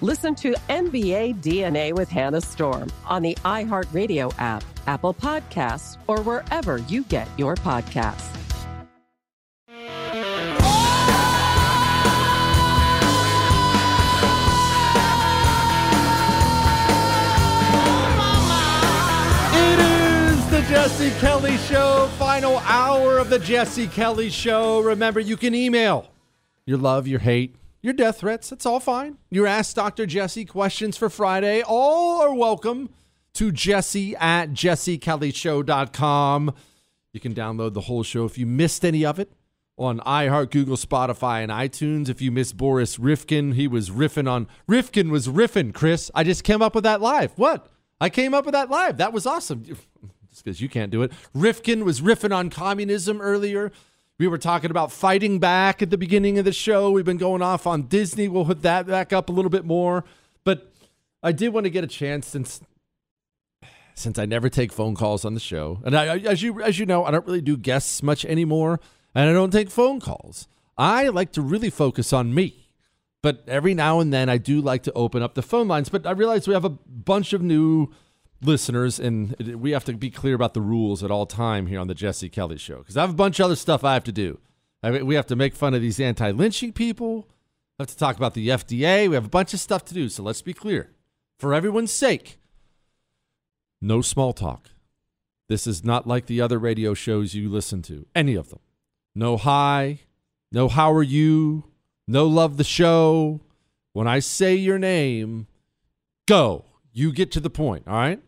Listen 0.00 0.36
to 0.36 0.52
NBA 0.68 1.42
DNA 1.42 1.92
with 1.92 2.08
Hannah 2.08 2.40
Storm 2.40 2.88
on 3.04 3.20
the 3.20 3.34
iHeartRadio 3.44 4.32
app, 4.38 4.62
Apple 4.86 5.12
Podcasts, 5.12 5.98
or 6.06 6.22
wherever 6.22 6.78
you 6.78 7.02
get 7.02 7.26
your 7.36 7.56
podcasts. 7.56 8.32
It 19.52 19.80
is 19.80 20.50
the 20.50 20.60
Jesse 20.68 21.10
Kelly 21.18 21.56
Show, 21.56 22.08
final 22.18 22.58
hour 22.58 23.18
of 23.18 23.30
the 23.30 23.40
Jesse 23.40 23.88
Kelly 23.88 24.30
Show. 24.30 24.78
Remember, 24.78 25.18
you 25.18 25.36
can 25.36 25.56
email 25.56 26.06
your 26.66 26.78
love, 26.78 27.08
your 27.08 27.18
hate, 27.18 27.56
your 27.82 27.92
death 27.92 28.20
threats. 28.20 28.50
That's 28.50 28.66
all 28.66 28.80
fine. 28.80 29.18
Your 29.30 29.46
Ask 29.46 29.76
Dr. 29.76 30.06
Jesse 30.06 30.44
questions 30.44 30.96
for 30.96 31.08
Friday. 31.08 31.62
All 31.62 32.20
are 32.20 32.34
welcome 32.34 32.90
to 33.34 33.52
jesse 33.52 34.16
at 34.16 34.50
jessekellyshow.com. 34.50 36.54
You 37.12 37.20
can 37.20 37.34
download 37.34 37.74
the 37.74 37.82
whole 37.82 38.02
show 38.02 38.24
if 38.24 38.38
you 38.38 38.46
missed 38.46 38.84
any 38.84 39.04
of 39.04 39.18
it 39.18 39.32
on 39.78 40.00
iHeart, 40.00 40.50
Google, 40.50 40.76
Spotify, 40.76 41.42
and 41.42 41.52
iTunes. 41.52 42.08
If 42.08 42.20
you 42.20 42.32
missed 42.32 42.56
Boris 42.56 42.98
Rifkin, 42.98 43.52
he 43.52 43.68
was 43.68 43.90
riffing 43.90 44.28
on. 44.28 44.48
Rifkin 44.66 45.10
was 45.10 45.28
riffing, 45.28 45.72
Chris. 45.72 46.10
I 46.14 46.24
just 46.24 46.44
came 46.44 46.60
up 46.60 46.74
with 46.74 46.84
that 46.84 47.00
live. 47.00 47.32
What? 47.36 47.70
I 48.00 48.10
came 48.10 48.34
up 48.34 48.44
with 48.44 48.54
that 48.54 48.70
live. 48.70 48.98
That 48.98 49.12
was 49.12 49.26
awesome. 49.26 49.64
Just 50.30 50.44
because 50.44 50.60
you 50.60 50.68
can't 50.68 50.92
do 50.92 51.02
it. 51.02 51.10
Rifkin 51.34 51.84
was 51.84 52.00
riffing 52.00 52.36
on 52.36 52.50
communism 52.50 53.20
earlier. 53.20 53.72
We 54.18 54.26
were 54.26 54.38
talking 54.38 54.72
about 54.72 54.90
fighting 54.90 55.38
back 55.38 55.80
at 55.80 55.90
the 55.90 55.98
beginning 55.98 56.40
of 56.40 56.44
the 56.44 56.52
show. 56.52 56.90
We've 56.90 57.04
been 57.04 57.18
going 57.18 57.40
off 57.40 57.68
on 57.68 57.82
Disney. 57.82 58.26
We'll 58.26 58.46
hit 58.46 58.62
that 58.62 58.86
back 58.88 59.12
up 59.12 59.28
a 59.28 59.32
little 59.32 59.50
bit 59.50 59.64
more. 59.64 60.04
But 60.42 60.72
I 61.22 61.30
did 61.30 61.50
want 61.50 61.64
to 61.64 61.70
get 61.70 61.84
a 61.84 61.88
chance 61.88 62.26
since 62.26 62.60
since 63.94 64.18
I 64.18 64.26
never 64.26 64.48
take 64.48 64.72
phone 64.72 64.94
calls 64.94 65.24
on 65.24 65.34
the 65.34 65.40
show, 65.40 65.80
and 65.84 65.96
I, 65.96 66.18
as 66.18 66.40
you 66.40 66.62
as 66.62 66.78
you 66.78 66.86
know, 66.86 67.04
I 67.04 67.10
don't 67.10 67.26
really 67.26 67.40
do 67.40 67.56
guests 67.56 68.02
much 68.02 68.24
anymore, 68.24 68.78
and 69.14 69.28
I 69.28 69.32
don't 69.32 69.50
take 69.50 69.70
phone 69.70 69.98
calls. 70.00 70.46
I 70.76 71.08
like 71.08 71.32
to 71.32 71.42
really 71.42 71.70
focus 71.70 72.12
on 72.12 72.32
me, 72.32 72.68
but 73.22 73.42
every 73.48 73.74
now 73.74 73.98
and 73.98 74.12
then 74.12 74.28
I 74.28 74.38
do 74.38 74.60
like 74.60 74.84
to 74.84 74.92
open 74.92 75.22
up 75.22 75.34
the 75.34 75.42
phone 75.42 75.66
lines. 75.66 75.88
But 75.88 76.06
I 76.06 76.12
realize 76.12 76.46
we 76.46 76.54
have 76.54 76.64
a 76.64 76.70
bunch 76.70 77.32
of 77.32 77.42
new 77.42 77.92
listeners, 78.40 78.98
and 79.00 79.34
we 79.38 79.72
have 79.72 79.84
to 79.84 79.92
be 79.92 80.10
clear 80.10 80.34
about 80.34 80.54
the 80.54 80.60
rules 80.60 81.02
at 81.02 81.10
all 81.10 81.26
time 81.26 81.66
here 81.66 81.80
on 81.80 81.88
the 81.88 81.94
Jesse 81.94 82.28
Kelly 82.28 82.58
Show 82.58 82.78
because 82.78 82.96
I 82.96 83.00
have 83.02 83.10
a 83.10 83.14
bunch 83.14 83.40
of 83.40 83.46
other 83.46 83.56
stuff 83.56 83.84
I 83.84 83.94
have 83.94 84.04
to 84.04 84.12
do. 84.12 84.38
I 84.82 84.90
mean, 84.90 85.06
we 85.06 85.14
have 85.16 85.26
to 85.26 85.36
make 85.36 85.54
fun 85.54 85.74
of 85.74 85.82
these 85.82 85.98
anti-lynching 85.98 86.72
people. 86.72 87.28
We 87.78 87.82
have 87.82 87.88
to 87.88 87.96
talk 87.96 88.16
about 88.16 88.34
the 88.34 88.48
FDA. 88.48 89.08
We 89.08 89.14
have 89.14 89.26
a 89.26 89.30
bunch 89.30 89.54
of 89.54 89.60
stuff 89.60 89.84
to 89.86 89.94
do. 89.94 90.08
So 90.08 90.22
let's 90.22 90.42
be 90.42 90.54
clear, 90.54 90.92
for 91.38 91.52
everyone's 91.52 91.92
sake, 91.92 92.38
no 93.80 94.02
small 94.02 94.32
talk. 94.32 94.70
This 95.48 95.66
is 95.66 95.82
not 95.82 96.06
like 96.06 96.26
the 96.26 96.40
other 96.40 96.58
radio 96.58 96.94
shows 96.94 97.34
you 97.34 97.48
listen 97.48 97.82
to, 97.82 98.06
any 98.14 98.34
of 98.34 98.50
them. 98.50 98.60
No 99.14 99.36
hi, 99.36 100.00
no 100.52 100.68
how 100.68 100.92
are 100.92 101.02
you, 101.02 101.64
no 102.06 102.26
love 102.26 102.56
the 102.56 102.64
show. 102.64 103.40
When 103.94 104.06
I 104.06 104.20
say 104.20 104.54
your 104.54 104.78
name, 104.78 105.46
go. 106.26 106.66
You 106.92 107.12
get 107.12 107.30
to 107.32 107.40
the 107.40 107.50
point, 107.50 107.84
all 107.86 107.94
right? 107.94 108.20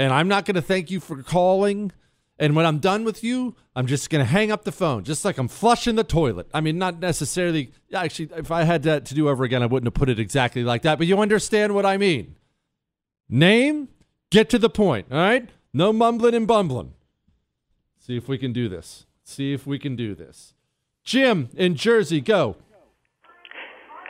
And 0.00 0.14
I'm 0.14 0.28
not 0.28 0.46
going 0.46 0.54
to 0.54 0.62
thank 0.62 0.90
you 0.90 0.98
for 0.98 1.22
calling. 1.22 1.92
And 2.38 2.56
when 2.56 2.64
I'm 2.64 2.78
done 2.78 3.04
with 3.04 3.22
you, 3.22 3.54
I'm 3.76 3.86
just 3.86 4.08
going 4.08 4.24
to 4.24 4.30
hang 4.30 4.50
up 4.50 4.64
the 4.64 4.72
phone, 4.72 5.04
just 5.04 5.26
like 5.26 5.36
I'm 5.36 5.46
flushing 5.46 5.96
the 5.96 6.04
toilet. 6.04 6.48
I 6.54 6.62
mean, 6.62 6.78
not 6.78 7.00
necessarily. 7.00 7.72
Actually, 7.92 8.30
if 8.34 8.50
I 8.50 8.62
had 8.62 8.82
that 8.84 9.04
to 9.06 9.14
do 9.14 9.28
over 9.28 9.44
again, 9.44 9.62
I 9.62 9.66
wouldn't 9.66 9.86
have 9.86 9.92
put 9.92 10.08
it 10.08 10.18
exactly 10.18 10.64
like 10.64 10.80
that. 10.82 10.96
But 10.96 11.06
you 11.06 11.20
understand 11.20 11.74
what 11.74 11.84
I 11.84 11.98
mean. 11.98 12.36
Name, 13.28 13.88
get 14.30 14.48
to 14.50 14.58
the 14.58 14.70
point, 14.70 15.08
all 15.10 15.18
right? 15.18 15.50
No 15.74 15.92
mumbling 15.92 16.34
and 16.34 16.46
bumbling. 16.46 16.94
See 17.98 18.16
if 18.16 18.26
we 18.26 18.38
can 18.38 18.54
do 18.54 18.70
this. 18.70 19.04
See 19.22 19.52
if 19.52 19.66
we 19.66 19.78
can 19.78 19.96
do 19.96 20.14
this. 20.14 20.54
Jim 21.04 21.50
in 21.58 21.74
Jersey, 21.74 22.22
go. 22.22 22.56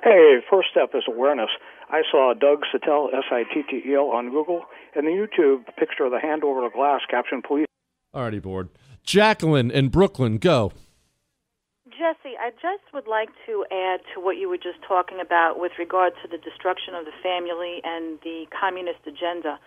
Hey, 0.05 0.39
first 0.49 0.69
step 0.71 0.91
is 0.95 1.03
awareness. 1.09 1.51
I 1.91 2.03
saw 2.11 2.35
Doug 2.35 2.63
Sittel, 2.73 3.09
S 3.13 3.25
I 3.31 3.43
T 3.53 3.63
T 3.69 3.83
E 3.91 3.95
L, 3.95 4.11
on 4.11 4.31
Google, 4.31 4.63
and 4.95 5.07
the 5.07 5.11
YouTube 5.11 5.65
picture 5.77 6.05
of 6.05 6.13
the 6.13 6.21
hand 6.21 6.45
over 6.45 6.61
the 6.61 6.71
glass 6.71 7.01
captioned 7.11 7.45
police. 7.45 7.67
Already 8.15 8.39
bored. 8.39 8.69
Jacqueline 9.05 9.71
in 9.71 9.89
Brooklyn, 9.89 10.39
go. 10.39 10.73
Jesse, 11.91 12.37
I 12.41 12.51
just 12.51 12.87
would 12.95 13.07
like 13.07 13.29
to 13.47 13.65
add 13.71 14.01
to 14.15 14.21
what 14.21 14.37
you 14.37 14.49
were 14.49 14.57
just 14.57 14.79
talking 14.87 15.19
about 15.21 15.59
with 15.59 15.73
regard 15.79 16.13
to 16.23 16.29
the 16.29 16.39
destruction 16.39 16.95
of 16.95 17.05
the 17.05 17.13
family 17.23 17.81
and 17.85 18.19
the 18.23 18.47
communist 18.59 19.01
agenda. 19.07 19.59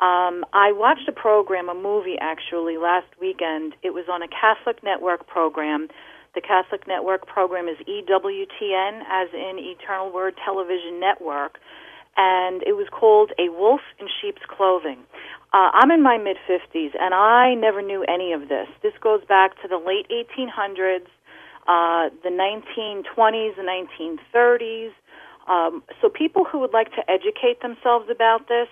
Um, 0.00 0.44
I 0.52 0.72
watched 0.72 1.08
a 1.08 1.12
program, 1.12 1.68
a 1.68 1.74
movie 1.74 2.16
actually, 2.20 2.76
last 2.76 3.06
weekend. 3.20 3.74
It 3.82 3.94
was 3.94 4.04
on 4.10 4.22
a 4.22 4.28
Catholic 4.28 4.82
network 4.82 5.26
program. 5.26 5.88
The 6.36 6.42
Catholic 6.42 6.86
network 6.86 7.26
program 7.26 7.66
is 7.66 7.78
EWTN, 7.88 9.00
as 9.10 9.28
in 9.32 9.56
Eternal 9.56 10.12
Word 10.12 10.34
Television 10.44 11.00
Network, 11.00 11.56
and 12.14 12.62
it 12.64 12.76
was 12.76 12.88
called 12.92 13.32
A 13.38 13.48
Wolf 13.48 13.80
in 13.98 14.06
Sheep's 14.20 14.42
Clothing. 14.46 14.98
Uh, 15.54 15.72
I'm 15.72 15.90
in 15.90 16.02
my 16.02 16.18
mid 16.18 16.36
50s, 16.46 16.90
and 17.00 17.14
I 17.14 17.54
never 17.54 17.80
knew 17.80 18.04
any 18.04 18.34
of 18.34 18.50
this. 18.50 18.68
This 18.82 18.92
goes 19.00 19.24
back 19.26 19.52
to 19.62 19.68
the 19.68 19.78
late 19.78 20.12
1800s, 20.12 21.08
uh, 21.66 22.12
the 22.22 22.28
1920s, 22.28 23.56
the 23.56 23.64
1930s. 24.28 24.92
Um, 25.48 25.82
so 26.02 26.10
people 26.10 26.44
who 26.44 26.58
would 26.58 26.74
like 26.74 26.90
to 26.96 27.10
educate 27.10 27.62
themselves 27.62 28.10
about 28.14 28.46
this, 28.48 28.68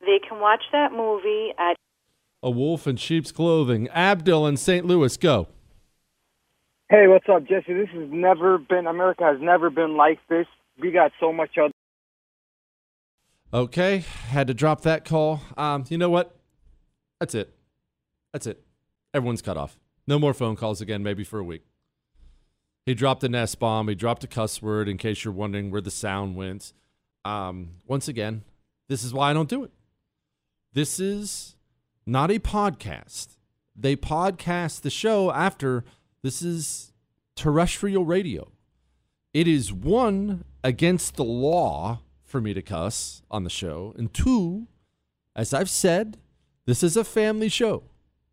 they 0.00 0.18
can 0.18 0.40
watch 0.40 0.64
that 0.72 0.90
movie 0.90 1.52
at 1.60 1.76
A 2.42 2.50
wolf 2.50 2.88
in 2.88 2.96
sheep's 2.96 3.30
clothing. 3.30 3.88
Abdul 3.90 4.48
in 4.48 4.56
St. 4.56 4.84
Louis, 4.84 5.16
go. 5.16 5.46
Hey, 6.90 7.06
what's 7.08 7.26
up, 7.28 7.46
Jesse? 7.46 7.72
This 7.72 7.88
has 7.94 8.08
never 8.10 8.58
been, 8.58 8.86
America 8.86 9.24
has 9.24 9.40
never 9.40 9.70
been 9.70 9.96
like 9.96 10.18
this. 10.28 10.46
We 10.78 10.90
got 10.90 11.12
so 11.18 11.32
much 11.32 11.56
other. 11.58 11.72
Okay, 13.54 14.04
had 14.28 14.48
to 14.48 14.54
drop 14.54 14.82
that 14.82 15.04
call. 15.04 15.40
Um, 15.56 15.84
you 15.88 15.96
know 15.96 16.10
what? 16.10 16.36
That's 17.20 17.34
it. 17.34 17.54
That's 18.32 18.46
it. 18.46 18.62
Everyone's 19.14 19.40
cut 19.40 19.56
off. 19.56 19.78
No 20.06 20.18
more 20.18 20.34
phone 20.34 20.56
calls 20.56 20.80
again, 20.80 21.02
maybe 21.02 21.24
for 21.24 21.38
a 21.38 21.44
week. 21.44 21.62
He 22.84 22.94
dropped 22.94 23.24
an 23.24 23.34
S 23.34 23.54
bomb. 23.54 23.88
He 23.88 23.94
dropped 23.94 24.24
a 24.24 24.26
cuss 24.26 24.60
word 24.60 24.88
in 24.88 24.98
case 24.98 25.24
you're 25.24 25.32
wondering 25.32 25.70
where 25.70 25.80
the 25.80 25.90
sound 25.90 26.36
went. 26.36 26.74
Um, 27.24 27.76
once 27.86 28.08
again, 28.08 28.42
this 28.88 29.02
is 29.02 29.14
why 29.14 29.30
I 29.30 29.32
don't 29.32 29.48
do 29.48 29.64
it. 29.64 29.70
This 30.74 31.00
is 31.00 31.56
not 32.04 32.30
a 32.30 32.38
podcast. 32.38 33.36
They 33.74 33.96
podcast 33.96 34.82
the 34.82 34.90
show 34.90 35.30
after 35.30 35.84
this 36.24 36.40
is 36.40 36.90
terrestrial 37.36 38.06
radio. 38.06 38.50
It 39.34 39.46
is 39.46 39.74
one 39.74 40.44
against 40.64 41.16
the 41.16 41.24
law 41.24 42.00
for 42.22 42.40
me 42.40 42.54
to 42.54 42.62
cuss 42.62 43.20
on 43.30 43.44
the 43.44 43.50
show, 43.50 43.94
and 43.98 44.12
two, 44.12 44.66
as 45.36 45.52
I've 45.52 45.68
said, 45.68 46.16
this 46.64 46.82
is 46.82 46.96
a 46.96 47.04
family 47.04 47.50
show. 47.50 47.84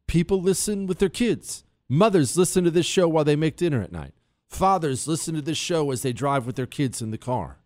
People 0.08 0.42
listen 0.42 0.88
with 0.88 1.00
their 1.00 1.10
kids. 1.10 1.66
Mothers 1.90 2.38
listen 2.38 2.64
to 2.64 2.72
this 2.72 2.86
show 2.86 3.10
while 3.10 3.26
they 3.26 3.36
make 3.36 3.58
dinner 3.58 3.82
at 3.82 3.92
night. 3.92 4.14
Fathers 4.48 5.06
listen 5.06 5.36
to 5.36 5.42
this 5.42 5.58
show 5.58 5.92
as 5.92 6.02
they 6.02 6.14
drive 6.14 6.46
with 6.46 6.56
their 6.56 6.66
kids 6.66 7.02
in 7.02 7.12
the 7.12 7.18
car. 7.18 7.58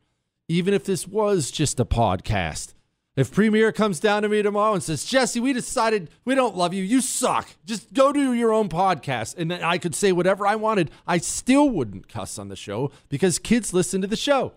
Even 0.48 0.74
if 0.74 0.86
this 0.86 1.08
was 1.08 1.52
just 1.52 1.80
a 1.80 1.86
podcast, 1.86 2.74
if 3.16 3.32
Premier 3.32 3.72
comes 3.72 4.00
down 4.00 4.24
to 4.24 4.30
me 4.30 4.42
tomorrow 4.42 4.74
and 4.74 4.84
says, 4.84 5.06
Jesse, 5.06 5.40
we 5.40 5.54
decided 5.54 6.10
we 6.26 6.36
don't 6.36 6.56
love 6.56 6.74
you. 6.74 6.84
You 6.84 7.02
suck. 7.02 7.48
Just 7.66 7.94
go 7.94 8.12
do 8.12 8.34
your 8.34 8.52
own 8.52 8.68
podcast. 8.68 9.38
And 9.38 9.50
then 9.50 9.64
I 9.64 9.78
could 9.78 9.96
say 9.96 10.12
whatever 10.12 10.46
I 10.46 10.56
wanted. 10.56 10.92
I 11.08 11.20
still 11.20 11.70
wouldn't 11.70 12.10
cuss 12.10 12.38
on 12.38 12.50
the 12.50 12.56
show 12.56 12.92
because 13.08 13.40
kids 13.40 13.74
listen 13.74 14.02
to 14.02 14.08
the 14.08 14.18
show. 14.18 14.54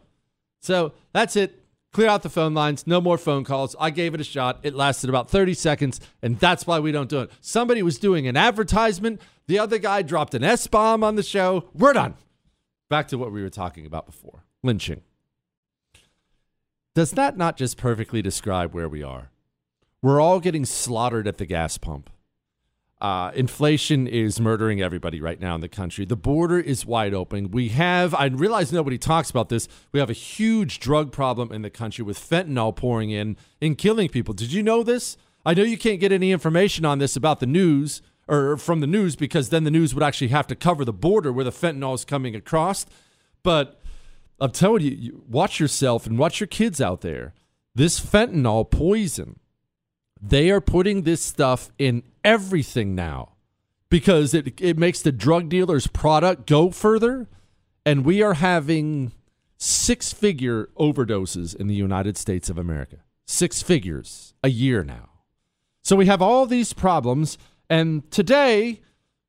So 0.61 0.93
that's 1.13 1.37
it. 1.37 1.63
Clear 1.93 2.09
out 2.09 2.23
the 2.23 2.31
phone 2.31 2.53
lines. 2.53 2.87
No 2.87 3.01
more 3.01 3.17
phone 3.17 3.45
calls. 3.45 3.75
I 3.81 3.91
gave 3.91 4.13
it 4.13 4.21
a 4.21 4.25
shot. 4.25 4.61
It 4.63 4.75
lasted 4.75 5.09
about 5.09 5.31
30 5.31 5.55
seconds, 5.55 6.01
and 6.21 6.39
that's 6.39 6.67
why 6.67 6.81
we 6.81 6.93
don't 6.93 7.09
do 7.09 7.21
it. 7.21 7.31
Somebody 7.41 7.83
was 7.83 7.99
doing 7.99 8.27
an 8.27 8.37
advertisement. 8.37 9.23
The 9.47 9.59
other 9.59 9.79
guy 9.79 10.03
dropped 10.03 10.35
an 10.35 10.45
S 10.45 10.67
bomb 10.67 11.03
on 11.03 11.15
the 11.15 11.23
show. 11.23 11.69
We're 11.73 11.95
done. 11.95 12.15
Back 12.91 13.09
to 13.09 13.19
what 13.19 13.33
we 13.33 13.43
were 13.43 13.51
talking 13.51 13.87
about 13.87 14.05
before 14.05 14.45
lynching. 14.63 15.03
Does 16.95 17.13
that 17.13 17.37
not 17.37 17.57
just 17.57 17.77
perfectly 17.77 18.23
describe 18.23 18.75
where 18.75 18.89
we 18.89 19.03
are? 19.03 19.31
We're 20.03 20.21
all 20.21 20.41
getting 20.41 20.65
slaughtered 20.65 21.27
at 21.27 21.39
the 21.39 21.47
gas 21.47 21.79
pump. 21.79 22.11
Uh, 23.01 23.31
inflation 23.35 24.09
is 24.09 24.41
murdering 24.41 24.83
everybody 24.83 25.21
right 25.21 25.41
now 25.41 25.55
in 25.55 25.61
the 25.61 25.69
country. 25.69 26.05
The 26.05 26.17
border 26.17 26.59
is 26.59 26.85
wide 26.85 27.15
open. 27.15 27.53
We 27.53 27.69
have, 27.69 28.13
I 28.15 28.27
realize 28.27 28.73
nobody 28.73 28.99
talks 28.99 29.31
about 29.31 29.49
this, 29.49 29.69
we 29.93 30.01
have 30.01 30.11
a 30.11 30.15
huge 30.15 30.81
drug 30.81 31.13
problem 31.13 31.53
in 31.53 31.63
the 31.63 31.71
country 31.71 32.05
with 32.05 32.19
fentanyl 32.19 32.75
pouring 32.75 33.11
in 33.11 33.37
and 33.63 33.79
killing 33.79 34.09
people. 34.09 34.35
Did 34.35 34.53
you 34.53 34.65
know 34.65 34.83
this? 34.83 35.17
I 35.47 35.55
know 35.55 35.63
you 35.63 35.79
can't 35.79 36.01
get 36.01 36.11
any 36.11 36.33
information 36.33 36.85
on 36.85 36.99
this 36.99 37.15
about 37.15 37.39
the 37.39 37.47
news 37.47 38.03
or 38.27 38.57
from 38.57 38.81
the 38.81 38.87
news 38.87 39.15
because 39.15 39.51
then 39.51 39.63
the 39.63 39.71
news 39.71 39.95
would 39.95 40.03
actually 40.03 40.29
have 40.29 40.49
to 40.49 40.57
cover 40.57 40.85
the 40.85 40.93
border 40.93 41.33
where 41.33 41.45
the 41.45 41.53
fentanyl 41.53 41.95
is 41.95 42.05
coming 42.05 42.35
across. 42.35 42.85
But 43.45 43.81
I'm 44.41 44.53
telling 44.53 44.83
you, 44.83 44.91
you 44.91 45.25
watch 45.29 45.59
yourself 45.59 46.07
and 46.07 46.19
watch 46.19 46.41
your 46.41 46.47
kids 46.47 46.81
out 46.81 47.01
there. 47.01 47.35
This 47.75 48.01
fentanyl 48.01 48.71
poison 48.71 49.39
they 50.21 50.51
are 50.51 50.61
putting 50.61 51.03
this 51.03 51.23
stuff 51.23 51.71
in 51.79 52.03
everything 52.25 52.95
now 52.95 53.35
because 53.89 54.35
it, 54.35 54.61
it 54.61 54.79
makes 54.79 55.01
the 55.01 55.13
drug 55.13 55.49
dealer's 55.49 55.87
product 55.87 56.47
go 56.47 56.71
further. 56.71 57.29
And 57.87 58.05
we 58.05 58.23
are 58.23 58.35
having 58.35 59.13
six 59.57 60.13
figure 60.13 60.69
overdoses 60.79 61.55
in 61.55 61.69
the 61.69 61.75
United 61.75 62.17
States 62.17 62.51
of 62.51 62.59
America. 62.59 62.99
Six 63.27 63.63
figures 63.63 64.35
a 64.43 64.51
year 64.51 64.83
now. 64.83 65.11
So 65.83 65.97
we 65.97 66.07
have 66.07 66.21
all 66.21 66.47
these 66.47 66.73
problems. 66.73 67.39
And 67.71 68.11
today, 68.11 68.81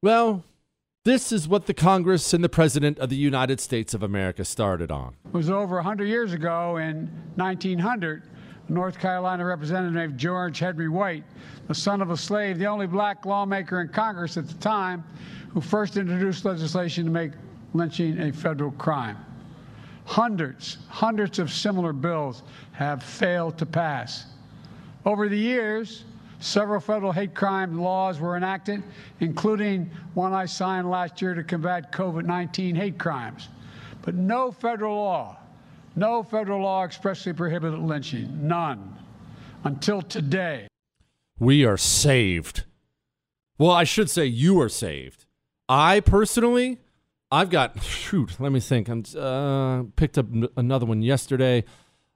well, 0.02 0.44
this 1.10 1.32
is 1.32 1.48
what 1.48 1.66
the 1.66 1.74
Congress 1.74 2.36
and 2.36 2.44
the 2.44 2.50
President 2.50 3.00
of 3.00 3.10
the 3.10 3.16
United 3.16 3.60
States 3.60 3.96
of 3.96 4.04
America 4.04 4.46
started 4.46 4.92
on. 4.92 5.16
It 5.26 5.34
was 5.34 5.50
over 5.50 5.78
100 5.78 6.06
years 6.06 6.34
ago 6.34 6.78
in 6.78 7.10
1900 7.36 8.22
North 8.68 9.00
Carolina 9.00 9.44
Representative 9.44 10.16
George 10.16 10.60
Henry 10.60 10.88
White, 10.88 11.24
the 11.68 11.74
son 11.74 12.04
of 12.04 12.12
a 12.12 12.18
slave, 12.18 12.60
the 12.60 12.68
only 12.68 12.86
black 12.86 13.26
lawmaker 13.26 13.82
in 13.82 13.88
Congress 13.88 14.38
at 14.38 14.48
the 14.48 14.54
time 14.60 15.04
who 15.52 15.60
first 15.60 15.98
introduced 15.98 16.46
legislation 16.46 17.06
to 17.06 17.12
make 17.12 17.32
lynching 17.74 18.20
a 18.20 18.32
federal 18.32 18.70
crime. 18.74 19.18
Hundreds, 20.06 20.78
hundreds 20.90 21.40
of 21.40 21.52
similar 21.52 21.92
bills 21.92 22.44
have 22.72 23.02
failed 23.02 23.58
to 23.58 23.66
pass. 23.66 24.28
Over 25.08 25.28
the 25.28 25.40
years, 25.40 26.04
several 26.40 26.80
federal 26.80 27.12
hate 27.12 27.36
crime 27.36 27.80
laws 27.80 28.20
were 28.20 28.36
enacted, 28.36 28.84
including 29.20 29.90
one 30.14 30.34
I 30.34 30.46
signed 30.46 30.90
last 30.90 31.22
year 31.22 31.34
to 31.34 31.44
combat 31.44 31.92
COVID 31.92 32.26
19 32.26 32.76
hate 32.76 32.98
crimes. 32.98 33.50
But 34.02 34.16
no 34.16 34.52
federal 34.52 34.96
law 34.96 35.40
no 36.00 36.24
federal 36.24 36.62
law 36.62 36.86
expressly 36.86 37.34
prohibited 37.34 37.80
lynching. 37.80 38.48
None. 38.48 38.98
Until 39.64 40.02
today. 40.02 40.68
We 41.38 41.66
are 41.66 41.78
saved. 41.78 42.64
Well, 43.58 43.72
I 43.72 43.84
should 43.84 44.10
say 44.10 44.26
you 44.26 44.60
are 44.62 44.70
saved. 44.70 45.26
I 45.68 46.00
personally, 46.00 46.80
I've 47.30 47.50
got, 47.50 47.84
shoot, 47.84 48.40
let 48.40 48.52
me 48.52 48.60
think. 48.62 48.90
I 48.90 49.20
uh, 49.20 49.84
picked 49.96 50.18
up 50.18 50.28
another 50.56 50.86
one 50.86 51.02
yesterday. 51.02 51.66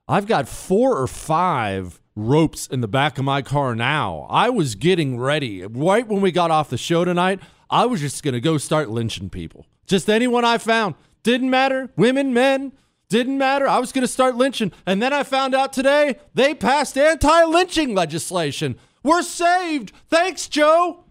I've 0.07 0.27
got 0.27 0.47
four 0.47 0.97
or 0.97 1.07
five 1.07 2.01
ropes 2.15 2.67
in 2.67 2.81
the 2.81 2.87
back 2.87 3.17
of 3.17 3.25
my 3.25 3.41
car 3.41 3.75
now. 3.75 4.27
I 4.29 4.49
was 4.49 4.75
getting 4.75 5.19
ready. 5.19 5.65
Right 5.65 6.07
when 6.07 6.21
we 6.21 6.31
got 6.31 6.51
off 6.51 6.69
the 6.69 6.77
show 6.77 7.05
tonight, 7.05 7.39
I 7.69 7.85
was 7.85 8.01
just 8.01 8.23
going 8.23 8.33
to 8.33 8.41
go 8.41 8.57
start 8.57 8.89
lynching 8.89 9.29
people. 9.29 9.65
Just 9.85 10.09
anyone 10.09 10.45
I 10.45 10.57
found. 10.57 10.95
Didn't 11.23 11.49
matter. 11.49 11.89
Women, 11.95 12.33
men, 12.33 12.73
didn't 13.09 13.37
matter. 13.37 13.67
I 13.67 13.79
was 13.79 13.91
going 13.91 14.03
to 14.03 14.07
start 14.07 14.35
lynching. 14.35 14.71
And 14.85 15.01
then 15.01 15.13
I 15.13 15.23
found 15.23 15.55
out 15.55 15.73
today 15.73 16.17
they 16.33 16.53
passed 16.53 16.97
anti 16.97 17.43
lynching 17.45 17.93
legislation. 17.93 18.77
We're 19.03 19.23
saved. 19.23 19.91
Thanks, 20.09 20.47
Joe. 20.47 21.03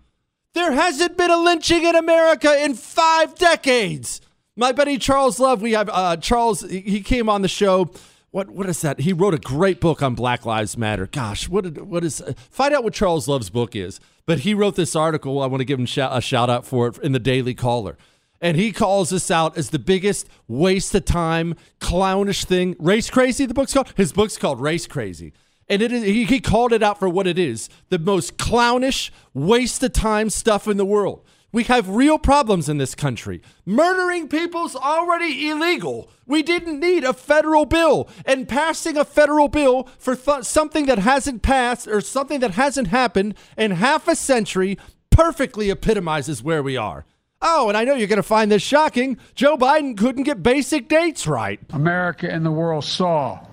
There 0.54 0.72
hasn't 0.72 1.16
been 1.16 1.30
a 1.30 1.36
lynching 1.36 1.84
in 1.84 1.94
America 1.94 2.62
in 2.62 2.74
five 2.74 3.34
decades. 3.36 4.20
My 4.54 4.72
buddy 4.72 4.98
Charles 4.98 5.40
Love, 5.40 5.62
we 5.62 5.72
have 5.72 5.88
uh, 5.90 6.16
Charles, 6.18 6.60
he 6.60 7.00
came 7.00 7.28
on 7.28 7.40
the 7.40 7.48
show. 7.48 7.90
What 8.32 8.50
what 8.50 8.68
is 8.68 8.80
that? 8.80 9.00
He 9.00 9.12
wrote 9.12 9.34
a 9.34 9.38
great 9.38 9.80
book 9.80 10.02
on 10.02 10.14
Black 10.14 10.44
Lives 10.44 10.76
Matter. 10.76 11.06
Gosh, 11.06 11.48
what 11.48 11.82
what 11.82 12.02
is? 12.04 12.20
Uh, 12.20 12.32
find 12.50 12.74
out 12.74 12.82
what 12.82 12.94
Charles 12.94 13.28
Love's 13.28 13.50
book 13.50 13.76
is. 13.76 14.00
But 14.26 14.40
he 14.40 14.54
wrote 14.54 14.74
this 14.74 14.96
article. 14.96 15.40
I 15.40 15.46
want 15.46 15.60
to 15.60 15.64
give 15.64 15.78
him 15.78 15.84
a 15.84 16.20
shout 16.20 16.50
out 16.50 16.66
for 16.66 16.88
it 16.88 16.98
in 16.98 17.12
the 17.12 17.18
Daily 17.20 17.54
Caller 17.54 17.96
and 18.42 18.56
he 18.56 18.72
calls 18.72 19.10
this 19.10 19.30
out 19.30 19.56
as 19.56 19.70
the 19.70 19.78
biggest 19.78 20.28
waste 20.48 20.94
of 20.96 21.04
time, 21.04 21.54
clownish 21.78 22.44
thing. 22.44 22.74
Race 22.78 23.08
crazy, 23.08 23.46
the 23.46 23.54
book's 23.54 23.72
called. 23.72 23.94
His 23.96 24.12
book's 24.12 24.36
called 24.36 24.60
Race 24.60 24.86
Crazy. 24.86 25.32
And 25.68 25.80
it 25.80 25.92
is, 25.92 26.02
he 26.02 26.40
called 26.40 26.72
it 26.72 26.82
out 26.82 26.98
for 26.98 27.08
what 27.08 27.26
it 27.26 27.38
is 27.38 27.70
the 27.88 27.98
most 27.98 28.36
clownish, 28.36 29.12
waste 29.32 29.82
of 29.84 29.92
time 29.92 30.28
stuff 30.28 30.66
in 30.66 30.76
the 30.76 30.84
world. 30.84 31.24
We 31.52 31.64
have 31.64 31.90
real 31.90 32.18
problems 32.18 32.70
in 32.70 32.78
this 32.78 32.94
country. 32.94 33.42
Murdering 33.66 34.28
people's 34.28 34.74
already 34.74 35.50
illegal. 35.50 36.10
We 36.26 36.42
didn't 36.42 36.80
need 36.80 37.04
a 37.04 37.12
federal 37.12 37.66
bill. 37.66 38.08
And 38.24 38.48
passing 38.48 38.96
a 38.96 39.04
federal 39.04 39.48
bill 39.48 39.86
for 39.98 40.16
th- 40.16 40.44
something 40.44 40.86
that 40.86 40.98
hasn't 40.98 41.42
passed 41.42 41.86
or 41.86 42.00
something 42.00 42.40
that 42.40 42.52
hasn't 42.52 42.88
happened 42.88 43.34
in 43.58 43.72
half 43.72 44.08
a 44.08 44.16
century 44.16 44.78
perfectly 45.10 45.68
epitomizes 45.68 46.42
where 46.42 46.62
we 46.62 46.78
are. 46.78 47.04
Oh, 47.42 47.68
and 47.68 47.76
I 47.76 47.84
know 47.84 47.94
you're 47.94 48.08
going 48.08 48.16
to 48.16 48.22
find 48.22 48.50
this 48.50 48.62
shocking. 48.62 49.18
Joe 49.34 49.58
Biden 49.58 49.98
couldn't 49.98 50.22
get 50.22 50.42
basic 50.42 50.88
dates 50.88 51.26
right. 51.26 51.60
America 51.70 52.30
and 52.30 52.46
the 52.46 52.50
world 52.50 52.84
saw 52.84 53.44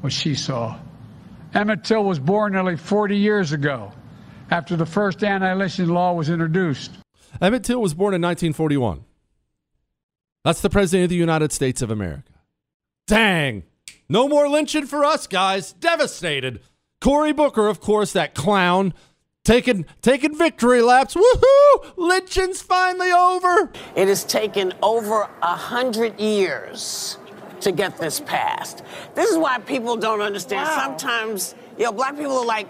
what 0.00 0.12
she 0.12 0.34
saw. 0.34 0.78
Emmett 1.52 1.84
Till 1.84 2.02
was 2.02 2.18
born 2.18 2.52
nearly 2.52 2.76
40 2.78 3.18
years 3.18 3.52
ago 3.52 3.92
after 4.50 4.76
the 4.76 4.86
first 4.86 5.22
anti 5.22 5.52
lynching 5.52 5.88
law 5.88 6.14
was 6.14 6.30
introduced. 6.30 7.01
Emmett 7.42 7.64
Till 7.64 7.82
was 7.82 7.92
born 7.92 8.14
in 8.14 8.22
1941. 8.22 9.04
That's 10.44 10.60
the 10.60 10.70
President 10.70 11.04
of 11.04 11.10
the 11.10 11.16
United 11.16 11.50
States 11.50 11.82
of 11.82 11.90
America. 11.90 12.32
Dang. 13.08 13.64
No 14.08 14.28
more 14.28 14.48
lynching 14.48 14.86
for 14.86 15.04
us, 15.04 15.26
guys. 15.26 15.72
Devastated. 15.72 16.60
Cory 17.00 17.32
Booker, 17.32 17.66
of 17.66 17.80
course, 17.80 18.12
that 18.12 18.34
clown, 18.34 18.94
taking 19.44 19.86
taking 20.02 20.36
victory 20.36 20.82
laps. 20.82 21.14
Woohoo! 21.14 21.92
Lynching's 21.96 22.62
finally 22.62 23.10
over. 23.10 23.72
It 23.96 24.06
has 24.06 24.22
taken 24.22 24.72
over 24.80 25.28
a 25.42 25.56
hundred 25.56 26.20
years 26.20 27.18
to 27.60 27.72
get 27.72 27.98
this 27.98 28.20
passed. 28.20 28.84
This 29.16 29.30
is 29.30 29.36
why 29.36 29.58
people 29.58 29.96
don't 29.96 30.20
understand. 30.20 30.68
Wow. 30.68 30.84
Sometimes, 30.84 31.56
you 31.76 31.84
know, 31.86 31.92
black 31.92 32.16
people 32.16 32.38
are 32.38 32.46
like, 32.46 32.68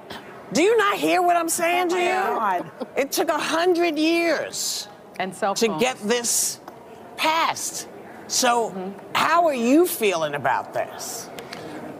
"Do 0.52 0.62
you 0.62 0.76
not 0.76 0.96
hear 0.96 1.22
what 1.22 1.36
I'm 1.36 1.48
saying 1.48 1.88
oh 1.92 1.96
to 1.96 2.64
you?" 2.64 2.86
It 2.96 3.12
took 3.12 3.28
a 3.28 3.38
hundred 3.38 3.98
years 3.98 4.88
and 5.18 5.34
cell 5.34 5.54
to 5.54 5.66
phones. 5.66 5.82
get 5.82 5.98
this 5.98 6.60
passed. 7.16 7.88
So, 8.26 8.94
how 9.14 9.46
are 9.46 9.54
you 9.54 9.86
feeling 9.86 10.34
about 10.34 10.72
this? 10.74 11.28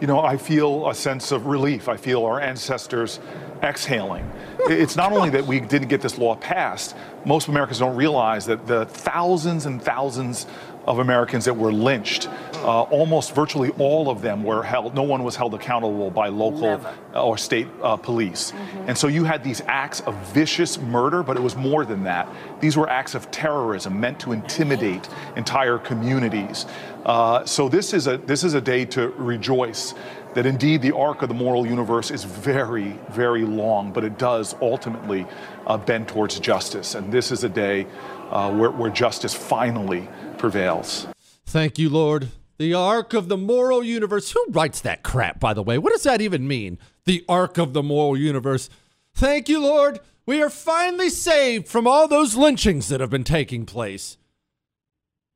You 0.01 0.07
know, 0.07 0.19
I 0.19 0.37
feel 0.37 0.89
a 0.89 0.95
sense 0.95 1.31
of 1.31 1.45
relief. 1.45 1.87
I 1.87 1.95
feel 1.95 2.25
our 2.25 2.41
ancestors 2.41 3.19
exhaling. 3.61 4.29
It's 4.67 4.95
not 4.95 5.13
only 5.13 5.29
that 5.31 5.45
we 5.45 5.59
didn't 5.59 5.87
get 5.87 6.01
this 6.01 6.17
law 6.17 6.35
passed, 6.35 6.95
most 7.25 7.47
Americans 7.47 7.79
don't 7.79 7.95
realize 7.95 8.45
that 8.47 8.67
the 8.67 8.85
thousands 8.85 9.65
and 9.65 9.81
thousands 9.81 10.45
of 10.85 10.99
Americans 10.99 11.45
that 11.45 11.53
were 11.53 11.71
lynched, 11.71 12.27
uh, 12.55 12.83
almost 12.83 13.35
virtually 13.35 13.71
all 13.79 14.09
of 14.09 14.21
them 14.21 14.43
were 14.43 14.63
held, 14.63 14.95
no 14.95 15.03
one 15.03 15.23
was 15.23 15.35
held 15.35 15.53
accountable 15.53 16.09
by 16.09 16.27
local 16.27 16.81
or 17.13 17.37
state 17.37 17.67
uh, 17.81 17.95
police. 17.95 18.53
And 18.87 18.97
so 18.97 19.07
you 19.07 19.23
had 19.23 19.43
these 19.43 19.61
acts 19.67 20.01
of 20.01 20.15
vicious 20.33 20.77
murder, 20.79 21.23
but 21.23 21.37
it 21.37 21.41
was 21.41 21.55
more 21.55 21.85
than 21.85 22.03
that. 22.03 22.27
These 22.59 22.77
were 22.77 22.89
acts 22.89 23.15
of 23.15 23.29
terrorism 23.31 23.99
meant 23.99 24.19
to 24.21 24.31
intimidate 24.31 25.07
entire 25.35 25.77
communities. 25.77 26.65
Uh, 27.05 27.45
so 27.45 27.67
this 27.67 27.93
is 27.93 28.07
a 28.07 28.17
this 28.17 28.43
is 28.43 28.53
a 28.53 28.61
day 28.61 28.85
to 28.85 29.09
rejoice 29.17 29.93
that 30.33 30.45
indeed 30.45 30.81
the 30.81 30.95
arc 30.95 31.21
of 31.21 31.29
the 31.29 31.35
moral 31.35 31.65
universe 31.65 32.11
is 32.11 32.23
very, 32.23 32.97
very 33.09 33.43
long, 33.45 33.91
but 33.91 34.03
it 34.03 34.17
does 34.17 34.55
ultimately 34.61 35.25
uh, 35.67 35.77
bend 35.77 36.07
towards 36.07 36.39
justice. 36.39 36.95
And 36.95 37.11
this 37.11 37.31
is 37.31 37.43
a 37.43 37.49
day 37.49 37.85
uh, 38.31 38.51
where, 38.51 38.71
where 38.71 38.89
justice 38.89 39.33
finally 39.33 40.07
prevails. 40.43 41.07
Thank 41.45 41.79
you, 41.79 41.89
Lord. 41.89 42.27
The 42.57 42.73
arc 42.73 43.13
of 43.13 43.29
the 43.29 43.37
moral 43.37 43.81
universe. 43.81 44.31
Who 44.31 44.45
writes 44.49 44.81
that 44.81 45.01
crap, 45.01 45.39
by 45.39 45.53
the 45.53 45.63
way? 45.63 45.77
What 45.77 45.93
does 45.93 46.03
that 46.03 46.19
even 46.19 46.49
mean? 46.49 46.79
The 47.05 47.23
arc 47.29 47.57
of 47.57 47.71
the 47.71 47.81
moral 47.81 48.17
universe. 48.17 48.69
Thank 49.15 49.47
you, 49.47 49.61
Lord. 49.61 50.01
We 50.25 50.41
are 50.41 50.49
finally 50.49 51.09
saved 51.09 51.69
from 51.69 51.87
all 51.87 52.09
those 52.09 52.35
lynchings 52.35 52.89
that 52.89 52.99
have 52.99 53.09
been 53.09 53.23
taking 53.23 53.65
place. 53.65 54.17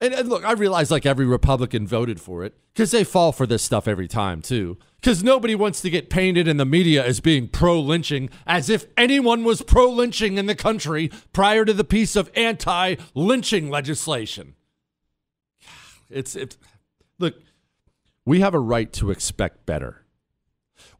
And, 0.01 0.13
and 0.13 0.27
look, 0.27 0.43
I 0.43 0.51
realize 0.51 0.91
like 0.91 1.05
every 1.05 1.25
Republican 1.25 1.87
voted 1.87 2.19
for 2.19 2.43
it 2.43 2.57
because 2.73 2.91
they 2.91 3.05
fall 3.05 3.31
for 3.31 3.47
this 3.47 3.63
stuff 3.63 3.87
every 3.87 4.09
time, 4.09 4.41
too. 4.41 4.77
Because 4.99 5.23
nobody 5.23 5.55
wants 5.55 5.79
to 5.81 5.89
get 5.89 6.09
painted 6.09 6.49
in 6.49 6.57
the 6.57 6.65
media 6.65 7.05
as 7.05 7.21
being 7.21 7.47
pro 7.47 7.79
lynching, 7.79 8.29
as 8.45 8.69
if 8.69 8.87
anyone 8.97 9.45
was 9.45 9.61
pro 9.61 9.89
lynching 9.89 10.37
in 10.37 10.47
the 10.47 10.53
country 10.53 11.09
prior 11.31 11.63
to 11.63 11.71
the 11.71 11.85
piece 11.85 12.17
of 12.17 12.29
anti 12.35 12.95
lynching 13.15 13.69
legislation. 13.69 14.55
It's, 16.09 16.35
it. 16.35 16.57
look, 17.19 17.35
we 18.25 18.39
have 18.39 18.53
a 18.53 18.59
right 18.59 18.91
to 18.93 19.11
expect 19.11 19.65
better. 19.65 20.03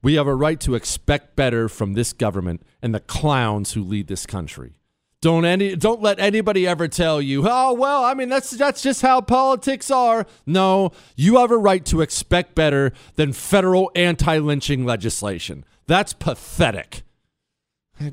We 0.01 0.15
have 0.15 0.27
a 0.27 0.35
right 0.35 0.59
to 0.61 0.75
expect 0.75 1.35
better 1.35 1.69
from 1.69 1.93
this 1.93 2.13
government 2.13 2.63
and 2.81 2.93
the 2.93 2.99
clowns 2.99 3.73
who 3.73 3.83
lead 3.83 4.07
this 4.07 4.25
country. 4.25 4.77
Don't 5.19 5.45
any 5.45 5.75
don't 5.75 6.01
let 6.01 6.19
anybody 6.19 6.67
ever 6.67 6.87
tell 6.87 7.19
you, 7.19 7.43
"Oh, 7.47 7.73
well, 7.73 8.03
I 8.03 8.13
mean 8.13 8.29
that's 8.29 8.51
that's 8.51 8.83
just 8.83 9.01
how 9.01 9.19
politics 9.19 9.89
are." 9.89 10.27
No, 10.45 10.91
you 11.15 11.37
have 11.37 11.49
a 11.49 11.57
right 11.57 11.83
to 11.85 12.01
expect 12.01 12.53
better 12.53 12.93
than 13.15 13.33
federal 13.33 13.91
anti-lynching 13.95 14.85
legislation. 14.85 15.65
That's 15.87 16.13
pathetic. 16.13 17.01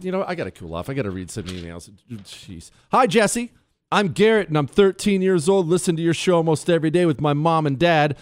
You 0.01 0.13
know, 0.13 0.25
I 0.27 0.35
got 0.35 0.45
to 0.45 0.51
cool 0.51 0.75
off. 0.75 0.89
I 0.89 0.95
got 0.95 1.03
to 1.03 1.11
read 1.11 1.31
some 1.31 1.45
emails. 1.45 1.91
Jeez. 2.11 2.71
Hi, 2.91 3.07
Jesse. 3.07 3.53
I'm 3.95 4.09
Garrett 4.09 4.49
and 4.49 4.59
I'm 4.59 4.67
13 4.67 5.23
years 5.23 5.49
old. 5.49 5.69
Listen 5.69 5.95
to 5.95 6.03
your 6.03 6.15
show 6.15 6.35
almost 6.35 6.69
every 6.69 6.91
day 6.91 7.07
with 7.07 7.21
my 7.21 7.33
mom 7.33 7.65
and 7.65 7.79
dad. 7.79 8.17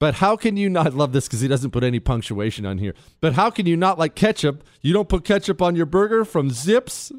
But 0.00 0.14
how 0.14 0.34
can 0.34 0.56
you 0.56 0.70
not 0.70 0.94
love 0.96 1.12
this 1.12 1.26
because 1.26 1.42
he 1.42 1.48
doesn't 1.48 1.72
put 1.72 1.84
any 1.84 2.00
punctuation 2.00 2.64
on 2.64 2.78
here? 2.78 2.94
But 3.20 3.34
how 3.34 3.50
can 3.50 3.66
you 3.66 3.76
not 3.76 3.98
like 3.98 4.14
ketchup? 4.14 4.64
You 4.80 4.94
don't 4.94 5.10
put 5.10 5.24
ketchup 5.24 5.60
on 5.60 5.76
your 5.76 5.84
burger 5.84 6.24
from 6.24 6.48
Zips? 6.48 7.12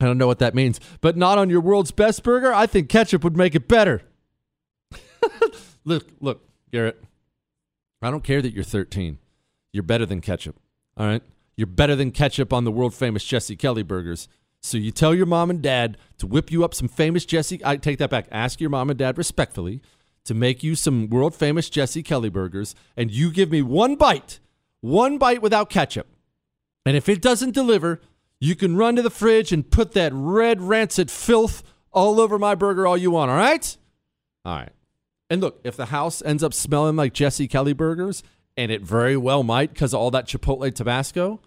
I 0.00 0.06
don't 0.06 0.16
know 0.16 0.26
what 0.26 0.38
that 0.38 0.54
means, 0.54 0.80
but 1.02 1.14
not 1.14 1.36
on 1.36 1.50
your 1.50 1.60
world's 1.60 1.90
best 1.90 2.22
burger? 2.22 2.54
I 2.54 2.64
think 2.64 2.88
ketchup 2.88 3.22
would 3.22 3.36
make 3.36 3.54
it 3.54 3.68
better. 3.68 4.00
look, 5.84 6.06
look, 6.20 6.48
Garrett. 6.72 7.04
I 8.00 8.10
don't 8.10 8.24
care 8.24 8.40
that 8.40 8.54
you're 8.54 8.64
13. 8.64 9.18
You're 9.74 9.82
better 9.82 10.06
than 10.06 10.22
ketchup. 10.22 10.56
All 10.96 11.06
right? 11.06 11.22
You're 11.54 11.66
better 11.66 11.96
than 11.96 12.12
ketchup 12.12 12.50
on 12.50 12.64
the 12.64 12.72
world 12.72 12.94
famous 12.94 13.24
Jesse 13.24 13.56
Kelly 13.56 13.82
burgers. 13.82 14.26
So 14.64 14.78
you 14.78 14.92
tell 14.92 15.14
your 15.14 15.26
mom 15.26 15.50
and 15.50 15.60
dad 15.60 15.98
to 16.16 16.26
whip 16.26 16.50
you 16.50 16.64
up 16.64 16.72
some 16.72 16.88
famous 16.88 17.26
Jesse. 17.26 17.60
I 17.62 17.76
take 17.76 17.98
that 17.98 18.08
back. 18.08 18.26
Ask 18.32 18.62
your 18.62 18.70
mom 18.70 18.88
and 18.88 18.98
dad 18.98 19.18
respectfully 19.18 19.82
to 20.24 20.32
make 20.32 20.62
you 20.62 20.74
some 20.74 21.10
world 21.10 21.34
famous 21.34 21.68
Jesse 21.68 22.02
Kelly 22.02 22.30
burgers, 22.30 22.74
and 22.96 23.10
you 23.10 23.30
give 23.30 23.50
me 23.50 23.60
one 23.60 23.94
bite, 23.94 24.40
one 24.80 25.18
bite 25.18 25.42
without 25.42 25.68
ketchup. 25.68 26.06
And 26.86 26.96
if 26.96 27.10
it 27.10 27.20
doesn't 27.20 27.52
deliver, 27.52 28.00
you 28.40 28.56
can 28.56 28.74
run 28.74 28.96
to 28.96 29.02
the 29.02 29.10
fridge 29.10 29.52
and 29.52 29.70
put 29.70 29.92
that 29.92 30.12
red 30.14 30.62
rancid 30.62 31.10
filth 31.10 31.62
all 31.92 32.18
over 32.18 32.38
my 32.38 32.54
burger 32.54 32.86
all 32.86 32.96
you 32.96 33.10
want, 33.10 33.30
all 33.30 33.36
right? 33.36 33.76
All 34.46 34.56
right. 34.56 34.72
And 35.28 35.42
look, 35.42 35.60
if 35.62 35.76
the 35.76 35.86
house 35.86 36.22
ends 36.22 36.42
up 36.42 36.54
smelling 36.54 36.96
like 36.96 37.12
Jesse 37.12 37.48
Kelly 37.48 37.74
burgers, 37.74 38.22
and 38.56 38.72
it 38.72 38.80
very 38.80 39.18
well 39.18 39.42
might 39.42 39.74
because 39.74 39.92
of 39.92 40.00
all 40.00 40.10
that 40.12 40.26
Chipotle 40.26 40.74
Tabasco, 40.74 41.40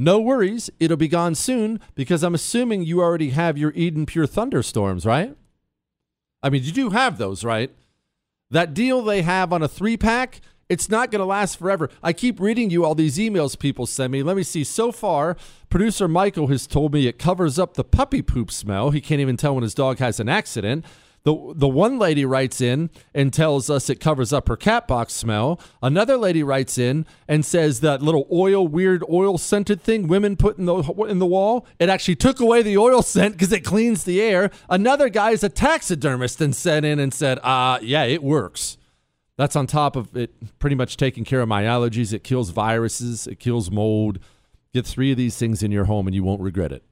no 0.00 0.18
worries. 0.18 0.70
It'll 0.80 0.96
be 0.96 1.08
gone 1.08 1.34
soon 1.34 1.78
because 1.94 2.22
I'm 2.22 2.34
assuming 2.34 2.84
you 2.84 3.02
already 3.02 3.30
have 3.30 3.58
your 3.58 3.70
Eden 3.74 4.06
Pure 4.06 4.28
Thunderstorms, 4.28 5.04
right? 5.04 5.36
I 6.42 6.48
mean, 6.48 6.64
you 6.64 6.72
do 6.72 6.88
have 6.88 7.18
those, 7.18 7.44
right? 7.44 7.70
That 8.50 8.72
deal 8.72 9.02
they 9.02 9.20
have 9.20 9.52
on 9.52 9.62
a 9.62 9.68
three 9.68 9.98
pack, 9.98 10.40
it's 10.70 10.88
not 10.88 11.10
going 11.10 11.20
to 11.20 11.26
last 11.26 11.58
forever. 11.58 11.90
I 12.02 12.14
keep 12.14 12.40
reading 12.40 12.70
you 12.70 12.82
all 12.82 12.94
these 12.94 13.18
emails 13.18 13.58
people 13.58 13.84
send 13.84 14.10
me. 14.12 14.22
Let 14.22 14.36
me 14.36 14.42
see. 14.42 14.64
So 14.64 14.90
far, 14.90 15.36
producer 15.68 16.08
Michael 16.08 16.46
has 16.46 16.66
told 16.66 16.94
me 16.94 17.06
it 17.06 17.18
covers 17.18 17.58
up 17.58 17.74
the 17.74 17.84
puppy 17.84 18.22
poop 18.22 18.50
smell. 18.50 18.92
He 18.92 19.02
can't 19.02 19.20
even 19.20 19.36
tell 19.36 19.54
when 19.54 19.64
his 19.64 19.74
dog 19.74 19.98
has 19.98 20.18
an 20.18 20.30
accident. 20.30 20.86
The, 21.22 21.52
the 21.54 21.68
one 21.68 21.98
lady 21.98 22.24
writes 22.24 22.62
in 22.62 22.88
and 23.14 23.30
tells 23.32 23.68
us 23.68 23.90
it 23.90 24.00
covers 24.00 24.32
up 24.32 24.48
her 24.48 24.56
cat 24.56 24.88
box 24.88 25.12
smell. 25.12 25.60
Another 25.82 26.16
lady 26.16 26.42
writes 26.42 26.78
in 26.78 27.04
and 27.28 27.44
says 27.44 27.80
that 27.80 28.00
little 28.00 28.26
oil, 28.32 28.66
weird 28.66 29.04
oil 29.10 29.36
scented 29.36 29.82
thing 29.82 30.08
women 30.08 30.36
put 30.36 30.56
in 30.56 30.64
the 30.64 30.76
in 31.08 31.18
the 31.18 31.26
wall, 31.26 31.66
it 31.78 31.90
actually 31.90 32.16
took 32.16 32.40
away 32.40 32.62
the 32.62 32.78
oil 32.78 33.02
scent 33.02 33.34
because 33.34 33.52
it 33.52 33.64
cleans 33.64 34.04
the 34.04 34.22
air. 34.22 34.50
Another 34.70 35.10
guy 35.10 35.32
is 35.32 35.44
a 35.44 35.50
taxidermist 35.50 36.40
and 36.40 36.56
sent 36.56 36.86
in 36.86 36.98
and 36.98 37.12
said, 37.12 37.38
uh, 37.42 37.78
yeah, 37.82 38.04
it 38.04 38.22
works. 38.22 38.78
That's 39.36 39.56
on 39.56 39.66
top 39.66 39.96
of 39.96 40.16
it 40.16 40.58
pretty 40.58 40.76
much 40.76 40.96
taking 40.96 41.24
care 41.24 41.42
of 41.42 41.48
my 41.48 41.64
allergies. 41.64 42.14
It 42.14 42.24
kills 42.24 42.48
viruses, 42.50 43.26
it 43.26 43.38
kills 43.38 43.70
mold. 43.70 44.20
Get 44.72 44.86
three 44.86 45.10
of 45.10 45.18
these 45.18 45.36
things 45.36 45.62
in 45.62 45.70
your 45.70 45.84
home 45.84 46.06
and 46.06 46.14
you 46.14 46.22
won't 46.22 46.40
regret 46.40 46.72
it. 46.72 46.82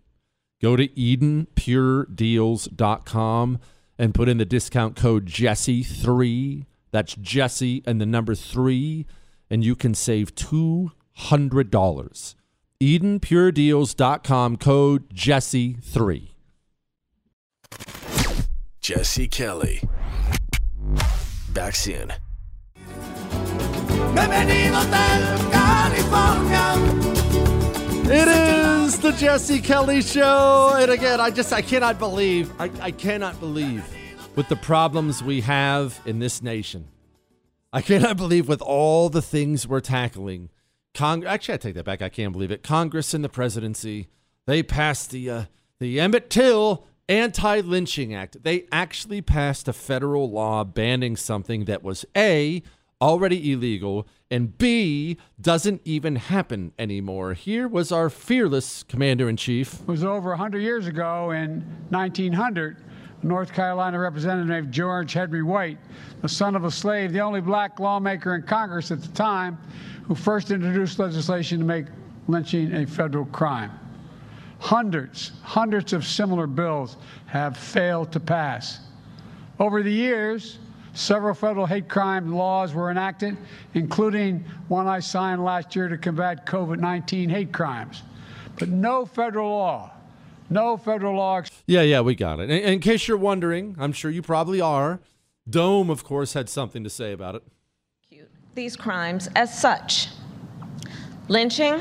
Go 0.60 0.76
to 0.76 0.86
EdenPureDeals.com 0.88 3.58
and 3.98 4.14
put 4.14 4.28
in 4.28 4.38
the 4.38 4.44
discount 4.44 4.94
code 4.96 5.26
Jesse3. 5.26 6.66
That's 6.90 7.14
Jesse 7.16 7.82
and 7.86 8.00
the 8.00 8.06
number 8.06 8.34
three, 8.34 9.06
and 9.50 9.64
you 9.64 9.74
can 9.76 9.94
save 9.94 10.34
$200. 10.34 10.92
EdenPureDeals.com 12.80 14.56
code 14.56 15.14
Jesse3. 15.14 16.28
Jesse 18.80 19.28
Kelly. 19.28 19.82
Back 21.52 21.74
soon. 21.74 22.12
It 28.10 28.28
is 28.28 28.67
the 28.96 29.12
Jesse 29.12 29.60
Kelly 29.60 30.00
Show. 30.00 30.74
And 30.78 30.90
again, 30.90 31.20
I 31.20 31.30
just, 31.30 31.52
I 31.52 31.60
cannot 31.60 31.98
believe, 31.98 32.50
I, 32.58 32.70
I 32.80 32.90
cannot 32.90 33.38
believe 33.38 33.84
with 34.34 34.48
the 34.48 34.56
problems 34.56 35.22
we 35.22 35.42
have 35.42 36.00
in 36.06 36.18
this 36.20 36.42
nation. 36.42 36.86
I 37.72 37.82
cannot 37.82 38.16
believe 38.16 38.48
with 38.48 38.62
all 38.62 39.10
the 39.10 39.20
things 39.20 39.68
we're 39.68 39.80
tackling. 39.80 40.48
Cong- 40.94 41.24
Actually, 41.24 41.54
I 41.54 41.58
take 41.58 41.74
that 41.74 41.84
back. 41.84 42.00
I 42.00 42.08
can't 42.08 42.32
believe 42.32 42.50
it. 42.50 42.62
Congress 42.62 43.12
and 43.12 43.22
the 43.22 43.28
presidency, 43.28 44.08
they 44.46 44.62
passed 44.62 45.10
the, 45.10 45.28
uh, 45.30 45.44
the 45.78 46.00
Emmett 46.00 46.30
Till 46.30 46.86
Anti 47.08 47.60
Lynching 47.60 48.14
Act. 48.14 48.42
They 48.42 48.66
actually 48.72 49.20
passed 49.20 49.68
a 49.68 49.72
federal 49.74 50.30
law 50.30 50.64
banning 50.64 51.16
something 51.16 51.66
that 51.66 51.82
was 51.82 52.06
A, 52.16 52.62
already 53.00 53.52
illegal, 53.52 54.06
and 54.30 54.56
B, 54.58 55.16
doesn't 55.40 55.80
even 55.84 56.16
happen 56.16 56.72
anymore. 56.78 57.34
Here 57.34 57.68
was 57.68 57.92
our 57.92 58.10
fearless 58.10 58.82
commander 58.82 59.28
in 59.28 59.36
chief. 59.36 59.80
It 59.80 59.88
was 59.88 60.04
over 60.04 60.30
100 60.30 60.58
years 60.60 60.86
ago 60.86 61.30
in 61.30 61.60
1900. 61.90 62.76
North 63.22 63.52
Carolina 63.52 63.98
Representative 63.98 64.70
George 64.70 65.12
Henry 65.12 65.42
White, 65.42 65.78
the 66.22 66.28
son 66.28 66.54
of 66.54 66.64
a 66.64 66.70
slave, 66.70 67.12
the 67.12 67.20
only 67.20 67.40
black 67.40 67.80
lawmaker 67.80 68.36
in 68.36 68.42
Congress 68.42 68.92
at 68.92 69.02
the 69.02 69.08
time, 69.08 69.58
who 70.04 70.14
first 70.14 70.52
introduced 70.52 71.00
legislation 71.00 71.58
to 71.58 71.64
make 71.64 71.86
lynching 72.28 72.72
a 72.74 72.86
federal 72.86 73.24
crime. 73.26 73.72
Hundreds, 74.60 75.32
hundreds 75.42 75.92
of 75.92 76.04
similar 76.04 76.46
bills 76.46 76.96
have 77.26 77.56
failed 77.56 78.12
to 78.12 78.20
pass. 78.20 78.80
Over 79.58 79.82
the 79.82 79.92
years, 79.92 80.58
several 80.98 81.32
federal 81.32 81.64
hate 81.64 81.88
crime 81.88 82.34
laws 82.34 82.74
were 82.74 82.90
enacted, 82.90 83.36
including 83.74 84.44
one 84.66 84.86
I 84.86 84.98
signed 85.00 85.44
last 85.44 85.76
year 85.76 85.88
to 85.88 85.96
combat 85.96 86.44
COVID 86.44 86.78
19 86.78 87.30
hate 87.30 87.52
crimes. 87.52 88.02
But 88.58 88.68
no 88.68 89.06
federal 89.06 89.50
law, 89.50 89.92
no 90.50 90.76
federal 90.76 91.16
law. 91.16 91.42
Yeah, 91.66 91.82
yeah, 91.82 92.00
we 92.00 92.14
got 92.14 92.40
it. 92.40 92.50
In, 92.50 92.58
in 92.58 92.80
case 92.80 93.06
you're 93.06 93.16
wondering, 93.16 93.76
I'm 93.78 93.92
sure 93.92 94.10
you 94.10 94.22
probably 94.22 94.60
are. 94.60 94.98
Dome, 95.48 95.88
of 95.88 96.04
course, 96.04 96.32
had 96.34 96.48
something 96.48 96.84
to 96.84 96.90
say 96.90 97.12
about 97.12 97.36
it. 97.36 97.42
These 98.54 98.76
crimes 98.76 99.28
as 99.36 99.56
such. 99.58 100.08
Lynching 101.28 101.80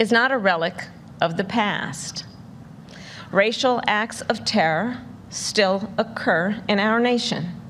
is 0.00 0.10
not 0.10 0.32
a 0.32 0.38
relic 0.38 0.86
of 1.20 1.36
the 1.36 1.44
past. 1.44 2.24
Racial 3.30 3.82
acts 3.86 4.22
of 4.22 4.44
terror 4.44 5.02
still 5.28 5.92
occur 5.98 6.62
in 6.68 6.78
our 6.78 6.98
nation. 6.98 7.60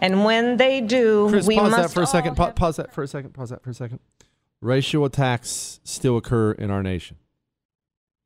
And 0.00 0.24
when 0.24 0.56
they 0.56 0.80
do, 0.80 1.28
Chris, 1.28 1.46
we 1.46 1.56
pause 1.56 1.70
must 1.70 1.82
that 1.82 1.94
for 1.94 2.02
a 2.02 2.06
second. 2.06 2.34
Pa- 2.34 2.52
pause 2.52 2.76
that 2.76 2.92
for 2.92 3.02
a 3.02 3.06
second. 3.06 3.34
Pause 3.34 3.50
that 3.50 3.62
for 3.62 3.70
a 3.70 3.74
second. 3.74 4.00
Racial 4.62 5.04
attacks 5.04 5.78
still 5.84 6.16
occur 6.16 6.52
in 6.52 6.70
our 6.70 6.82
nation. 6.82 7.18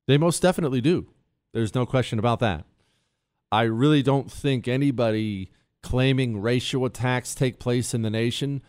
They 0.07 0.17
most 0.17 0.41
definitely 0.41 0.81
do. 0.81 1.09
There's 1.53 1.75
no 1.75 1.85
question 1.85 2.19
about 2.19 2.39
that. 2.41 2.65
I 3.51 3.63
really 3.63 4.03
don't 4.03 4.31
think 4.31 4.69
anybody 4.69 5.51
claiming 5.83 6.41
racial 6.41 6.85
attacks 6.85 7.35
take 7.35 7.59
place 7.59 7.93
in 7.93 8.03
the 8.03 8.11
nation 8.11 8.63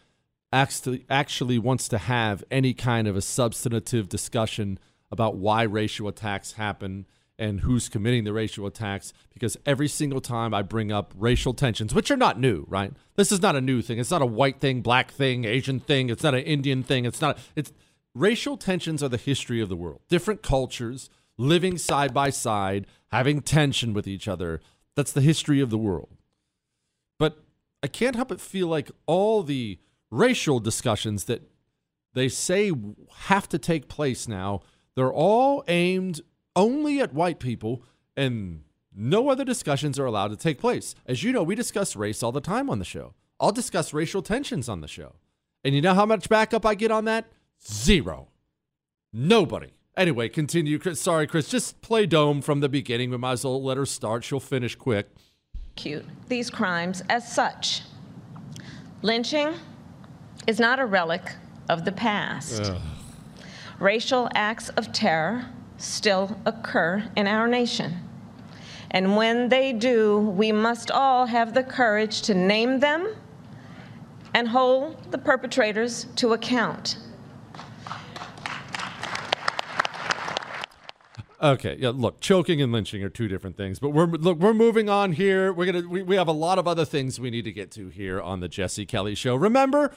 actually 0.52 1.06
actually 1.10 1.60
wants 1.60 1.88
to 1.90 1.98
have 1.98 2.44
any 2.50 2.74
kind 2.74 3.08
of 3.08 3.16
a 3.16 3.22
substantive 3.22 4.10
discussion 4.10 4.80
about 5.12 5.36
why 5.36 5.64
racial 5.64 6.08
attacks 6.08 6.54
happen 6.54 7.06
and 7.38 7.62
who's 7.62 7.90
committing 7.90 8.24
the 8.24 8.34
racial 8.34 8.66
attacks 8.66 9.14
because 9.34 9.58
every 9.66 9.88
single 9.88 10.22
time 10.22 10.54
I 10.54 10.62
bring 10.62 10.92
up 10.92 11.14
racial 11.18 11.54
tensions, 11.54 11.94
which 11.94 12.10
are 12.10 12.18
not 12.18 12.40
new, 12.40 12.66
right? 12.70 12.94
This 13.16 13.32
is 13.32 13.42
not 13.42 13.56
a 13.56 13.62
new 13.62 13.82
thing. 13.82 14.00
It's 14.00 14.12
not 14.12 14.22
a 14.22 14.26
white 14.26 14.60
thing, 14.60 14.82
black 14.82 15.12
thing, 15.12 15.46
Asian 15.46 15.80
thing. 15.80 16.10
It's 16.10 16.24
not 16.24 16.34
an 16.34 16.44
Indian 16.44 16.84
thing. 16.84 17.06
It's 17.06 17.22
not. 17.22 17.38
It's 17.56 17.74
racial 18.14 18.58
tensions 18.58 19.04
are 19.04 19.10
the 19.10 19.18
history 19.18 19.62
of 19.62 19.70
the 19.70 19.76
world. 19.76 20.02
Different 20.08 20.42
cultures 20.42 21.10
living 21.38 21.78
side 21.78 22.14
by 22.14 22.30
side, 22.30 22.88
having 23.12 23.42
tension 23.42 23.94
with 23.94 24.08
each 24.08 24.28
other. 24.28 24.62
That's 24.96 25.12
the 25.12 25.22
history 25.22 25.60
of 25.60 25.70
the 25.70 25.78
world. 25.78 26.10
But 27.20 27.44
I 27.84 27.88
can't 27.88 28.16
help 28.16 28.30
but 28.30 28.42
feel 28.42 28.68
like 28.68 28.92
all 29.06 29.44
the 29.44 29.80
racial 30.10 30.60
discussions 30.60 31.26
that 31.26 31.42
they 32.14 32.30
say 32.30 32.72
have 33.26 33.50
to 33.50 33.60
take 33.60 33.90
place 33.90 34.28
now, 34.28 34.62
they're 34.96 35.14
all 35.14 35.64
aimed 35.68 36.22
only 36.56 37.00
at 37.00 37.14
white 37.14 37.40
people 37.40 37.84
and 38.16 38.64
no 38.96 39.30
other 39.30 39.44
discussions 39.44 40.00
are 40.00 40.06
allowed 40.06 40.30
to 40.30 40.38
take 40.38 40.60
place. 40.60 40.96
As 41.06 41.24
you 41.24 41.32
know, 41.32 41.44
we 41.44 41.56
discuss 41.56 41.96
race 41.96 42.24
all 42.24 42.32
the 42.32 42.42
time 42.42 42.70
on 42.70 42.80
the 42.80 42.86
show. 42.86 43.14
I'll 43.40 43.52
discuss 43.52 43.94
racial 43.94 44.22
tensions 44.22 44.70
on 44.70 44.82
the 44.82 44.88
show. 44.88 45.16
And 45.64 45.76
you 45.76 45.82
know 45.82 45.94
how 45.94 46.06
much 46.06 46.30
backup 46.30 46.66
I 46.66 46.76
get 46.76 46.92
on 46.92 47.06
that? 47.06 47.26
Zero. 47.68 48.30
Nobody. 49.12 49.72
Anyway, 49.98 50.30
continue. 50.30 50.78
Chris. 50.80 51.02
Sorry, 51.02 51.28
Chris. 51.28 51.50
Just 51.50 51.82
play 51.82 52.06
Dome 52.06 52.42
from 52.42 52.60
the 52.60 52.70
beginning. 52.70 53.10
We 53.10 53.18
might 53.18 53.34
as 53.34 53.44
well 53.44 53.62
let 53.64 53.78
her 53.78 53.86
start. 53.86 54.24
She'll 54.24 54.40
finish 54.40 54.76
quick. 54.76 55.10
Cute. 55.76 56.06
these 56.30 56.50
crimes 56.50 57.04
as 57.10 57.30
such. 57.30 57.82
Lynching 59.02 59.56
is 60.48 60.58
not 60.58 60.80
a 60.80 60.86
relic 60.86 61.34
of 61.70 61.84
the 61.84 61.92
past. 61.92 62.64
Ugh. 62.64 62.82
Racial 63.80 64.30
acts 64.34 64.70
of 64.70 64.94
terror 64.94 65.48
still 65.78 66.38
occur 66.46 67.10
in 67.16 67.28
our 67.28 67.48
nation. 67.48 68.00
And 68.92 69.18
when 69.18 69.50
they 69.50 69.74
do, 69.74 70.20
we 70.20 70.52
must 70.52 70.90
all 70.90 71.26
have 71.26 71.54
the 71.54 71.64
courage 71.64 72.22
to 72.24 72.34
name 72.34 72.80
them 72.80 73.16
and 74.34 74.50
hold 74.50 75.12
the 75.12 75.18
perpetrators 75.18 76.08
to 76.18 76.34
account. 76.34 76.98
Okay, 81.42 81.78
yeah. 81.80 81.92
Look, 81.94 82.22
choking 82.22 82.62
and 82.62 82.72
lynching 82.72 83.04
are 83.04 83.10
two 83.10 83.28
different 83.28 83.58
things, 83.58 83.78
but 83.78 83.90
we're 83.90 84.08
look 84.08 84.40
we're 84.40 84.54
moving 84.54 84.90
on 84.90 85.12
here. 85.12 85.54
We're 85.54 85.72
gonna 85.72 85.88
we, 85.88 86.02
we 86.02 86.16
have 86.16 86.28
a 86.28 86.34
lot 86.34 86.58
of 86.58 86.68
other 86.68 86.86
things 86.86 87.20
we 87.20 87.30
need 87.30 87.44
to 87.44 87.52
get 87.52 87.72
to 87.72 87.90
here 87.90 88.22
on 88.22 88.40
the 88.40 88.48
Jesse 88.48 88.86
Kelly 88.86 89.14
Show. 89.16 89.36
Remember, 89.36 89.96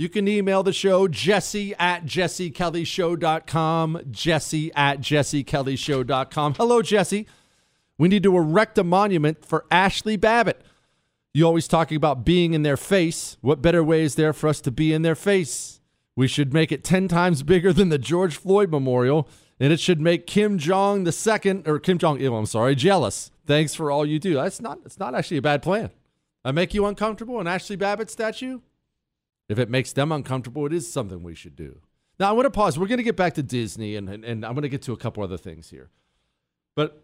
you 0.00 0.08
can 0.08 0.26
email 0.26 0.62
the 0.62 0.72
show 0.72 1.06
jesse 1.08 1.74
at 1.78 2.06
jessekellyshow.com. 2.06 4.00
Jesse 4.10 4.72
at 4.72 5.00
jessekellyshow.com. 5.00 6.54
Hello, 6.54 6.80
Jesse. 6.80 7.26
We 7.98 8.08
need 8.08 8.22
to 8.22 8.34
erect 8.34 8.78
a 8.78 8.84
monument 8.84 9.44
for 9.44 9.66
Ashli 9.70 10.18
Babbitt. 10.18 10.62
You 11.34 11.44
always 11.44 11.68
talking 11.68 11.98
about 11.98 12.24
being 12.24 12.54
in 12.54 12.62
their 12.62 12.78
face. 12.78 13.36
What 13.42 13.60
better 13.60 13.84
way 13.84 14.00
is 14.00 14.14
there 14.14 14.32
for 14.32 14.48
us 14.48 14.62
to 14.62 14.70
be 14.70 14.94
in 14.94 15.02
their 15.02 15.14
face? 15.14 15.82
We 16.16 16.26
should 16.26 16.54
make 16.54 16.72
it 16.72 16.82
10 16.82 17.06
times 17.08 17.42
bigger 17.42 17.70
than 17.70 17.90
the 17.90 17.98
George 17.98 18.38
Floyd 18.38 18.70
Memorial, 18.70 19.28
and 19.60 19.70
it 19.70 19.80
should 19.80 20.00
make 20.00 20.26
Kim 20.26 20.56
Jong 20.56 21.04
the 21.04 21.12
second 21.12 21.68
or 21.68 21.78
Kim 21.78 21.98
Jong 21.98 22.22
Il, 22.22 22.34
I'm 22.34 22.46
sorry, 22.46 22.74
jealous. 22.74 23.30
Thanks 23.46 23.74
for 23.74 23.90
all 23.90 24.06
you 24.06 24.18
do. 24.18 24.32
That's 24.32 24.62
not 24.62 24.78
it's 24.86 24.98
not 24.98 25.14
actually 25.14 25.36
a 25.36 25.42
bad 25.42 25.60
plan. 25.60 25.90
I 26.42 26.52
make 26.52 26.72
you 26.72 26.86
uncomfortable 26.86 27.38
an 27.38 27.46
Ashli 27.46 27.78
Babbitt 27.78 28.10
statue? 28.10 28.60
If 29.50 29.58
it 29.58 29.68
makes 29.68 29.92
them 29.92 30.12
uncomfortable, 30.12 30.64
it 30.66 30.72
is 30.72 30.90
something 30.90 31.22
we 31.22 31.34
should 31.34 31.56
do. 31.56 31.80
Now 32.20 32.28
I 32.28 32.32
want 32.32 32.46
to 32.46 32.50
pause. 32.50 32.78
We're 32.78 32.86
going 32.86 32.98
to 32.98 33.04
get 33.04 33.16
back 33.16 33.34
to 33.34 33.42
Disney 33.42 33.96
and, 33.96 34.08
and, 34.08 34.24
and 34.24 34.44
I'm 34.44 34.52
going 34.52 34.62
to 34.62 34.68
get 34.68 34.82
to 34.82 34.92
a 34.92 34.96
couple 34.96 35.24
other 35.24 35.38
things 35.38 35.70
here. 35.70 35.90
But 36.76 37.02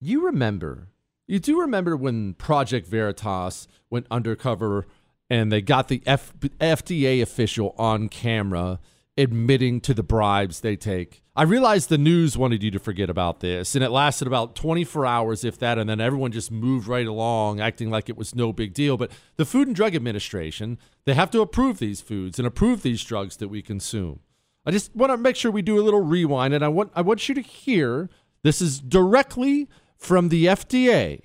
you 0.00 0.26
remember, 0.26 0.88
you 1.26 1.38
do 1.38 1.60
remember 1.60 1.96
when 1.96 2.34
Project 2.34 2.86
Veritas 2.86 3.66
went 3.88 4.06
undercover 4.10 4.86
and 5.30 5.50
they 5.50 5.62
got 5.62 5.88
the 5.88 6.02
F- 6.04 6.34
FDA 6.38 7.22
official 7.22 7.74
on 7.78 8.08
camera 8.08 8.78
admitting 9.16 9.80
to 9.80 9.94
the 9.94 10.02
bribes 10.02 10.60
they 10.60 10.76
take. 10.76 11.22
I 11.36 11.42
realized 11.42 11.88
the 11.88 11.98
news 11.98 12.38
wanted 12.38 12.62
you 12.62 12.70
to 12.70 12.78
forget 12.78 13.10
about 13.10 13.40
this, 13.40 13.74
and 13.74 13.84
it 13.84 13.90
lasted 13.90 14.28
about 14.28 14.54
24 14.54 15.04
hours, 15.04 15.44
if 15.44 15.58
that, 15.58 15.78
and 15.78 15.88
then 15.90 16.00
everyone 16.00 16.32
just 16.32 16.50
moved 16.50 16.86
right 16.86 17.06
along, 17.06 17.60
acting 17.60 17.90
like 17.90 18.08
it 18.08 18.16
was 18.16 18.34
no 18.34 18.52
big 18.52 18.72
deal. 18.72 18.96
But 18.96 19.10
the 19.36 19.44
Food 19.44 19.66
and 19.66 19.74
Drug 19.74 19.94
Administration, 19.94 20.78
they 21.04 21.14
have 21.14 21.30
to 21.32 21.40
approve 21.40 21.78
these 21.78 22.00
foods 22.00 22.38
and 22.38 22.46
approve 22.46 22.82
these 22.82 23.02
drugs 23.02 23.36
that 23.38 23.48
we 23.48 23.62
consume. 23.62 24.20
I 24.66 24.70
just 24.70 24.94
want 24.94 25.10
to 25.10 25.16
make 25.16 25.36
sure 25.36 25.50
we 25.50 25.62
do 25.62 25.78
a 25.78 25.82
little 25.82 26.00
rewind, 26.00 26.54
and 26.54 26.64
I 26.64 26.68
want 26.68 26.90
I 26.94 27.02
want 27.02 27.28
you 27.28 27.34
to 27.34 27.42
hear 27.42 28.08
this 28.42 28.62
is 28.62 28.80
directly 28.80 29.68
from 29.96 30.28
the 30.28 30.46
FDA. 30.46 31.20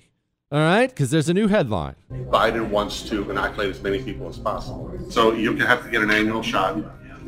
All 0.52 0.58
right, 0.58 0.90
because 0.90 1.12
there's 1.12 1.28
a 1.28 1.34
new 1.34 1.46
headline. 1.46 1.94
Biden 2.10 2.70
wants 2.70 3.02
to 3.04 3.30
inoculate 3.30 3.70
as 3.70 3.80
many 3.80 4.02
people 4.02 4.28
as 4.28 4.36
possible. 4.36 4.92
So 5.08 5.32
you 5.32 5.54
can 5.54 5.64
have 5.64 5.84
to 5.84 5.90
get 5.90 6.02
an 6.02 6.10
annual 6.10 6.42
shot. 6.42 6.76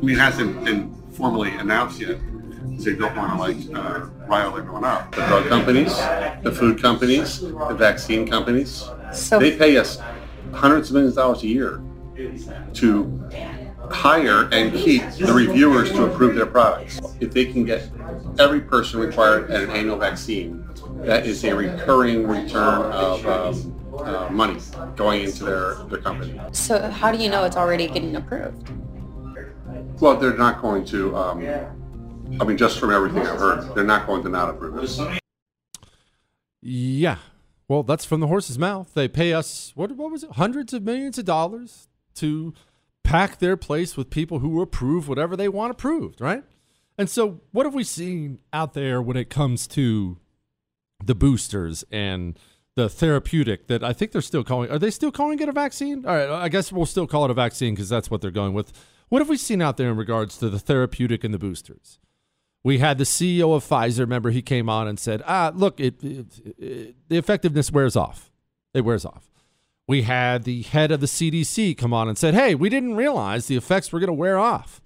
I 0.03 0.05
mean, 0.05 0.17
it 0.17 0.19
hasn't 0.19 0.65
been 0.65 0.93
formally 1.13 1.51
announced 1.51 2.01
yet. 2.01 2.17
So 2.77 2.89
you 2.89 2.97
don't 2.97 3.15
want 3.15 3.31
to 3.31 3.39
like 3.39 3.55
uh, 3.73 4.07
rile 4.27 4.57
everyone 4.57 4.83
up. 4.83 5.15
The 5.15 5.25
drug 5.27 5.47
companies, 5.47 5.95
the 6.41 6.51
food 6.51 6.81
companies, 6.81 7.39
the 7.39 7.73
vaccine 7.73 8.27
companies, 8.27 8.83
So- 9.13 9.39
they 9.39 9.55
pay 9.55 9.77
us 9.77 10.01
hundreds 10.51 10.89
of 10.89 10.95
millions 10.95 11.15
of 11.15 11.23
dollars 11.23 11.43
a 11.43 11.47
year 11.47 11.81
to 12.73 13.29
hire 13.91 14.49
and 14.51 14.73
keep 14.73 15.09
the 15.13 15.31
reviewers 15.31 15.89
to 15.93 16.03
approve 16.03 16.35
their 16.35 16.47
products. 16.47 16.99
If 17.21 17.31
they 17.31 17.45
can 17.45 17.63
get 17.63 17.89
every 18.39 18.59
person 18.59 18.99
required 18.99 19.51
at 19.51 19.61
an 19.63 19.69
annual 19.69 19.95
vaccine, 19.95 20.67
that 21.05 21.25
is 21.25 21.45
a 21.45 21.55
recurring 21.55 22.27
return 22.27 22.91
of 22.91 23.25
um, 23.25 23.95
uh, 23.99 24.27
money 24.29 24.59
going 24.97 25.23
into 25.23 25.45
their, 25.45 25.75
their 25.85 25.99
company. 25.99 26.41
So 26.51 26.91
how 26.91 27.09
do 27.13 27.23
you 27.23 27.29
know 27.29 27.45
it's 27.45 27.55
already 27.55 27.87
getting 27.87 28.17
approved? 28.17 28.69
Well, 30.03 30.17
they're 30.17 30.35
not 30.35 30.61
going 30.61 30.83
to, 30.87 31.15
um, 31.15 31.47
I 32.37 32.43
mean, 32.43 32.57
just 32.57 32.77
from 32.77 32.91
everything 32.91 33.25
I've 33.25 33.39
heard, 33.39 33.73
they're 33.73 33.85
not 33.85 34.05
going 34.05 34.21
to 34.23 34.27
not 34.27 34.49
approve 34.49 34.77
it. 34.83 35.19
Yeah. 36.61 37.19
Well, 37.69 37.83
that's 37.83 38.03
from 38.03 38.19
the 38.19 38.27
horse's 38.27 38.59
mouth. 38.59 38.93
They 38.93 39.07
pay 39.07 39.31
us 39.31 39.71
what 39.75 39.93
what 39.93 40.11
was 40.11 40.25
it? 40.25 40.31
Hundreds 40.31 40.73
of 40.73 40.83
millions 40.83 41.17
of 41.17 41.23
dollars 41.23 41.87
to 42.15 42.53
pack 43.05 43.39
their 43.39 43.55
place 43.55 43.95
with 43.95 44.09
people 44.09 44.39
who 44.39 44.61
approve 44.61 45.07
whatever 45.07 45.37
they 45.37 45.47
want 45.47 45.71
approved, 45.71 46.19
right? 46.19 46.43
And 46.97 47.09
so 47.09 47.39
what 47.53 47.65
have 47.65 47.73
we 47.73 47.85
seen 47.85 48.41
out 48.51 48.73
there 48.73 49.01
when 49.01 49.15
it 49.15 49.29
comes 49.29 49.67
to 49.67 50.17
the 51.01 51.15
boosters 51.15 51.85
and 51.91 52.37
the 52.75 52.89
therapeutic 52.89 53.67
that 53.67 53.85
I 53.85 53.93
think 53.93 54.11
they're 54.11 54.21
still 54.21 54.43
calling. 54.43 54.69
Are 54.69 54.79
they 54.79 54.91
still 54.91 55.11
calling 55.11 55.39
it 55.39 55.47
a 55.47 55.53
vaccine? 55.53 56.05
All 56.05 56.13
right, 56.13 56.29
I 56.29 56.49
guess 56.49 56.73
we'll 56.73 56.85
still 56.85 57.07
call 57.07 57.23
it 57.23 57.31
a 57.31 57.35
vaccine 57.35 57.73
because 57.73 57.87
that's 57.87 58.11
what 58.11 58.19
they're 58.19 58.31
going 58.31 58.53
with. 58.53 58.73
What 59.13 59.21
have 59.21 59.29
we 59.29 59.37
seen 59.37 59.61
out 59.61 59.77
there 59.77 59.91
in 59.91 59.95
regards 59.95 60.39
to 60.39 60.49
the 60.49 60.57
therapeutic 60.57 61.23
and 61.23 61.31
the 61.31 61.37
boosters? 61.37 61.99
We 62.63 62.79
had 62.79 62.97
the 62.97 63.03
CEO 63.03 63.55
of 63.55 63.63
Pfizer. 63.63 63.99
Remember, 63.99 64.31
he 64.31 64.41
came 64.41 64.67
on 64.67 64.87
and 64.87 64.99
said, 64.99 65.21
"Ah, 65.27 65.51
look, 65.53 65.79
it, 65.79 66.03
it, 66.03 66.25
it, 66.57 66.95
the 67.09 67.17
effectiveness 67.17 67.71
wears 67.71 67.95
off. 67.95 68.31
It 68.73 68.81
wears 68.81 69.05
off." 69.05 69.29
We 69.87 70.01
had 70.01 70.45
the 70.45 70.63
head 70.63 70.91
of 70.91 70.99
the 70.99 71.05
CDC 71.05 71.77
come 71.77 71.93
on 71.93 72.07
and 72.07 72.17
said, 72.17 72.33
"Hey, 72.33 72.55
we 72.55 72.69
didn't 72.69 72.95
realize 72.95 73.45
the 73.45 73.55
effects 73.55 73.91
were 73.91 73.99
going 73.99 74.07
to 74.07 74.13
wear 74.13 74.39
off." 74.39 74.81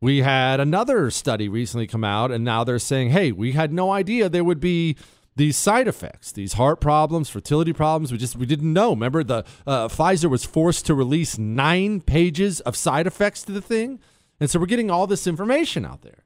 We 0.00 0.22
had 0.22 0.58
another 0.58 1.10
study 1.10 1.46
recently 1.46 1.86
come 1.86 2.02
out, 2.02 2.30
and 2.30 2.42
now 2.42 2.64
they're 2.64 2.78
saying, 2.78 3.10
"Hey, 3.10 3.30
we 3.30 3.52
had 3.52 3.74
no 3.74 3.90
idea 3.90 4.30
there 4.30 4.42
would 4.42 4.60
be." 4.60 4.96
These 5.36 5.56
side 5.56 5.88
effects, 5.88 6.32
these 6.32 6.54
heart 6.54 6.80
problems, 6.80 7.30
fertility 7.30 7.72
problems. 7.72 8.12
We 8.12 8.18
just 8.18 8.36
we 8.36 8.46
didn't 8.46 8.72
know. 8.72 8.90
Remember, 8.90 9.24
the 9.24 9.44
uh, 9.66 9.88
Pfizer 9.88 10.28
was 10.28 10.44
forced 10.44 10.86
to 10.86 10.94
release 10.94 11.38
nine 11.38 12.00
pages 12.00 12.60
of 12.60 12.76
side 12.76 13.06
effects 13.06 13.42
to 13.44 13.52
the 13.52 13.62
thing, 13.62 14.00
and 14.38 14.50
so 14.50 14.58
we're 14.58 14.66
getting 14.66 14.90
all 14.90 15.06
this 15.06 15.26
information 15.26 15.84
out 15.84 16.02
there. 16.02 16.24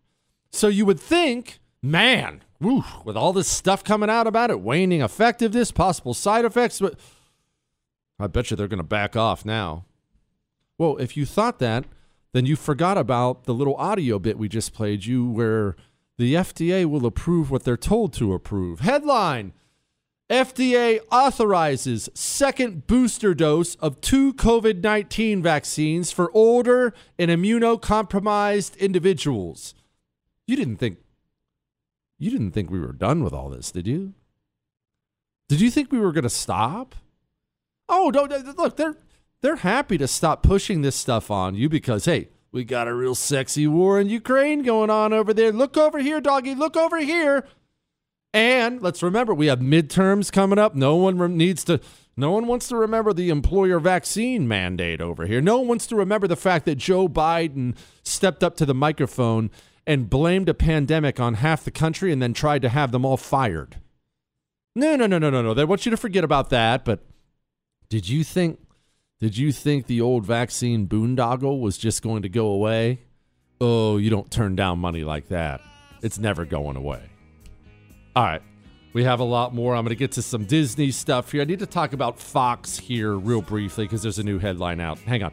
So 0.51 0.69
you 0.69 0.87
would 0.87 1.01
think, 1.01 1.59
man, 1.83 2.43
with 2.61 3.17
all 3.17 3.33
this 3.33 3.49
stuff 3.49 3.85
coming 3.85 4.09
out 4.09 4.27
about 4.27 4.51
it, 4.51 4.61
waning 4.61 5.03
effectiveness, 5.03 5.71
possible 5.71 6.15
side 6.15 6.45
effects, 6.45 6.81
but 6.81 6.99
I 8.19 8.27
bet 8.27 8.51
you 8.51 8.57
they're 8.57 8.69
going 8.69 8.79
to 8.79 8.85
back 8.85 9.17
off 9.17 9.45
now. 9.45 9.85
Well, 10.79 10.97
if 10.97 11.17
you 11.17 11.27
thought 11.27 11.59
that, 11.59 11.85
then 12.33 12.47
you 12.47 12.57
forgot 12.57 12.99
about 12.99 13.45
the 13.45 13.55
little 13.55 13.77
audio 13.77 14.19
bit 14.19 14.39
we 14.39 14.49
just 14.49 14.73
played 14.73 15.05
you 15.05 15.29
where 15.29 15.77
the 16.17 16.35
FDA 16.35 16.85
will 16.85 17.07
approve 17.07 17.51
what 17.51 17.65
they're 17.65 17.77
told 17.77 18.13
to 18.15 18.33
approve. 18.33 18.81
Headline 18.81 19.53
FDA 20.31 21.01
authorizes 21.13 22.09
second 22.15 22.87
booster 22.87 23.35
dose 23.35 23.75
of 23.77 24.01
two 24.01 24.33
COVID 24.35 24.83
19 24.83 25.43
vaccines 25.43 26.11
for 26.13 26.31
older 26.33 26.95
and 27.19 27.31
immunocompromised 27.31 28.79
individuals. 28.79 29.75
You 30.47 30.57
didn't 30.57 30.77
think 30.77 30.99
you 32.19 32.31
didn't 32.31 32.53
think 32.53 32.71
we 32.71 32.81
were 32.81 32.93
done 32.93 33.23
with 33.23 33.35
all 33.35 33.51
this, 33.51 33.71
did 33.71 33.87
you? 33.87 34.15
Did 35.49 35.61
you 35.61 35.71
think 35.71 35.93
we 35.93 36.01
were 36.01 36.13
going 36.13 36.23
to 36.23 36.31
stop? 36.31 36.95
Oh, 37.89 38.11
don't 38.11 38.31
look, 38.57 38.77
they're 38.77 38.97
they're 39.43 39.57
happy 39.57 39.99
to 39.99 40.09
stop 40.09 40.43
pushing 40.43 40.81
this 40.81 40.97
stuff 40.97 41.31
on 41.31 41.55
you 41.55 41.69
because 41.69 42.07
hey, 42.07 42.29
we 42.55 42.63
got 42.63 42.87
a 42.87 42.95
real 42.95 43.17
sexy 43.17 43.67
war 43.67 44.01
in 44.01 44.09
Ukraine 44.09 44.63
going 44.63 44.89
on 44.89 45.13
over 45.13 45.35
there. 45.35 45.51
Look 45.51 45.77
over 45.77 45.99
here, 45.99 46.21
doggy. 46.21 46.55
Look 46.55 46.77
over 46.77 47.01
here. 47.01 47.45
And 48.33 48.81
let's 48.81 49.03
remember, 49.03 49.35
we 49.35 49.47
have 49.47 49.59
midterms 49.59 50.31
coming 50.31 50.59
up. 50.59 50.77
No 50.77 50.95
one 50.95 51.37
needs 51.37 51.65
to. 51.65 51.81
No 52.17 52.31
one 52.31 52.47
wants 52.47 52.69
to 52.69 52.77
remember 52.77 53.13
the 53.13 53.29
employer 53.29 53.81
vaccine 53.81 54.47
mandate 54.47 55.01
over 55.01 55.27
here. 55.27 55.41
No 55.41 55.59
one 55.59 55.67
wants 55.67 55.89
to 55.89 55.97
remember 55.97 56.29
the 56.29 56.37
fact 56.37 56.65
that 56.67 56.77
Joe 56.77 57.09
Biden 57.09 57.77
stepped 58.05 58.45
up 58.45 58.57
to 58.59 58.67
the 58.67 58.73
microphone 58.73 59.51
and 59.85 60.09
blamed 60.09 60.49
a 60.49 60.55
pandemic 60.55 61.19
on 61.19 61.35
half 61.35 61.65
the 61.65 61.73
country 61.73 62.13
and 62.13 62.23
then 62.23 62.33
tried 62.33 62.63
to 62.63 62.69
have 62.69 62.93
them 62.93 63.05
all 63.05 63.17
fired. 63.17 63.81
No, 64.77 64.95
no, 64.95 65.09
no, 65.09 65.19
no, 65.19 65.29
no, 65.29 65.43
no. 65.43 65.55
They 65.55 65.65
want 65.65 65.87
you 65.87 65.91
to 65.91 65.97
forget 65.97 66.23
about 66.23 66.51
that. 66.51 66.85
But 66.85 67.01
did 67.89 68.09
you 68.09 68.23
think 68.23 68.61
did 69.25 69.39
you 69.39 69.53
think 69.53 69.87
the 69.87 70.03
old 70.03 70.27
vaccine 70.27 70.87
boondoggle 70.87 71.59
was 71.59 71.79
just 71.79 72.03
going 72.03 72.21
to 72.21 72.29
go 72.29 72.49
away? 72.49 73.01
Oh, 73.59 73.97
you 73.97 74.11
don't 74.11 74.31
turn 74.31 74.55
down 74.55 74.81
money 74.81 75.03
like 75.03 75.29
that. 75.29 75.63
It's 76.03 76.19
never 76.19 76.45
going 76.45 76.77
away. 76.77 77.01
All 78.15 78.23
right. 78.23 78.43
We 78.93 79.05
have 79.05 79.21
a 79.21 79.25
lot 79.25 79.55
more. 79.55 79.75
I'm 79.75 79.83
going 79.83 79.97
to 79.97 79.99
get 79.99 80.13
to 80.13 80.23
some 80.23 80.45
Disney 80.45 80.91
stuff 80.91 81.33
here. 81.33 81.41
I 81.41 81.47
need 81.47 81.61
to 81.61 81.67
talk 81.67 81.95
about 81.95 82.21
Fox 82.21 82.77
here 82.77 83.15
real 83.15 83.41
briefly 83.41 83.87
because 83.87 84.03
there's 84.03 84.19
a 84.19 84.23
new 84.23 84.39
headline 84.39 84.79
out. 84.79 84.99
Hang 84.99 85.23
on. 85.23 85.33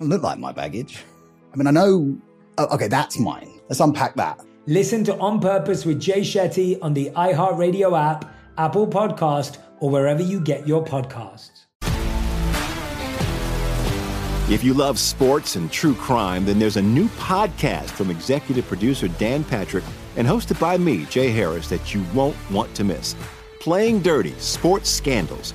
It 0.00 0.04
look 0.04 0.22
like 0.22 0.38
my 0.38 0.52
baggage. 0.52 1.04
I 1.52 1.56
mean, 1.56 1.66
I 1.66 1.70
know. 1.70 2.16
Oh, 2.58 2.74
okay, 2.74 2.88
that's 2.88 3.18
mine. 3.18 3.60
Let's 3.68 3.80
unpack 3.80 4.16
that. 4.16 4.40
Listen 4.66 5.04
to 5.04 5.16
On 5.18 5.40
Purpose 5.40 5.84
with 5.84 6.00
Jay 6.00 6.20
Shetty 6.20 6.78
on 6.80 6.94
the 6.94 7.10
iHeartRadio 7.10 7.98
app, 7.98 8.34
Apple 8.58 8.86
Podcast, 8.86 9.58
or 9.80 9.90
wherever 9.90 10.22
you 10.22 10.40
get 10.40 10.66
your 10.66 10.84
podcasts. 10.84 11.66
If 14.50 14.62
you 14.62 14.74
love 14.74 14.98
sports 14.98 15.56
and 15.56 15.72
true 15.72 15.94
crime, 15.94 16.44
then 16.44 16.58
there's 16.58 16.76
a 16.76 16.82
new 16.82 17.08
podcast 17.08 17.90
from 17.90 18.10
executive 18.10 18.66
producer 18.66 19.08
Dan 19.08 19.42
Patrick 19.42 19.84
and 20.16 20.26
hosted 20.26 20.60
by 20.60 20.76
me, 20.76 21.06
Jay 21.06 21.30
Harris, 21.30 21.68
that 21.68 21.94
you 21.94 22.04
won't 22.14 22.36
want 22.50 22.74
to 22.74 22.84
miss. 22.84 23.16
Playing 23.60 24.00
Dirty 24.00 24.32
Sports 24.38 24.90
Scandals. 24.90 25.54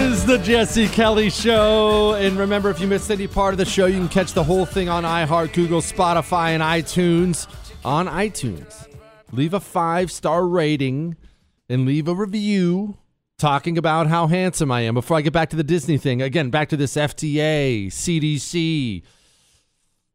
the 0.25 0.37
Jesse 0.37 0.87
Kelly 0.87 1.29
Show. 1.29 2.13
And 2.13 2.37
remember, 2.37 2.69
if 2.69 2.79
you 2.79 2.87
missed 2.87 3.09
any 3.09 3.27
part 3.27 3.53
of 3.53 3.57
the 3.57 3.65
show, 3.65 3.85
you 3.85 3.97
can 3.97 4.09
catch 4.09 4.33
the 4.33 4.43
whole 4.43 4.65
thing 4.65 4.89
on 4.89 5.03
iHeart, 5.03 5.53
Google, 5.53 5.81
Spotify, 5.81 6.49
and 6.49 6.61
iTunes. 6.61 7.47
On 7.83 8.07
iTunes, 8.07 8.87
leave 9.31 9.53
a 9.53 9.59
five 9.59 10.11
star 10.11 10.47
rating 10.47 11.17
and 11.67 11.85
leave 11.85 12.07
a 12.07 12.13
review 12.13 12.97
talking 13.37 13.77
about 13.77 14.07
how 14.07 14.27
handsome 14.27 14.71
I 14.71 14.81
am 14.81 14.93
before 14.93 15.17
I 15.17 15.21
get 15.21 15.33
back 15.33 15.49
to 15.49 15.55
the 15.55 15.63
Disney 15.63 15.97
thing. 15.97 16.21
Again, 16.21 16.49
back 16.51 16.69
to 16.69 16.77
this 16.77 16.95
FDA, 16.95 17.87
CDC, 17.87 19.01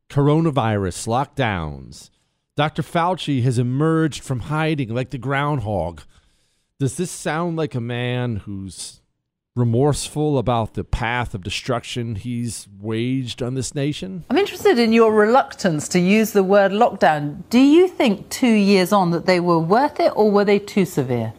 coronavirus, 0.09 1.09
lockdowns. 1.09 2.11
Dr. 2.55 2.83
Fauci 2.83 3.42
has 3.42 3.59
emerged 3.59 4.23
from 4.23 4.40
hiding 4.40 4.95
like 4.95 5.11
the 5.11 5.19
groundhog. 5.19 6.03
Does 6.79 6.97
this 6.97 7.11
sound 7.11 7.57
like 7.57 7.75
a 7.75 7.81
man 7.81 8.37
who's 8.37 9.01
remorseful 9.57 10.38
about 10.38 10.75
the 10.75 10.85
path 10.85 11.35
of 11.35 11.42
destruction 11.42 12.14
he's 12.14 12.69
waged 12.79 13.42
on 13.42 13.55
this 13.55 13.75
nation? 13.75 14.25
I'm 14.31 14.37
interested 14.37 14.79
in 14.79 14.92
your 14.92 15.12
reluctance 15.12 15.88
to 15.88 15.99
use 15.99 16.33
the 16.33 16.45
word 16.45 16.71
lockdown. 16.71 17.42
Do 17.49 17.59
you 17.59 17.88
think 17.88 18.29
two 18.29 18.53
years 18.53 18.92
on 18.92 19.11
that 19.11 19.27
they 19.27 19.40
were 19.40 19.59
worth 19.59 19.99
it 19.99 20.12
or 20.14 20.31
were 20.31 20.45
they 20.45 20.59
too 20.59 20.85
severe? 20.85 21.33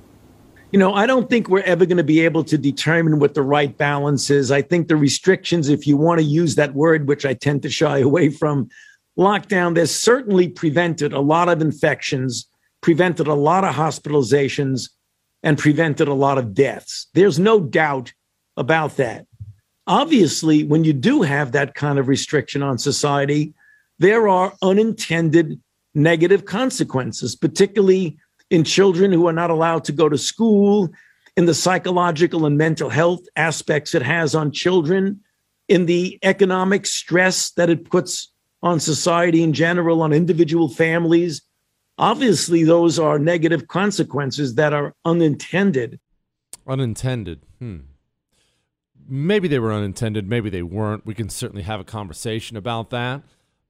You 0.71 0.79
know, 0.79 0.93
I 0.93 1.05
don't 1.05 1.29
think 1.29 1.47
we're 1.47 1.61
ever 1.61 1.85
going 1.85 1.97
to 1.97 2.03
be 2.03 2.19
able 2.21 2.43
to 2.43 2.57
determine 2.57 3.19
what 3.19 3.35
the 3.35 3.43
right 3.43 3.77
balance 3.77 4.29
is. 4.29 4.51
I 4.51 4.61
think 4.61 4.87
the 4.87 4.97
restrictions, 4.97 5.69
if 5.69 5.87
you 5.87 5.95
want 5.95 6.19
to 6.19 6.25
use 6.25 6.55
that 6.55 6.73
word, 6.73 7.07
which 7.07 7.25
I 7.25 7.35
tend 7.35 7.61
to 7.61 7.69
shy 7.69 7.99
away 7.99 8.29
from, 8.29 8.67
lockdown, 9.17 9.75
there's 9.75 9.95
certainly 9.95 10.49
prevented 10.49 11.13
a 11.13 11.21
lot 11.21 11.49
of 11.49 11.61
infections, 11.61 12.49
prevented 12.81 13.27
a 13.27 13.33
lot 13.33 13.63
of 13.63 13.75
hospitalizations, 13.75 14.89
and 15.43 15.57
prevented 15.57 16.07
a 16.07 16.13
lot 16.13 16.37
of 16.37 16.53
deaths. 16.53 17.07
There's 17.13 17.39
no 17.39 17.59
doubt 17.59 18.13
about 18.55 18.97
that. 18.97 19.25
Obviously, 19.85 20.63
when 20.63 20.83
you 20.83 20.93
do 20.93 21.21
have 21.21 21.51
that 21.53 21.73
kind 21.73 21.99
of 21.99 22.07
restriction 22.07 22.61
on 22.61 22.77
society, 22.77 23.53
there 23.99 24.27
are 24.27 24.53
unintended 24.61 25.59
negative 25.93 26.45
consequences, 26.45 27.35
particularly 27.35 28.17
in 28.49 28.63
children 28.63 29.11
who 29.11 29.27
are 29.27 29.33
not 29.33 29.49
allowed 29.49 29.83
to 29.85 29.91
go 29.91 30.09
to 30.09 30.17
school, 30.17 30.89
in 31.35 31.45
the 31.45 31.53
psychological 31.53 32.45
and 32.45 32.57
mental 32.57 32.89
health 32.89 33.21
aspects 33.35 33.93
it 33.93 34.01
has 34.01 34.33
on 34.33 34.51
children, 34.51 35.21
in 35.67 35.85
the 35.85 36.17
economic 36.23 36.85
stress 36.85 37.51
that 37.51 37.69
it 37.69 37.89
puts 37.89 38.31
on 38.63 38.79
society 38.79 39.43
in 39.43 39.53
general, 39.53 40.01
on 40.01 40.13
individual 40.13 40.67
families. 40.67 41.41
Obviously, 41.97 42.63
those 42.63 42.99
are 42.99 43.17
negative 43.17 43.67
consequences 43.67 44.55
that 44.55 44.73
are 44.73 44.93
unintended. 45.03 45.99
Unintended. 46.67 47.41
Hmm. 47.59 47.77
Maybe 49.09 49.47
they 49.47 49.59
were 49.59 49.73
unintended. 49.73 50.27
Maybe 50.27 50.49
they 50.49 50.61
weren't. 50.61 51.05
We 51.05 51.13
can 51.13 51.29
certainly 51.29 51.63
have 51.63 51.79
a 51.79 51.85
conversation 51.85 52.57
about 52.57 52.89
that. 52.91 53.23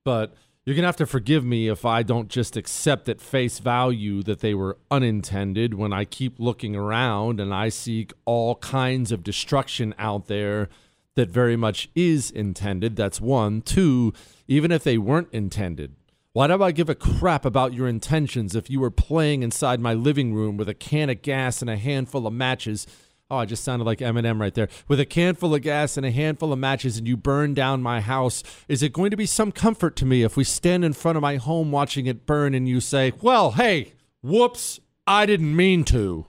But 0.03 0.33
you're 0.65 0.75
going 0.75 0.83
to 0.83 0.87
have 0.87 0.97
to 0.97 1.05
forgive 1.05 1.45
me 1.45 1.69
if 1.69 1.85
I 1.85 2.03
don't 2.03 2.27
just 2.27 2.57
accept 2.57 3.07
at 3.07 3.21
face 3.21 3.59
value 3.59 4.21
that 4.23 4.41
they 4.41 4.53
were 4.53 4.77
unintended 4.91 5.75
when 5.75 5.93
I 5.93 6.03
keep 6.03 6.39
looking 6.39 6.75
around 6.75 7.39
and 7.39 7.53
I 7.53 7.69
see 7.69 8.07
all 8.25 8.55
kinds 8.55 9.13
of 9.13 9.23
destruction 9.23 9.95
out 9.97 10.27
there 10.27 10.67
that 11.15 11.29
very 11.29 11.55
much 11.55 11.89
is 11.95 12.29
intended. 12.29 12.97
That's 12.97 13.21
one. 13.21 13.61
Two, 13.61 14.11
even 14.47 14.71
if 14.73 14.83
they 14.83 14.97
weren't 14.97 15.29
intended, 15.31 15.95
why 16.37 16.45
do 16.45 16.61
I 16.61 16.71
give 16.71 16.87
a 16.87 16.93
crap 16.93 17.45
about 17.45 17.73
your 17.73 17.87
intentions 17.87 18.55
if 18.55 18.69
you 18.69 18.79
were 18.79 18.91
playing 18.91 19.41
inside 19.41 19.79
my 19.79 19.95
living 19.95 20.35
room 20.35 20.55
with 20.55 20.69
a 20.69 20.75
can 20.75 21.09
of 21.09 21.23
gas 21.23 21.61
and 21.61 21.67
a 21.67 21.77
handful 21.77 22.27
of 22.27 22.33
matches? 22.33 22.85
Oh, 23.31 23.37
I 23.37 23.45
just 23.45 23.63
sounded 23.63 23.85
like 23.85 23.97
Eminem 23.97 24.39
right 24.39 24.53
there. 24.53 24.69
With 24.87 24.99
a 24.99 25.05
can 25.07 25.33
full 25.33 25.55
of 25.55 25.63
gas 25.63 25.97
and 25.97 26.05
a 26.05 26.11
handful 26.11 26.53
of 26.53 26.59
matches, 26.59 26.95
and 26.95 27.07
you 27.07 27.17
burn 27.17 27.55
down 27.55 27.81
my 27.81 28.01
house, 28.01 28.43
is 28.67 28.83
it 28.83 28.93
going 28.93 29.09
to 29.09 29.17
be 29.17 29.25
some 29.25 29.51
comfort 29.51 29.95
to 29.95 30.05
me 30.05 30.21
if 30.21 30.37
we 30.37 30.43
stand 30.43 30.85
in 30.85 30.93
front 30.93 31.15
of 31.15 31.23
my 31.23 31.37
home 31.37 31.71
watching 31.71 32.05
it 32.05 32.27
burn 32.27 32.53
and 32.53 32.69
you 32.69 32.81
say, 32.81 33.13
Well, 33.19 33.53
hey, 33.53 33.93
whoops, 34.21 34.79
I 35.07 35.25
didn't 35.25 35.55
mean 35.55 35.85
to? 35.85 36.27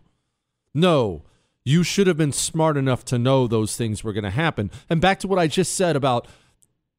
No, 0.72 1.22
you 1.66 1.82
should 1.82 2.06
have 2.06 2.16
been 2.16 2.32
smart 2.32 2.78
enough 2.78 3.04
to 3.04 3.18
know 3.18 3.46
those 3.46 3.76
things 3.76 4.02
were 4.02 4.14
going 4.14 4.24
to 4.24 4.30
happen. 4.30 4.70
And 4.88 5.02
back 5.02 5.20
to 5.20 5.28
what 5.28 5.38
I 5.38 5.48
just 5.48 5.74
said 5.74 5.96
about 5.96 6.26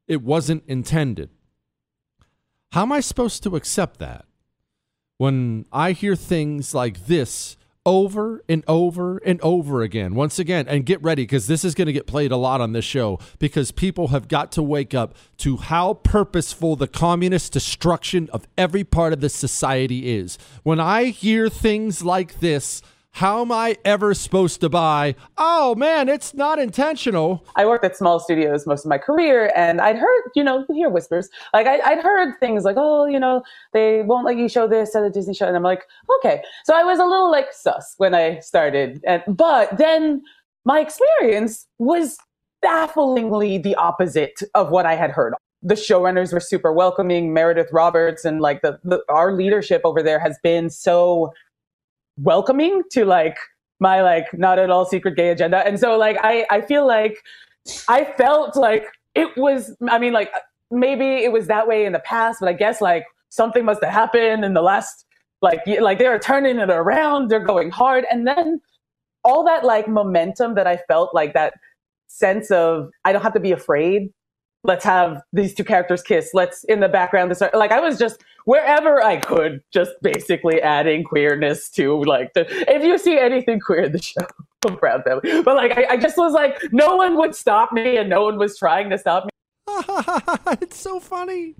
it 0.06 0.22
wasn't 0.22 0.62
intended. 0.68 1.30
How 2.72 2.82
am 2.82 2.92
I 2.92 3.00
supposed 3.00 3.42
to 3.42 3.56
accept 3.56 3.98
that 3.98 4.26
when 5.18 5.66
I 5.72 5.90
hear 5.90 6.14
things 6.14 6.72
like 6.72 7.06
this 7.06 7.56
over 7.84 8.44
and 8.48 8.62
over 8.68 9.18
and 9.18 9.40
over 9.40 9.82
again? 9.82 10.14
Once 10.14 10.38
again, 10.38 10.68
and 10.68 10.86
get 10.86 11.02
ready 11.02 11.24
because 11.24 11.48
this 11.48 11.64
is 11.64 11.74
going 11.74 11.86
to 11.86 11.92
get 11.92 12.06
played 12.06 12.30
a 12.30 12.36
lot 12.36 12.60
on 12.60 12.70
this 12.70 12.84
show 12.84 13.18
because 13.40 13.72
people 13.72 14.08
have 14.08 14.28
got 14.28 14.52
to 14.52 14.62
wake 14.62 14.94
up 14.94 15.16
to 15.38 15.56
how 15.56 15.94
purposeful 15.94 16.76
the 16.76 16.86
communist 16.86 17.52
destruction 17.52 18.30
of 18.32 18.46
every 18.56 18.84
part 18.84 19.12
of 19.12 19.20
this 19.20 19.34
society 19.34 20.14
is. 20.14 20.38
When 20.62 20.78
I 20.78 21.06
hear 21.06 21.48
things 21.48 22.04
like 22.04 22.38
this, 22.38 22.82
how 23.20 23.42
am 23.42 23.52
I 23.52 23.76
ever 23.84 24.14
supposed 24.14 24.62
to 24.62 24.70
buy? 24.70 25.14
Oh 25.36 25.74
man, 25.74 26.08
it's 26.08 26.32
not 26.32 26.58
intentional. 26.58 27.44
I 27.54 27.66
worked 27.66 27.84
at 27.84 27.94
small 27.94 28.18
studios 28.18 28.66
most 28.66 28.86
of 28.86 28.88
my 28.88 28.96
career, 28.96 29.52
and 29.54 29.78
I'd 29.80 29.96
heard, 29.96 30.22
you 30.34 30.42
know, 30.42 30.64
hear 30.72 30.88
whispers. 30.88 31.28
Like 31.52 31.66
I, 31.66 31.94
would 31.94 32.02
heard 32.02 32.38
things 32.40 32.64
like, 32.64 32.76
oh, 32.78 33.04
you 33.04 33.20
know, 33.20 33.42
they 33.74 34.00
won't 34.00 34.24
let 34.24 34.38
you 34.38 34.48
show 34.48 34.66
this 34.66 34.96
at 34.96 35.02
a 35.02 35.10
Disney 35.10 35.34
show, 35.34 35.46
and 35.46 35.54
I'm 35.54 35.62
like, 35.62 35.82
okay. 36.16 36.40
So 36.64 36.74
I 36.74 36.82
was 36.82 36.98
a 36.98 37.04
little 37.04 37.30
like 37.30 37.52
sus 37.52 37.94
when 37.98 38.14
I 38.14 38.38
started, 38.38 39.04
and 39.06 39.22
but 39.28 39.76
then 39.76 40.22
my 40.64 40.80
experience 40.80 41.66
was 41.78 42.16
bafflingly 42.62 43.58
the 43.58 43.74
opposite 43.74 44.40
of 44.54 44.70
what 44.70 44.86
I 44.86 44.94
had 44.94 45.10
heard. 45.10 45.34
The 45.62 45.74
showrunners 45.74 46.32
were 46.32 46.40
super 46.40 46.72
welcoming. 46.72 47.34
Meredith 47.34 47.68
Roberts 47.70 48.24
and 48.24 48.40
like 48.40 48.62
the, 48.62 48.78
the 48.82 49.02
our 49.10 49.32
leadership 49.32 49.82
over 49.84 50.02
there 50.02 50.18
has 50.18 50.38
been 50.42 50.70
so 50.70 51.34
welcoming 52.22 52.82
to 52.92 53.04
like 53.04 53.36
my 53.80 54.02
like 54.02 54.26
not 54.34 54.58
at 54.58 54.70
all 54.70 54.84
secret 54.84 55.16
gay 55.16 55.30
agenda. 55.30 55.58
And 55.66 55.78
so 55.78 55.96
like 55.96 56.18
I 56.22 56.46
I 56.50 56.60
feel 56.60 56.86
like 56.86 57.16
I 57.88 58.04
felt 58.04 58.56
like 58.56 58.86
it 59.14 59.36
was 59.36 59.74
I 59.88 59.98
mean 59.98 60.12
like 60.12 60.30
maybe 60.70 61.24
it 61.24 61.32
was 61.32 61.46
that 61.48 61.66
way 61.66 61.84
in 61.84 61.92
the 61.92 62.00
past, 62.00 62.38
but 62.40 62.48
I 62.48 62.52
guess 62.52 62.80
like 62.80 63.04
something 63.30 63.64
must 63.64 63.82
have 63.82 63.92
happened 63.92 64.44
in 64.44 64.54
the 64.54 64.62
last 64.62 65.06
like 65.42 65.60
like 65.80 65.98
they 65.98 66.06
are 66.06 66.18
turning 66.18 66.58
it 66.58 66.70
around, 66.70 67.28
they're 67.28 67.44
going 67.44 67.70
hard 67.70 68.04
and 68.10 68.26
then 68.26 68.60
all 69.24 69.44
that 69.44 69.64
like 69.64 69.88
momentum 69.88 70.54
that 70.54 70.66
I 70.66 70.78
felt 70.88 71.14
like 71.14 71.34
that 71.34 71.54
sense 72.06 72.50
of 72.50 72.90
I 73.04 73.12
don't 73.12 73.22
have 73.22 73.34
to 73.34 73.40
be 73.40 73.52
afraid 73.52 74.10
let's 74.64 74.84
have 74.84 75.22
these 75.32 75.54
two 75.54 75.64
characters 75.64 76.02
kiss. 76.02 76.30
Let's 76.34 76.64
in 76.64 76.80
the 76.80 76.88
background. 76.88 77.34
Start, 77.34 77.54
like 77.54 77.72
I 77.72 77.80
was 77.80 77.98
just 77.98 78.22
wherever 78.44 79.02
I 79.02 79.16
could, 79.16 79.62
just 79.72 79.92
basically 80.02 80.60
adding 80.60 81.04
queerness 81.04 81.70
to 81.70 82.02
like 82.04 82.34
the. 82.34 82.46
If 82.72 82.82
you 82.82 82.98
see 82.98 83.18
anything 83.18 83.60
queer 83.60 83.84
in 83.84 83.92
the 83.92 84.02
show, 84.02 84.26
I'm 84.66 84.76
proud 84.76 85.04
family. 85.04 85.42
But 85.42 85.56
like 85.56 85.76
I, 85.76 85.94
I 85.94 85.96
just 85.96 86.16
was 86.16 86.32
like, 86.32 86.58
no 86.72 86.96
one 86.96 87.16
would 87.16 87.34
stop 87.34 87.72
me, 87.72 87.96
and 87.96 88.08
no 88.08 88.22
one 88.22 88.38
was 88.38 88.58
trying 88.58 88.90
to 88.90 88.98
stop 88.98 89.24
me. 89.24 89.30
it's 90.60 90.78
so 90.78 91.00
funny. 91.00 91.54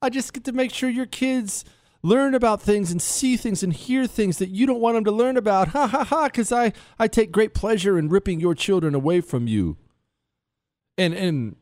I 0.00 0.10
just 0.10 0.32
get 0.32 0.44
to 0.44 0.52
make 0.52 0.72
sure 0.72 0.88
your 0.90 1.06
kids 1.06 1.64
learn 2.02 2.34
about 2.34 2.60
things 2.60 2.90
and 2.90 3.00
see 3.00 3.36
things 3.36 3.62
and 3.62 3.72
hear 3.72 4.08
things 4.08 4.38
that 4.38 4.48
you 4.48 4.66
don't 4.66 4.80
want 4.80 4.96
them 4.96 5.04
to 5.04 5.12
learn 5.12 5.36
about. 5.36 5.68
Ha 5.68 5.86
ha 5.86 6.04
ha! 6.04 6.24
Because 6.24 6.50
I 6.50 6.72
I 6.98 7.06
take 7.06 7.30
great 7.30 7.54
pleasure 7.54 7.96
in 7.98 8.08
ripping 8.08 8.40
your 8.40 8.54
children 8.54 8.94
away 8.94 9.20
from 9.20 9.46
you. 9.46 9.76
And 10.98 11.14
and 11.14 11.56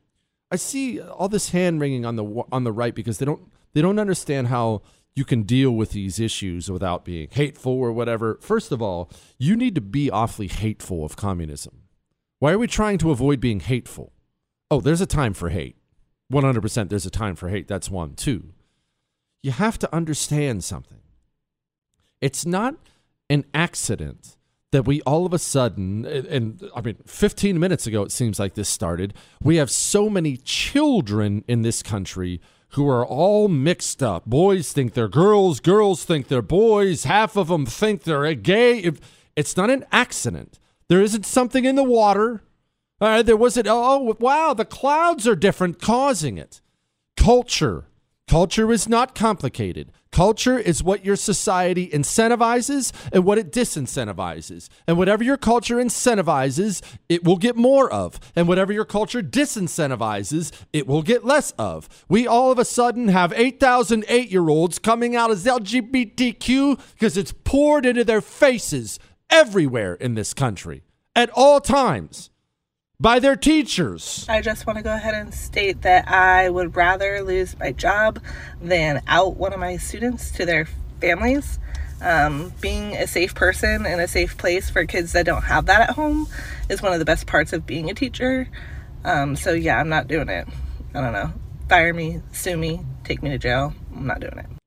I 0.50 0.56
see 0.56 1.00
all 1.00 1.28
this 1.28 1.50
hand 1.50 1.80
wringing 1.80 2.04
on 2.04 2.16
the 2.16 2.24
on 2.50 2.64
the 2.64 2.72
right 2.72 2.94
because 2.94 3.18
they 3.18 3.26
don't 3.26 3.42
they 3.72 3.82
don't 3.82 3.98
understand 3.98 4.48
how 4.48 4.82
you 5.14 5.24
can 5.24 5.42
deal 5.42 5.72
with 5.72 5.90
these 5.90 6.20
issues 6.20 6.70
without 6.70 7.04
being 7.04 7.28
hateful 7.30 7.72
or 7.72 7.92
whatever. 7.92 8.38
First 8.40 8.72
of 8.72 8.80
all, 8.80 9.10
you 9.38 9.56
need 9.56 9.74
to 9.74 9.80
be 9.80 10.10
awfully 10.10 10.48
hateful 10.48 11.04
of 11.04 11.16
communism. 11.16 11.82
Why 12.38 12.52
are 12.52 12.58
we 12.58 12.66
trying 12.66 12.98
to 12.98 13.10
avoid 13.10 13.40
being 13.40 13.60
hateful? 13.60 14.12
Oh, 14.70 14.80
there's 14.80 15.00
a 15.00 15.06
time 15.06 15.34
for 15.34 15.50
hate. 15.50 15.76
100% 16.32 16.88
there's 16.88 17.06
a 17.06 17.10
time 17.10 17.34
for 17.34 17.48
hate. 17.48 17.66
That's 17.66 17.90
one. 17.90 18.14
Two, 18.14 18.52
you 19.42 19.50
have 19.50 19.78
to 19.80 19.94
understand 19.94 20.62
something. 20.62 21.00
It's 22.20 22.46
not 22.46 22.76
an 23.28 23.44
accident 23.52 24.36
that 24.72 24.86
we 24.86 25.00
all 25.02 25.26
of 25.26 25.32
a 25.32 25.38
sudden, 25.38 26.04
and, 26.04 26.26
and 26.26 26.70
I 26.74 26.80
mean, 26.80 26.96
15 27.06 27.58
minutes 27.58 27.86
ago, 27.86 28.02
it 28.02 28.12
seems 28.12 28.38
like 28.38 28.54
this 28.54 28.68
started. 28.68 29.14
We 29.42 29.56
have 29.56 29.70
so 29.70 30.08
many 30.08 30.36
children 30.36 31.44
in 31.48 31.62
this 31.62 31.82
country 31.82 32.40
who 32.70 32.88
are 32.88 33.04
all 33.04 33.48
mixed 33.48 34.02
up. 34.02 34.26
Boys 34.26 34.72
think 34.72 34.94
they're 34.94 35.08
girls, 35.08 35.58
girls 35.58 36.04
think 36.04 36.28
they're 36.28 36.42
boys, 36.42 37.04
half 37.04 37.36
of 37.36 37.48
them 37.48 37.66
think 37.66 38.04
they're 38.04 38.32
gay. 38.34 38.90
It's 39.34 39.56
not 39.56 39.70
an 39.70 39.84
accident. 39.90 40.60
There 40.88 41.02
isn't 41.02 41.26
something 41.26 41.64
in 41.64 41.74
the 41.74 41.84
water. 41.84 42.42
Uh, 43.00 43.22
there 43.22 43.36
wasn't, 43.36 43.66
oh, 43.68 44.16
wow, 44.20 44.54
the 44.54 44.64
clouds 44.64 45.26
are 45.26 45.34
different 45.34 45.80
causing 45.80 46.38
it. 46.38 46.60
Culture. 47.16 47.86
Culture 48.28 48.70
is 48.70 48.88
not 48.88 49.14
complicated. 49.14 49.90
Culture 50.12 50.58
is 50.58 50.82
what 50.82 51.04
your 51.04 51.16
society 51.16 51.88
incentivizes 51.88 52.92
and 53.12 53.24
what 53.24 53.38
it 53.38 53.52
disincentivizes. 53.52 54.68
And 54.86 54.98
whatever 54.98 55.22
your 55.22 55.36
culture 55.36 55.76
incentivizes, 55.76 56.82
it 57.08 57.24
will 57.24 57.36
get 57.36 57.56
more 57.56 57.90
of. 57.92 58.18
And 58.34 58.48
whatever 58.48 58.72
your 58.72 58.84
culture 58.84 59.22
disincentivizes, 59.22 60.52
it 60.72 60.86
will 60.88 61.02
get 61.02 61.24
less 61.24 61.52
of. 61.52 61.88
We 62.08 62.26
all 62.26 62.50
of 62.50 62.58
a 62.58 62.64
sudden 62.64 63.08
have 63.08 63.32
8,000 63.32 64.04
eight 64.08 64.30
year 64.30 64.48
olds 64.48 64.78
coming 64.78 65.14
out 65.14 65.30
as 65.30 65.44
LGBTQ 65.44 66.80
because 66.92 67.16
it's 67.16 67.32
poured 67.44 67.86
into 67.86 68.04
their 68.04 68.20
faces 68.20 68.98
everywhere 69.30 69.94
in 69.94 70.14
this 70.14 70.34
country 70.34 70.82
at 71.14 71.30
all 71.30 71.60
times 71.60 72.30
by 73.00 73.18
their 73.18 73.34
teachers. 73.36 74.26
I 74.28 74.42
just 74.42 74.66
want 74.66 74.76
to 74.76 74.82
go 74.82 74.94
ahead 74.94 75.14
and 75.14 75.32
state 75.32 75.82
that 75.82 76.08
I 76.08 76.50
would 76.50 76.76
rather 76.76 77.22
lose 77.22 77.58
my 77.58 77.72
job 77.72 78.20
than 78.60 79.02
out 79.06 79.36
one 79.36 79.52
of 79.52 79.58
my 79.58 79.78
students 79.78 80.30
to 80.32 80.44
their 80.44 80.68
families. 81.00 81.58
Um, 82.02 82.52
being 82.60 82.94
a 82.96 83.06
safe 83.06 83.34
person 83.34 83.84
and 83.84 84.00
a 84.00 84.08
safe 84.08 84.38
place 84.38 84.70
for 84.70 84.86
kids 84.86 85.12
that 85.12 85.26
don't 85.26 85.42
have 85.42 85.66
that 85.66 85.90
at 85.90 85.96
home 85.96 86.28
is 86.68 86.80
one 86.80 86.92
of 86.92 86.98
the 86.98 87.04
best 87.04 87.26
parts 87.26 87.52
of 87.52 87.66
being 87.66 87.90
a 87.90 87.94
teacher. 87.94 88.48
Um, 89.04 89.36
so, 89.36 89.52
yeah, 89.52 89.78
I'm 89.78 89.88
not 89.88 90.08
doing 90.08 90.28
it. 90.28 90.46
I 90.94 91.00
don't 91.00 91.12
know. 91.12 91.32
Fire 91.68 91.92
me, 91.92 92.20
sue 92.32 92.56
me, 92.56 92.80
take 93.04 93.22
me 93.22 93.30
to 93.30 93.38
jail. 93.38 93.74
I'm 93.94 94.06
not 94.06 94.20
doing 94.20 94.38
it 94.38 94.59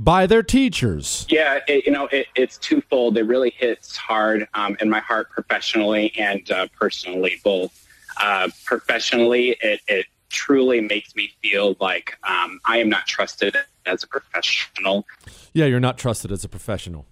by 0.00 0.26
their 0.26 0.42
teachers. 0.42 1.26
Yeah, 1.28 1.60
it, 1.68 1.84
you 1.84 1.92
know, 1.92 2.06
it, 2.06 2.26
it's 2.34 2.56
twofold. 2.56 3.18
It 3.18 3.24
really 3.24 3.50
hits 3.50 3.96
hard 3.98 4.48
um, 4.54 4.76
in 4.80 4.88
my 4.88 5.00
heart 5.00 5.30
professionally 5.30 6.12
and 6.18 6.50
uh, 6.50 6.68
personally, 6.78 7.38
both. 7.44 7.86
Uh, 8.20 8.48
professionally, 8.64 9.56
it, 9.60 9.80
it, 9.86 10.06
truly 10.30 10.80
makes 10.80 11.16
me 11.16 11.28
feel 11.42 11.76
like 11.80 12.16
um, 12.22 12.60
I 12.64 12.78
am 12.78 12.88
not 12.88 13.04
trusted 13.04 13.56
as 13.84 14.04
a 14.04 14.06
professional. 14.06 15.04
Yeah, 15.52 15.66
you're 15.66 15.80
not 15.80 15.98
trusted 15.98 16.30
as 16.30 16.44
a 16.44 16.48
professional 16.48 17.04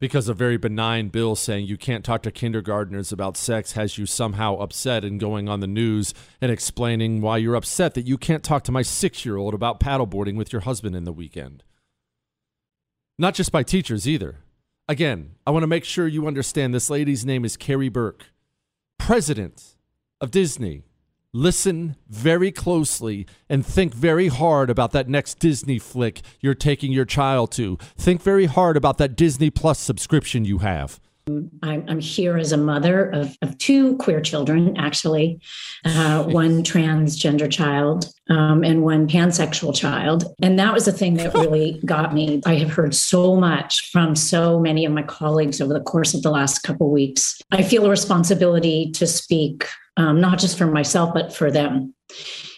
because 0.00 0.28
a 0.28 0.34
very 0.34 0.56
benign 0.56 1.06
bill 1.06 1.36
saying 1.36 1.66
you 1.66 1.76
can't 1.76 2.04
talk 2.04 2.24
to 2.24 2.32
kindergartners 2.32 3.12
about 3.12 3.36
sex 3.36 3.72
has 3.74 3.96
you 3.96 4.06
somehow 4.06 4.56
upset 4.56 5.04
and 5.04 5.20
going 5.20 5.48
on 5.48 5.60
the 5.60 5.68
news 5.68 6.14
and 6.40 6.50
explaining 6.50 7.20
why 7.20 7.36
you're 7.36 7.54
upset 7.54 7.94
that 7.94 8.08
you 8.08 8.18
can't 8.18 8.42
talk 8.42 8.64
to 8.64 8.72
my 8.72 8.82
six 8.82 9.24
year 9.24 9.36
old 9.36 9.54
about 9.54 9.78
paddleboarding 9.78 10.34
with 10.34 10.52
your 10.52 10.62
husband 10.62 10.96
in 10.96 11.04
the 11.04 11.12
weekend. 11.12 11.62
Not 13.18 13.34
just 13.34 13.52
by 13.52 13.62
teachers 13.62 14.08
either. 14.08 14.40
Again, 14.88 15.36
I 15.46 15.50
want 15.50 15.62
to 15.62 15.68
make 15.68 15.84
sure 15.84 16.08
you 16.08 16.26
understand 16.26 16.74
this 16.74 16.90
lady's 16.90 17.24
name 17.24 17.44
is 17.44 17.56
Karey 17.56 17.92
Burke, 17.92 18.26
president 18.98 19.76
of 20.20 20.30
Disney. 20.30 20.82
Listen 21.32 21.96
very 22.08 22.50
closely 22.50 23.26
and 23.48 23.64
think 23.64 23.94
very 23.94 24.28
hard 24.28 24.68
about 24.68 24.92
that 24.92 25.08
next 25.08 25.38
Disney 25.38 25.78
flick 25.78 26.22
you're 26.40 26.54
taking 26.54 26.92
your 26.92 27.04
child 27.04 27.50
to. 27.52 27.76
Think 27.96 28.20
very 28.20 28.46
hard 28.46 28.76
about 28.76 28.98
that 28.98 29.16
Disney 29.16 29.50
Plus 29.50 29.78
subscription 29.78 30.44
you 30.44 30.58
have. 30.58 31.00
I'm, 31.26 31.50
I'm 31.62 32.00
here 32.00 32.36
as 32.36 32.52
a 32.52 32.58
mother 32.58 33.08
of, 33.10 33.36
of 33.40 33.56
two 33.56 33.96
queer 33.96 34.20
children, 34.20 34.76
actually, 34.76 35.40
uh, 35.84 36.22
one 36.28 36.62
transgender 36.62 37.50
child 37.50 38.12
um, 38.28 38.62
and 38.62 38.82
one 38.82 39.08
pansexual 39.08 39.74
child. 39.74 40.34
And 40.42 40.58
that 40.58 40.74
was 40.74 40.84
the 40.84 40.92
thing 40.92 41.14
that 41.14 41.32
really 41.32 41.80
got 41.86 42.12
me. 42.12 42.42
I 42.44 42.56
have 42.56 42.70
heard 42.70 42.94
so 42.94 43.36
much 43.36 43.90
from 43.90 44.14
so 44.14 44.60
many 44.60 44.84
of 44.84 44.92
my 44.92 45.02
colleagues 45.02 45.62
over 45.62 45.72
the 45.72 45.80
course 45.80 46.12
of 46.12 46.22
the 46.22 46.30
last 46.30 46.58
couple 46.58 46.90
weeks. 46.90 47.40
I 47.50 47.62
feel 47.62 47.86
a 47.86 47.90
responsibility 47.90 48.90
to 48.92 49.06
speak, 49.06 49.66
um, 49.96 50.20
not 50.20 50.38
just 50.38 50.58
for 50.58 50.66
myself, 50.66 51.14
but 51.14 51.32
for 51.32 51.50
them 51.50 51.94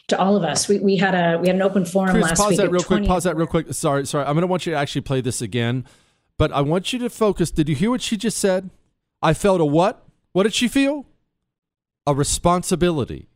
to 0.09 0.19
all 0.19 0.37
of 0.37 0.43
us. 0.43 0.67
We, 0.67 0.81
we 0.81 0.97
had 0.97 1.15
a 1.15 1.39
we 1.39 1.47
had 1.47 1.57
an 1.57 1.63
open 1.63 1.85
forum 1.85 2.13
Chris, 2.13 2.25
last 2.25 2.39
pause 2.39 2.51
week. 2.51 2.59
that 2.59 2.71
real 2.71 2.83
quick. 2.83 3.05
Pause 3.05 3.25
that 3.25 3.37
real 3.37 3.47
quick. 3.47 3.73
Sorry, 3.73 4.07
sorry. 4.07 4.25
I'm 4.25 4.35
going 4.35 4.43
to 4.43 4.49
want 4.49 4.67
you 4.67 4.73
to 4.73 4.79
actually 4.79 5.03
play 5.03 5.21
this 5.21 5.41
again 5.41 5.85
but 6.38 6.53
I 6.53 6.61
want 6.61 6.92
you 6.92 6.99
to 7.01 7.11
focus. 7.11 7.51
Did 7.51 7.68
you 7.68 7.75
hear 7.75 7.90
what 7.90 8.03
she 8.03 8.16
just 8.16 8.38
said? 8.38 8.70
I 9.22 9.35
felt 9.35 9.61
a 9.61 9.64
what? 9.64 10.07
What 10.33 10.44
did 10.44 10.55
she 10.55 10.68
feel? 10.68 11.07
A 12.07 12.14
responsibility. 12.14 13.29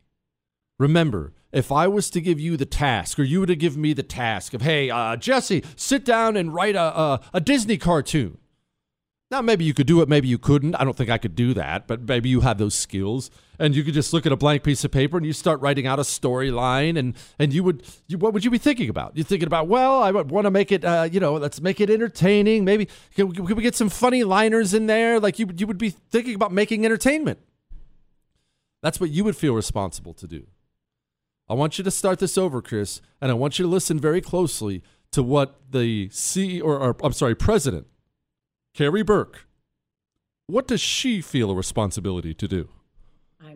Remember, 0.79 1.33
if 1.51 1.71
I 1.71 1.87
was 1.87 2.09
to 2.11 2.21
give 2.21 2.39
you 2.39 2.57
the 2.57 2.65
task, 2.65 3.19
or 3.19 3.23
you 3.23 3.41
were 3.41 3.45
to 3.47 3.55
give 3.55 3.75
me 3.75 3.93
the 3.93 4.03
task 4.03 4.53
of, 4.53 4.61
hey, 4.61 4.89
uh, 4.89 5.15
Jesse, 5.15 5.63
sit 5.75 6.05
down 6.05 6.37
and 6.37 6.53
write 6.53 6.75
a, 6.75 6.81
a, 6.81 7.21
a 7.33 7.41
Disney 7.41 7.77
cartoon. 7.77 8.37
Now, 9.31 9.41
maybe 9.41 9.63
you 9.63 9.73
could 9.73 9.87
do 9.87 10.01
it, 10.01 10.09
maybe 10.09 10.27
you 10.27 10.37
couldn't. 10.37 10.75
I 10.75 10.83
don't 10.83 10.97
think 10.97 11.09
I 11.09 11.17
could 11.17 11.37
do 11.37 11.53
that, 11.53 11.87
but 11.87 12.01
maybe 12.01 12.27
you 12.27 12.41
have 12.41 12.57
those 12.57 12.75
skills. 12.75 13.31
And 13.57 13.73
you 13.73 13.81
could 13.81 13.93
just 13.93 14.11
look 14.11 14.25
at 14.25 14.33
a 14.33 14.35
blank 14.35 14.61
piece 14.61 14.83
of 14.83 14.91
paper 14.91 15.15
and 15.15 15.25
you 15.25 15.31
start 15.31 15.61
writing 15.61 15.87
out 15.87 15.99
a 15.99 16.01
storyline. 16.01 16.99
And, 16.99 17.15
and 17.39 17.53
you 17.53 17.63
would, 17.63 17.83
you, 18.07 18.17
what 18.17 18.33
would 18.33 18.43
you 18.43 18.51
be 18.51 18.57
thinking 18.57 18.89
about? 18.89 19.15
You're 19.15 19.23
thinking 19.23 19.47
about, 19.47 19.69
well, 19.69 20.03
I 20.03 20.11
want 20.11 20.45
to 20.47 20.51
make 20.51 20.73
it, 20.73 20.83
uh, 20.83 21.07
you 21.09 21.21
know, 21.21 21.35
let's 21.35 21.61
make 21.61 21.79
it 21.79 21.89
entertaining. 21.89 22.65
Maybe 22.65 22.89
can, 23.15 23.31
can 23.31 23.55
we 23.55 23.63
get 23.63 23.73
some 23.73 23.87
funny 23.87 24.25
liners 24.25 24.73
in 24.73 24.87
there? 24.87 25.17
Like 25.17 25.39
you, 25.39 25.49
you 25.55 25.65
would 25.65 25.77
be 25.77 25.91
thinking 25.91 26.35
about 26.35 26.51
making 26.51 26.83
entertainment. 26.83 27.39
That's 28.81 28.99
what 28.99 29.11
you 29.11 29.23
would 29.23 29.37
feel 29.37 29.53
responsible 29.53 30.13
to 30.15 30.27
do. 30.27 30.47
I 31.47 31.53
want 31.53 31.77
you 31.77 31.85
to 31.85 31.91
start 31.91 32.19
this 32.19 32.37
over, 32.37 32.61
Chris, 32.61 32.99
and 33.21 33.31
I 33.31 33.35
want 33.35 33.59
you 33.59 33.63
to 33.63 33.69
listen 33.69 33.97
very 33.97 34.19
closely 34.19 34.83
to 35.11 35.23
what 35.23 35.61
the 35.69 36.09
C 36.11 36.59
or, 36.59 36.77
or 36.77 36.97
I'm 37.01 37.13
sorry, 37.13 37.35
President 37.35 37.87
Karey 38.75 39.05
Burke, 39.05 39.47
what 40.47 40.67
does 40.67 40.79
she 40.81 41.21
feel 41.21 41.51
a 41.51 41.55
responsibility 41.55 42.33
to 42.33 42.47
do? 42.47 42.69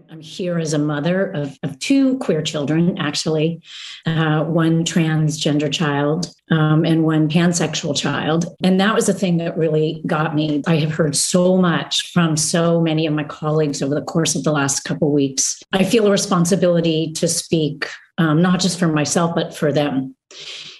I'm 0.10 0.22
here 0.22 0.60
as 0.60 0.74
a 0.74 0.80
mother 0.80 1.32
of, 1.32 1.58
of 1.64 1.80
two 1.80 2.18
queer 2.20 2.42
children, 2.42 2.98
actually, 2.98 3.62
uh, 4.06 4.44
one 4.44 4.84
transgender 4.84 5.72
child 5.72 6.34
um, 6.52 6.86
and 6.86 7.04
one 7.04 7.30
pansexual 7.30 7.98
child. 7.98 8.46
And 8.64 8.80
that 8.80 8.94
was 8.94 9.08
the 9.08 9.14
thing 9.14 9.38
that 9.38 9.58
really 9.58 10.02
got 10.06 10.36
me. 10.36 10.64
I 10.68 10.78
have 10.78 10.94
heard 10.94 11.16
so 11.16 11.58
much 11.58 12.12
from 12.12 12.38
so 12.38 12.82
many 12.82 13.06
of 13.08 13.14
my 13.14 13.24
colleagues 13.24 13.82
over 13.82 13.96
the 13.96 14.02
course 14.02 14.36
of 14.36 14.44
the 14.44 14.52
last 14.52 14.82
couple 14.82 15.12
weeks. 15.12 15.62
I 15.72 15.84
feel 15.84 16.08
a 16.08 16.12
responsibility 16.12 17.12
to 17.14 17.28
speak, 17.28 17.88
um, 18.18 18.42
not 18.42 18.60
just 18.60 18.78
for 18.78 18.88
myself, 18.88 19.34
but 19.36 19.56
for 19.56 19.72
them 19.72 20.16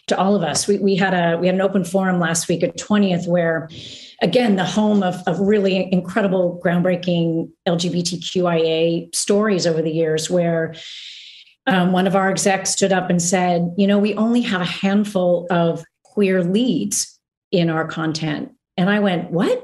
to 0.08 0.18
all 0.18 0.36
of 0.36 0.44
us. 0.44 0.68
We, 0.68 0.78
we 0.80 0.96
had 0.96 1.14
a 1.14 1.38
we 1.38 1.48
had 1.48 1.56
an 1.56 1.62
open 1.62 1.84
forum 1.84 2.20
last 2.20 2.48
week 2.48 2.64
at 2.64 2.78
20th 2.78 3.28
where 3.28 3.70
again 4.26 4.56
the 4.56 4.66
home 4.66 5.04
of, 5.04 5.16
of 5.28 5.40
really 5.40 5.92
incredible 5.94 6.60
groundbreaking 6.64 7.50
lgbtqia 7.68 9.16
stories 9.16 9.66
over 9.68 9.82
the 9.82 9.92
years 9.92 10.30
where 10.30 10.74
um, 11.68 11.92
one 11.92 12.08
of 12.08 12.16
our 12.16 12.30
execs 12.30 12.72
stood 12.72 12.92
up 12.92 13.10
and 13.10 13.22
said 13.22 13.74
you 13.78 13.88
know 13.88 14.00
we 14.00 14.14
only 14.16 14.42
have 14.42 14.62
a 14.62 14.66
handful 14.66 15.48
of 15.50 15.84
queer 16.04 16.44
leads 16.44 17.20
in 17.52 17.70
our 17.70 17.88
content. 17.88 18.52
And 18.78 18.90
i 18.90 19.00
went 19.00 19.32
what? 19.32 19.64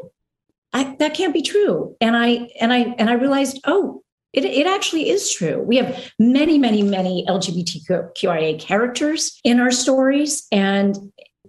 I, 0.74 0.96
that 1.00 1.14
can't 1.14 1.34
be 1.34 1.42
true. 1.42 1.98
And 2.00 2.16
i 2.16 2.50
and 2.60 2.72
i 2.72 2.80
and 2.98 3.10
i 3.10 3.14
realized 3.14 3.60
oh 3.66 4.04
it, 4.34 4.46
it 4.46 4.66
actually 4.66 5.10
is 5.10 5.30
true. 5.30 5.62
We 5.62 5.76
have 5.76 6.10
many, 6.18 6.58
many, 6.58 6.84
many 6.84 7.26
LGBTQIA 7.28 8.60
characters 8.62 9.38
in 9.44 9.60
our 9.60 9.72
stories, 9.72 10.48
and 10.54 10.96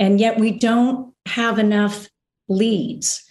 and 0.01 0.19
yet 0.19 0.41
we 0.41 0.59
don't 0.59 1.15
have 1.27 1.61
enough 1.61 2.09
leads 2.53 3.23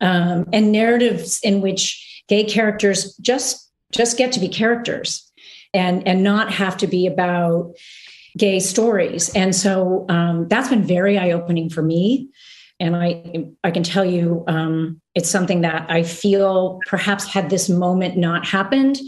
um, 0.00 0.48
and 0.52 0.72
narratives 0.72 1.40
in 1.42 1.60
which 1.60 2.22
gay 2.28 2.44
characters 2.44 3.16
just 3.16 3.70
just 3.92 4.16
get 4.16 4.32
to 4.32 4.40
be 4.40 4.48
characters 4.48 5.30
and 5.74 6.06
and 6.06 6.22
not 6.22 6.52
have 6.52 6.76
to 6.78 6.86
be 6.86 7.06
about 7.06 7.74
gay 8.36 8.60
stories. 8.60 9.28
And 9.34 9.54
so 9.54 10.06
um, 10.08 10.48
that's 10.48 10.68
been 10.68 10.84
very 10.84 11.18
eye 11.18 11.32
opening 11.32 11.68
for 11.68 11.82
me. 11.82 12.28
And 12.80 12.96
I, 12.96 13.46
I 13.62 13.70
can 13.70 13.82
tell 13.82 14.04
you, 14.04 14.44
um, 14.48 15.00
it's 15.14 15.30
something 15.30 15.60
that 15.60 15.86
I 15.88 16.02
feel 16.02 16.80
perhaps 16.88 17.26
had 17.26 17.50
this 17.50 17.68
moment 17.68 18.16
not 18.16 18.46
happened, 18.46 18.98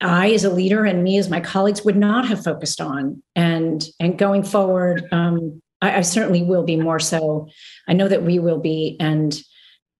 I, 0.00 0.30
as 0.32 0.44
a 0.44 0.50
leader, 0.50 0.84
and 0.86 1.04
me 1.04 1.18
as 1.18 1.28
my 1.28 1.40
colleagues, 1.40 1.84
would 1.84 1.96
not 1.96 2.26
have 2.28 2.42
focused 2.42 2.80
on. 2.80 3.22
And 3.36 3.84
and 3.98 4.16
going 4.16 4.44
forward, 4.44 5.06
um, 5.12 5.60
I, 5.80 5.98
I 5.98 6.00
certainly 6.02 6.42
will 6.42 6.64
be 6.64 6.76
more 6.76 6.98
so. 6.98 7.48
I 7.88 7.92
know 7.92 8.08
that 8.08 8.22
we 8.22 8.38
will 8.38 8.58
be, 8.58 8.96
and 9.00 9.40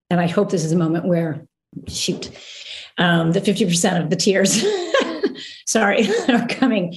and 0.09 0.19
I 0.19 0.27
hope 0.27 0.51
this 0.51 0.63
is 0.63 0.71
a 0.71 0.77
moment 0.77 1.05
where, 1.05 1.45
shoot, 1.87 2.29
um, 2.97 3.31
the 3.31 3.41
fifty 3.41 3.65
percent 3.65 4.03
of 4.03 4.09
the 4.09 4.15
tears, 4.15 4.63
sorry, 5.65 6.07
are 6.29 6.47
coming. 6.47 6.95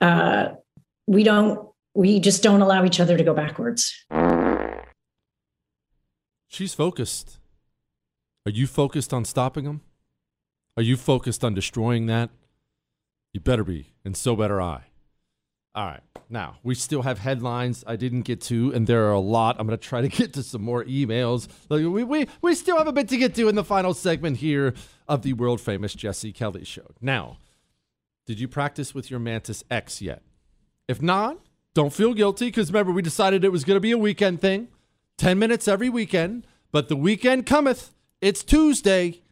Uh, 0.00 0.50
we 1.06 1.22
don't. 1.22 1.68
We 1.94 2.20
just 2.20 2.42
don't 2.42 2.62
allow 2.62 2.84
each 2.84 3.00
other 3.00 3.16
to 3.16 3.24
go 3.24 3.34
backwards. 3.34 4.04
She's 6.46 6.72
focused. 6.72 7.38
Are 8.46 8.50
you 8.52 8.66
focused 8.66 9.12
on 9.12 9.24
stopping 9.24 9.64
them? 9.64 9.82
Are 10.76 10.82
you 10.82 10.96
focused 10.96 11.44
on 11.44 11.52
destroying 11.52 12.06
that? 12.06 12.30
You 13.32 13.40
better 13.40 13.64
be, 13.64 13.92
and 14.04 14.16
so 14.16 14.34
better 14.34 14.60
I. 14.60 14.89
All 15.74 15.86
right. 15.86 16.02
Now, 16.28 16.58
we 16.62 16.74
still 16.74 17.02
have 17.02 17.18
headlines 17.18 17.84
I 17.86 17.96
didn't 17.96 18.22
get 18.22 18.40
to, 18.42 18.72
and 18.72 18.86
there 18.86 19.06
are 19.06 19.12
a 19.12 19.20
lot. 19.20 19.56
I'm 19.58 19.66
going 19.66 19.78
to 19.78 19.84
try 19.84 20.00
to 20.00 20.08
get 20.08 20.32
to 20.34 20.42
some 20.42 20.62
more 20.62 20.84
emails. 20.84 21.48
Like, 21.68 21.80
we, 21.80 22.04
we, 22.04 22.26
we 22.42 22.54
still 22.54 22.78
have 22.78 22.86
a 22.86 22.92
bit 22.92 23.08
to 23.08 23.16
get 23.16 23.34
to 23.36 23.48
in 23.48 23.54
the 23.54 23.64
final 23.64 23.94
segment 23.94 24.38
here 24.38 24.74
of 25.08 25.22
the 25.22 25.32
world 25.32 25.60
famous 25.60 25.94
Jesse 25.94 26.32
Kelly 26.32 26.64
show. 26.64 26.86
Now, 27.00 27.38
did 28.26 28.40
you 28.40 28.48
practice 28.48 28.94
with 28.94 29.10
your 29.10 29.20
Mantis 29.20 29.64
X 29.70 30.00
yet? 30.00 30.22
If 30.88 31.00
not, 31.00 31.38
don't 31.74 31.92
feel 31.92 32.14
guilty 32.14 32.46
because 32.46 32.68
remember, 32.72 32.92
we 32.92 33.02
decided 33.02 33.44
it 33.44 33.52
was 33.52 33.64
going 33.64 33.76
to 33.76 33.80
be 33.80 33.92
a 33.92 33.98
weekend 33.98 34.40
thing 34.40 34.68
10 35.18 35.38
minutes 35.38 35.68
every 35.68 35.88
weekend, 35.88 36.46
but 36.72 36.88
the 36.88 36.96
weekend 36.96 37.46
cometh. 37.46 37.94
It's 38.20 38.42
Tuesday. 38.42 39.22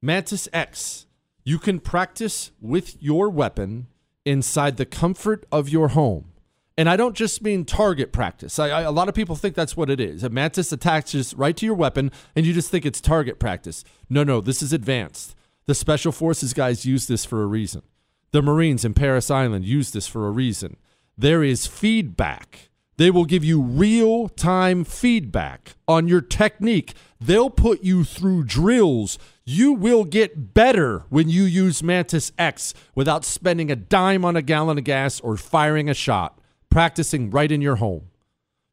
Mantis 0.00 0.48
X. 0.52 1.06
You 1.44 1.58
can 1.58 1.80
practice 1.80 2.52
with 2.60 3.02
your 3.02 3.28
weapon 3.28 3.88
inside 4.28 4.76
the 4.76 4.86
comfort 4.86 5.46
of 5.50 5.68
your 5.68 5.88
home. 5.88 6.32
And 6.76 6.88
I 6.88 6.96
don't 6.96 7.16
just 7.16 7.42
mean 7.42 7.64
target 7.64 8.12
practice. 8.12 8.58
I, 8.58 8.68
I, 8.68 8.80
a 8.82 8.92
lot 8.92 9.08
of 9.08 9.14
people 9.14 9.34
think 9.34 9.56
that's 9.56 9.76
what 9.76 9.90
it 9.90 9.98
is. 9.98 10.22
A 10.22 10.28
mantis 10.28 10.70
attaches 10.70 11.34
right 11.34 11.56
to 11.56 11.66
your 11.66 11.74
weapon, 11.74 12.12
and 12.36 12.46
you 12.46 12.52
just 12.52 12.70
think 12.70 12.86
it's 12.86 13.00
target 13.00 13.40
practice. 13.40 13.82
No, 14.08 14.22
no, 14.22 14.40
this 14.40 14.62
is 14.62 14.72
advanced. 14.72 15.34
The 15.66 15.74
Special 15.74 16.12
Forces 16.12 16.54
guys 16.54 16.86
use 16.86 17.08
this 17.08 17.24
for 17.24 17.42
a 17.42 17.46
reason. 17.46 17.82
The 18.30 18.42
Marines 18.42 18.84
in 18.84 18.94
Parris 18.94 19.30
Island 19.30 19.64
use 19.64 19.90
this 19.90 20.06
for 20.06 20.28
a 20.28 20.30
reason. 20.30 20.76
There 21.16 21.42
is 21.42 21.66
feedback. 21.66 22.70
They 22.98 23.10
will 23.10 23.24
give 23.24 23.44
you 23.44 23.62
real 23.62 24.28
time 24.28 24.84
feedback 24.84 25.74
on 25.88 26.06
your 26.06 26.20
technique. 26.20 26.94
They'll 27.20 27.50
put 27.50 27.82
you 27.82 28.04
through 28.04 28.44
drills 28.44 29.18
you 29.48 29.72
will 29.72 30.04
get 30.04 30.52
better 30.52 31.06
when 31.08 31.30
you 31.30 31.44
use 31.44 31.82
Mantis 31.82 32.32
X 32.36 32.74
without 32.94 33.24
spending 33.24 33.70
a 33.70 33.76
dime 33.76 34.22
on 34.22 34.36
a 34.36 34.42
gallon 34.42 34.76
of 34.76 34.84
gas 34.84 35.20
or 35.20 35.38
firing 35.38 35.88
a 35.88 35.94
shot, 35.94 36.38
practicing 36.68 37.30
right 37.30 37.50
in 37.50 37.62
your 37.62 37.76
home. 37.76 38.10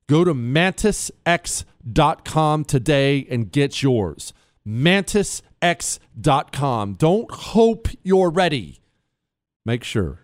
Go 0.10 0.26
to 0.26 0.34
mantisx.com 0.34 2.66
today 2.66 3.26
and 3.30 3.54
get 3.54 3.82
yours. 3.82 4.34
Mantisx.com. 4.68 6.94
Don't 6.96 7.32
hope 7.32 7.88
you're 8.04 8.30
ready. 8.30 8.82
Make 9.66 9.86
sure. 9.86 10.20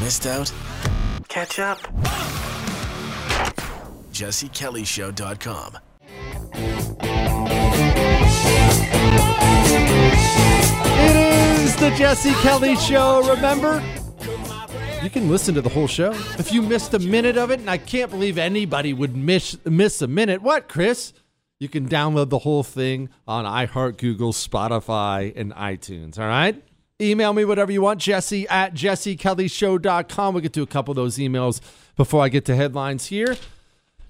Missed 0.00 0.26
out? 0.26 0.50
Catch 1.30 1.60
up. 1.60 1.78
JesseKellyShow.com. 4.12 5.78
It 11.02 11.60
is 11.60 11.76
the 11.76 11.90
Jesse 11.96 12.32
Kelly 12.42 12.74
Show. 12.74 13.22
Remember, 13.32 13.80
you 15.04 15.08
can 15.08 15.30
listen 15.30 15.54
to 15.54 15.62
the 15.62 15.68
whole 15.68 15.86
show. 15.86 16.10
If 16.10 16.52
you 16.52 16.62
missed 16.62 16.94
a 16.94 16.98
minute 16.98 17.38
of 17.38 17.52
it, 17.52 17.60
and 17.60 17.70
I 17.70 17.78
can't 17.78 18.10
believe 18.10 18.36
anybody 18.36 18.92
would 18.92 19.16
miss 19.16 19.56
miss 19.64 20.02
a 20.02 20.08
minute. 20.08 20.42
What, 20.42 20.68
Chris? 20.68 21.12
You 21.60 21.68
can 21.68 21.88
download 21.88 22.30
the 22.30 22.40
whole 22.40 22.64
thing 22.64 23.08
on 23.28 23.44
iHeart, 23.44 23.98
Google, 23.98 24.32
Spotify, 24.32 25.32
and 25.36 25.52
iTunes. 25.54 26.18
All 26.18 26.26
right? 26.26 26.60
Email 27.00 27.32
me 27.32 27.46
whatever 27.46 27.72
you 27.72 27.80
want, 27.80 27.98
Jesse 27.98 28.46
at 28.48 28.74
jessekellyshow.com. 28.74 30.34
We'll 30.34 30.42
get 30.42 30.52
to 30.52 30.62
a 30.62 30.66
couple 30.66 30.92
of 30.92 30.96
those 30.96 31.16
emails 31.16 31.60
before 31.96 32.22
I 32.22 32.28
get 32.28 32.44
to 32.46 32.56
headlines 32.56 33.06
here. 33.06 33.36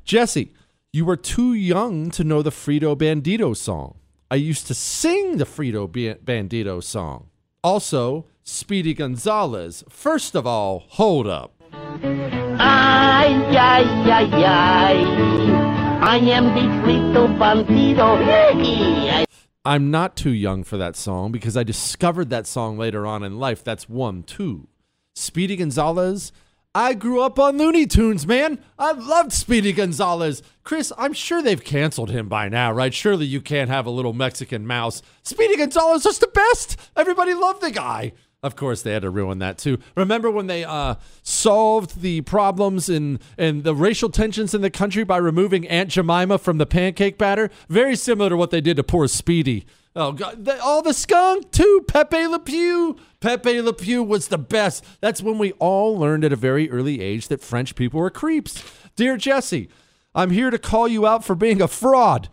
Jesse, 0.04 0.52
you 0.92 1.04
were 1.04 1.16
too 1.16 1.54
young 1.54 2.10
to 2.10 2.24
know 2.24 2.42
the 2.42 2.50
Frito 2.50 2.96
Bandito 2.96 3.56
song. 3.56 3.98
I 4.28 4.34
used 4.36 4.66
to 4.66 4.74
sing 4.74 5.36
the 5.36 5.44
Frito 5.44 5.88
Bandito 5.88 6.82
song. 6.82 7.28
Also, 7.62 8.26
Speedy 8.42 8.94
Gonzales. 8.94 9.84
First 9.88 10.34
of 10.34 10.46
all, 10.46 10.84
hold 10.88 11.28
up. 11.28 11.52
Ay, 11.72 13.32
ay, 13.56 13.84
ay, 14.10 14.44
ay. 14.44 16.00
I 16.02 16.16
am 16.16 16.46
the 16.54 16.66
Frito 16.82 17.28
Bandito. 17.38 19.26
I'm 19.64 19.90
not 19.90 20.16
too 20.16 20.30
young 20.30 20.64
for 20.64 20.78
that 20.78 20.96
song 20.96 21.32
because 21.32 21.54
I 21.54 21.64
discovered 21.64 22.30
that 22.30 22.46
song 22.46 22.78
later 22.78 23.06
on 23.06 23.22
in 23.22 23.38
life. 23.38 23.62
That's 23.62 23.90
one. 23.90 24.22
Two. 24.22 24.68
Speedy 25.14 25.56
Gonzales. 25.56 26.32
I 26.74 26.94
grew 26.94 27.20
up 27.20 27.38
on 27.38 27.58
Looney 27.58 27.84
Tunes, 27.84 28.26
man. 28.26 28.58
I 28.78 28.92
loved 28.92 29.32
Speedy 29.32 29.72
Gonzales. 29.72 30.40
Chris, 30.62 30.92
I'm 30.96 31.12
sure 31.12 31.42
they've 31.42 31.62
canceled 31.62 32.10
him 32.10 32.28
by 32.28 32.48
now, 32.48 32.72
right? 32.72 32.94
Surely 32.94 33.26
you 33.26 33.42
can't 33.42 33.68
have 33.68 33.84
a 33.84 33.90
little 33.90 34.12
Mexican 34.14 34.66
mouse. 34.66 35.02
Speedy 35.22 35.56
Gonzales 35.56 36.06
was 36.06 36.20
the 36.20 36.28
best. 36.28 36.78
Everybody 36.96 37.34
loved 37.34 37.60
the 37.60 37.72
guy. 37.72 38.12
Of 38.42 38.56
course, 38.56 38.80
they 38.80 38.92
had 38.92 39.02
to 39.02 39.10
ruin 39.10 39.38
that 39.40 39.58
too. 39.58 39.78
Remember 39.94 40.30
when 40.30 40.46
they 40.46 40.64
uh, 40.64 40.94
solved 41.22 42.00
the 42.00 42.22
problems 42.22 42.88
and 42.88 43.18
and 43.36 43.64
the 43.64 43.74
racial 43.74 44.08
tensions 44.08 44.54
in 44.54 44.62
the 44.62 44.70
country 44.70 45.04
by 45.04 45.18
removing 45.18 45.68
Aunt 45.68 45.90
Jemima 45.90 46.38
from 46.38 46.56
the 46.56 46.64
pancake 46.64 47.18
batter? 47.18 47.50
Very 47.68 47.96
similar 47.96 48.30
to 48.30 48.36
what 48.38 48.50
they 48.50 48.62
did 48.62 48.78
to 48.78 48.82
poor 48.82 49.08
Speedy. 49.08 49.66
Oh 49.94 50.12
God! 50.12 50.48
All 50.62 50.80
the 50.80 50.94
skunk 50.94 51.50
too. 51.50 51.84
Pepe 51.86 52.26
Le 52.28 52.38
Pew. 52.38 52.96
Pepe 53.20 53.60
Le 53.60 53.74
Pew 53.74 54.02
was 54.02 54.28
the 54.28 54.38
best. 54.38 54.86
That's 55.02 55.22
when 55.22 55.36
we 55.36 55.52
all 55.52 55.98
learned 55.98 56.24
at 56.24 56.32
a 56.32 56.36
very 56.36 56.70
early 56.70 57.02
age 57.02 57.28
that 57.28 57.42
French 57.42 57.74
people 57.74 58.00
are 58.00 58.08
creeps. 58.08 58.64
Dear 58.96 59.18
Jesse, 59.18 59.68
I'm 60.14 60.30
here 60.30 60.48
to 60.48 60.58
call 60.58 60.88
you 60.88 61.06
out 61.06 61.24
for 61.24 61.34
being 61.34 61.60
a 61.60 61.68
fraud. 61.68 62.30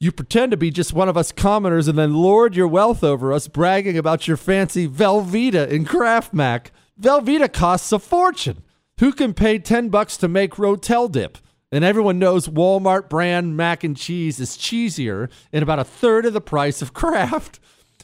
You 0.00 0.12
pretend 0.12 0.50
to 0.50 0.56
be 0.56 0.70
just 0.70 0.92
one 0.92 1.08
of 1.08 1.16
us 1.16 1.32
commoners 1.32 1.88
and 1.88 1.96
then 1.98 2.14
lord 2.14 2.56
your 2.56 2.68
wealth 2.68 3.02
over 3.04 3.32
us, 3.32 3.48
bragging 3.48 3.96
about 3.96 4.26
your 4.26 4.36
fancy 4.36 4.88
Velveeta 4.88 5.68
in 5.68 5.84
Kraft 5.84 6.34
Mac. 6.34 6.72
Velveeta 7.00 7.52
costs 7.52 7.92
a 7.92 7.98
fortune. 7.98 8.62
Who 9.00 9.12
can 9.12 9.34
pay 9.34 9.58
10 9.58 9.88
bucks 9.88 10.16
to 10.18 10.28
make 10.28 10.54
Rotel 10.54 11.10
dip? 11.10 11.38
And 11.72 11.84
everyone 11.84 12.18
knows 12.18 12.46
Walmart 12.46 13.08
brand 13.08 13.56
mac 13.56 13.82
and 13.82 13.96
cheese 13.96 14.38
is 14.38 14.56
cheesier 14.56 15.28
and 15.52 15.62
about 15.62 15.80
a 15.80 15.84
third 15.84 16.26
of 16.26 16.32
the 16.32 16.40
price 16.40 16.82
of 16.82 16.94
Kraft. 16.94 17.58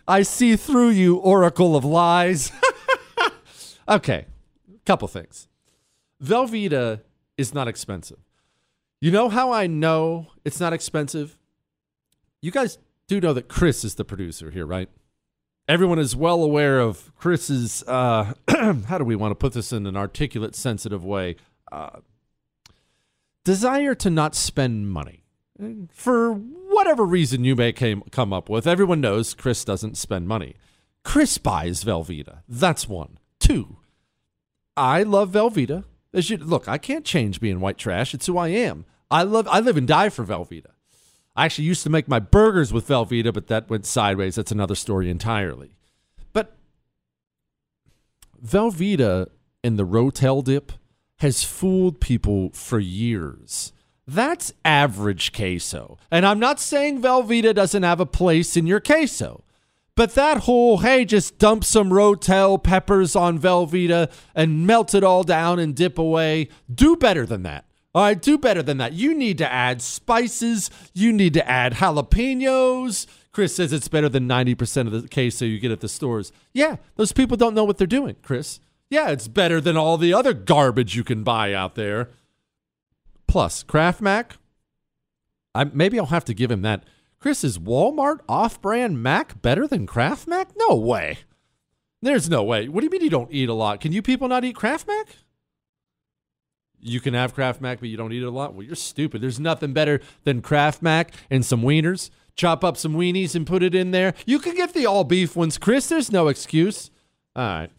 I 0.09 0.23
see 0.23 0.57
through 0.57 0.91
you, 0.91 1.17
Oracle 1.17 1.77
of 1.77 1.85
Lies. 1.85 2.51
okay, 3.89 4.27
couple 4.85 5.07
things. 5.07 5.47
Velveeta 6.23 7.03
is 7.37 7.55
not 7.55 7.69
expensive. 7.69 8.19
You 9.01 9.13
know 9.13 9.29
how 9.29 9.53
I 9.53 9.69
know 9.69 10.29
it's 10.45 10.59
not 10.59 10.73
expensive? 10.73 11.39
You 12.43 12.51
guys 12.51 12.79
do 13.07 13.21
know 13.21 13.33
that 13.33 13.49
Chris 13.49 13.85
is 13.85 13.97
the 13.97 14.05
producer 14.05 14.51
here, 14.51 14.67
right? 14.67 14.89
Everyone 15.69 15.99
is 15.99 16.17
well 16.17 16.43
aware 16.43 16.81
of 16.81 17.15
Chris's, 17.17 17.85
uh, 17.87 18.35
how 18.49 18.99
do 18.99 19.05
we 19.05 19.15
want 19.15 19.33
to 19.33 19.37
put 19.37 19.53
this 19.53 19.73
in 19.73 19.87
an 19.87 19.97
articulate, 19.97 20.55
sensitive 20.57 21.05
way? 21.05 21.37
Uh, 21.71 22.01
desire 23.45 23.95
to 23.95 24.11
not 24.11 24.35
spend 24.35 24.91
money 24.91 25.21
for 25.93 26.33
whatever 26.33 27.05
reason 27.05 27.45
you 27.45 27.55
may 27.55 27.73
came, 27.73 28.03
come 28.11 28.33
up 28.33 28.49
with. 28.49 28.67
Everyone 28.67 29.01
knows 29.01 29.35
Chris 29.35 29.65
doesn't 29.65 29.97
spend 29.97 30.27
money. 30.27 30.57
Chris 31.05 31.39
buys 31.39 31.85
Velveeta. 31.85 32.43
That's 32.49 32.89
one. 32.89 33.19
Two, 33.39 33.79
I 34.77 35.03
love 35.03 35.31
Velveeta. 35.33 35.85
You, 36.13 36.37
look, 36.39 36.69
I 36.69 36.79
can't 36.79 37.05
change 37.05 37.41
being 37.41 37.61
white 37.61 37.79
trash. 37.79 38.15
It's 38.15 38.27
who 38.27 38.37
I 38.37 38.49
am. 38.49 38.85
I 39.11 39.23
love. 39.23 39.49
I 39.49 39.61
live 39.61 39.77
and 39.77 39.89
die 39.89 40.09
for 40.09 40.25
Velveeta. 40.25 40.73
I 41.37 41.45
actually 41.45 41.65
used 41.65 41.83
to 41.85 41.91
make 41.91 42.09
my 42.09 42.19
burgers 42.19 42.73
with 42.73 42.89
Velveeta, 42.89 43.33
but 43.33 43.47
that 43.47 43.71
went 43.71 43.87
sideways. 43.87 44.35
That's 44.35 44.53
another 44.53 44.75
story 44.75 45.09
entirely. 45.09 45.77
But 46.33 46.57
Velveeta 48.45 49.29
and 49.63 49.79
the 49.79 49.87
Rotel 49.87 50.43
dip 50.43 50.73
has 51.19 51.45
fooled 51.45 52.01
people 52.01 52.51
for 52.51 52.79
years. 52.79 53.73
That's 54.07 54.53
average 54.65 55.33
queso. 55.33 55.99
And 56.11 56.27
I'm 56.27 56.41
not 56.41 56.59
saying 56.59 57.01
Velveeta 57.01 57.55
doesn't 57.55 57.85
have 57.85 58.01
a 58.01 58.07
place 58.07 58.57
in 58.57 58.67
your 58.67 58.81
queso. 58.81 59.45
But 59.95 60.15
that 60.15 60.39
whole, 60.39 60.79
hey, 60.79 61.05
just 61.05 61.39
dump 61.39 61.63
some 61.63 61.91
Rotel 61.91 62.61
peppers 62.63 63.15
on 63.15 63.39
Velveeta 63.39 64.11
and 64.35 64.67
melt 64.67 64.95
it 64.95 65.05
all 65.05 65.23
down 65.23 65.59
and 65.59 65.75
dip 65.77 65.99
away, 65.99 66.49
do 66.73 66.97
better 66.97 67.27
than 67.27 67.43
that. 67.43 67.67
All 67.93 68.03
right, 68.03 68.21
do 68.21 68.39
better 68.39 68.63
than 68.63 68.79
that. 68.79 68.93
You 68.93 69.15
need 69.15 69.39
to 69.39 69.53
add 69.53 69.83
spices. 69.83 70.71
You 70.95 71.13
need 71.13 71.35
to 71.35 71.49
add 71.49 71.75
jalapenos. 71.75 73.07
Chris 73.33 73.55
says 73.55 73.73
it's 73.73 73.89
better 73.89 74.09
than 74.09 74.29
90% 74.29 74.87
of 74.87 74.93
the 74.93 75.09
queso 75.09 75.45
you 75.45 75.59
get 75.59 75.73
at 75.73 75.81
the 75.81 75.89
stores. 75.89 76.33
Yeah, 76.53 76.77
those 76.97 77.13
people 77.13 77.37
don't 77.37 77.55
know 77.55 77.65
what 77.65 77.79
they're 77.79 77.87
doing, 77.87 78.17
Chris. 78.23 78.61
Yeah, 78.91 79.11
it's 79.11 79.29
better 79.29 79.61
than 79.61 79.77
all 79.77 79.99
the 79.99 80.13
other 80.13 80.33
garbage 80.33 80.97
you 80.97 81.05
can 81.05 81.23
buy 81.23 81.53
out 81.53 81.75
there. 81.75 82.11
Plus, 83.27 83.63
Kraft 83.63 84.01
Mac. 84.01 84.37
I 85.55 85.65
maybe 85.65 85.99
I'll 85.99 86.07
have 86.07 86.25
to 86.27 86.35
give 86.35 86.51
him 86.51 86.63
that. 86.63 86.85
Chris, 87.21 87.45
is 87.45 87.59
Walmart 87.59 88.21
off-brand 88.29 89.03
Mac 89.03 89.43
better 89.43 89.67
than 89.67 89.87
Kraft 89.87 90.27
Mac? 90.27 90.51
No 90.57 90.75
way. 90.75 91.19
There's 92.03 92.31
no 92.31 92.43
way. 92.43 92.67
What 92.69 92.81
do 92.81 92.87
you 92.87 92.91
mean 92.91 93.03
you 93.03 93.11
don't 93.11 93.33
eat 93.33 93.49
a 93.49 93.55
lot? 93.55 93.81
Can 93.81 93.93
you 93.93 94.01
people 94.01 94.27
not 94.27 94.45
eat 94.45 94.57
Kraft 94.57 94.89
Mac? 94.89 95.07
You 96.83 97.01
can 97.01 97.15
have 97.15 97.35
Kraft 97.35 97.61
Mac, 97.61 97.81
but 97.81 97.89
you 97.89 97.97
don't 97.97 98.13
eat 98.13 98.23
it 98.23 98.27
a 98.27 98.31
lot. 98.31 98.55
Well, 98.55 98.65
you're 98.65 98.75
stupid. 98.75 99.21
There's 99.21 99.41
nothing 99.41 99.73
better 99.73 100.01
than 100.25 100.41
Kraft 100.41 100.83
Mac 100.83 101.13
and 101.31 101.45
some 101.45 101.63
wieners. 101.63 102.11
Chop 102.37 102.65
up 102.65 102.77
some 102.77 102.95
weenies 102.95 103.35
and 103.35 103.47
put 103.47 103.63
it 103.63 103.75
in 103.75 103.91
there. 103.91 104.15
You 104.25 104.39
can 104.39 104.55
get 104.55 104.73
the 104.73 104.87
all 104.87 105.05
beef 105.05 105.37
ones, 105.37 105.59
Chris. 105.59 105.89
There's 105.89 106.11
no 106.11 106.29
excuse. 106.29 106.91
All 107.37 107.45
right. 107.45 107.71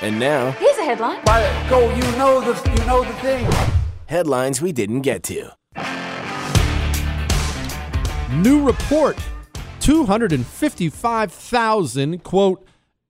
And 0.00 0.18
now, 0.18 0.52
Here's 0.52 0.78
a 0.78 0.84
headline. 0.84 1.22
go, 1.68 1.94
you 1.94 2.02
know 2.16 2.40
the 2.40 2.70
you 2.70 2.86
know 2.86 3.04
the 3.04 3.12
thing. 3.14 3.46
Headlines 4.06 4.62
we 4.62 4.72
didn't 4.72 5.02
get 5.02 5.22
to. 5.24 5.50
New 8.32 8.64
report 8.64 9.18
255,000, 9.80 12.24
quote, 12.24 12.64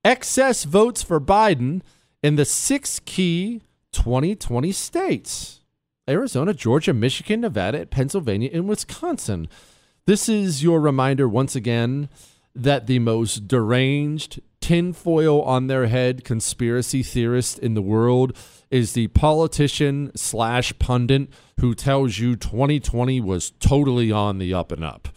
excess 0.04 0.64
votes 0.64 1.02
for 1.02 1.20
Biden 1.20 1.82
in 2.22 2.36
the 2.36 2.44
six 2.44 3.00
key 3.04 3.62
2020 3.96 4.72
states 4.72 5.60
Arizona, 6.08 6.52
Georgia, 6.52 6.92
Michigan, 6.92 7.40
Nevada, 7.40 7.86
Pennsylvania, 7.86 8.50
and 8.52 8.68
Wisconsin. 8.68 9.48
This 10.06 10.28
is 10.28 10.62
your 10.62 10.80
reminder 10.80 11.26
once 11.26 11.56
again 11.56 12.10
that 12.54 12.86
the 12.86 12.98
most 12.98 13.48
deranged, 13.48 14.40
tinfoil 14.60 15.42
on 15.42 15.66
their 15.66 15.86
head 15.86 16.24
conspiracy 16.24 17.02
theorist 17.02 17.58
in 17.58 17.74
the 17.74 17.82
world 17.82 18.36
is 18.70 18.92
the 18.92 19.08
politician 19.08 20.12
slash 20.14 20.78
pundit 20.78 21.28
who 21.60 21.74
tells 21.74 22.18
you 22.18 22.36
2020 22.36 23.20
was 23.20 23.50
totally 23.58 24.12
on 24.12 24.38
the 24.38 24.52
up 24.52 24.70
and 24.70 24.84
up. 24.84 25.08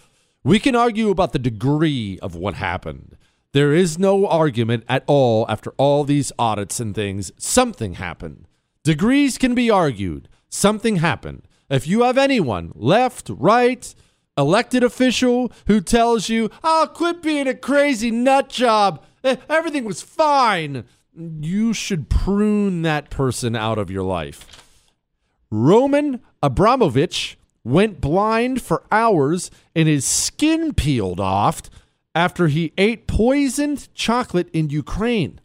We 0.43 0.57
can 0.57 0.75
argue 0.75 1.09
about 1.09 1.33
the 1.33 1.39
degree 1.39 2.17
of 2.21 2.33
what 2.33 2.55
happened. 2.55 3.17
There 3.51 3.73
is 3.73 3.99
no 3.99 4.25
argument 4.25 4.85
at 4.87 5.03
all 5.05 5.45
after 5.49 5.71
all 5.77 6.03
these 6.05 6.31
audits 6.39 6.79
and 6.79 6.95
things. 6.95 7.31
Something 7.37 7.95
happened. 7.95 8.48
Degrees 8.89 9.37
can 9.37 9.53
be 9.53 9.69
argued. 9.69 10.27
Something 10.49 10.95
happened. 10.95 11.43
If 11.69 11.87
you 11.87 12.01
have 12.01 12.17
anyone, 12.17 12.71
left, 12.73 13.29
right, 13.29 13.93
elected 14.35 14.83
official, 14.83 15.51
who 15.67 15.79
tells 15.79 16.27
you, 16.27 16.49
oh, 16.63 16.89
quit 16.91 17.21
being 17.21 17.47
a 17.47 17.53
crazy 17.53 18.09
nut 18.09 18.49
job, 18.49 19.05
Eh, 19.23 19.35
everything 19.47 19.85
was 19.85 20.01
fine, 20.01 20.85
you 21.13 21.71
should 21.71 22.09
prune 22.09 22.81
that 22.81 23.11
person 23.11 23.55
out 23.55 23.77
of 23.77 23.91
your 23.91 24.01
life. 24.01 24.95
Roman 25.51 26.21
Abramovich 26.41 27.37
went 27.63 28.01
blind 28.01 28.59
for 28.59 28.81
hours 28.91 29.51
and 29.75 29.87
his 29.87 30.03
skin 30.03 30.73
peeled 30.73 31.19
off 31.19 31.61
after 32.15 32.47
he 32.47 32.73
ate 32.75 33.05
poisoned 33.05 33.93
chocolate 33.93 34.49
in 34.51 34.71
Ukraine. 34.71 35.39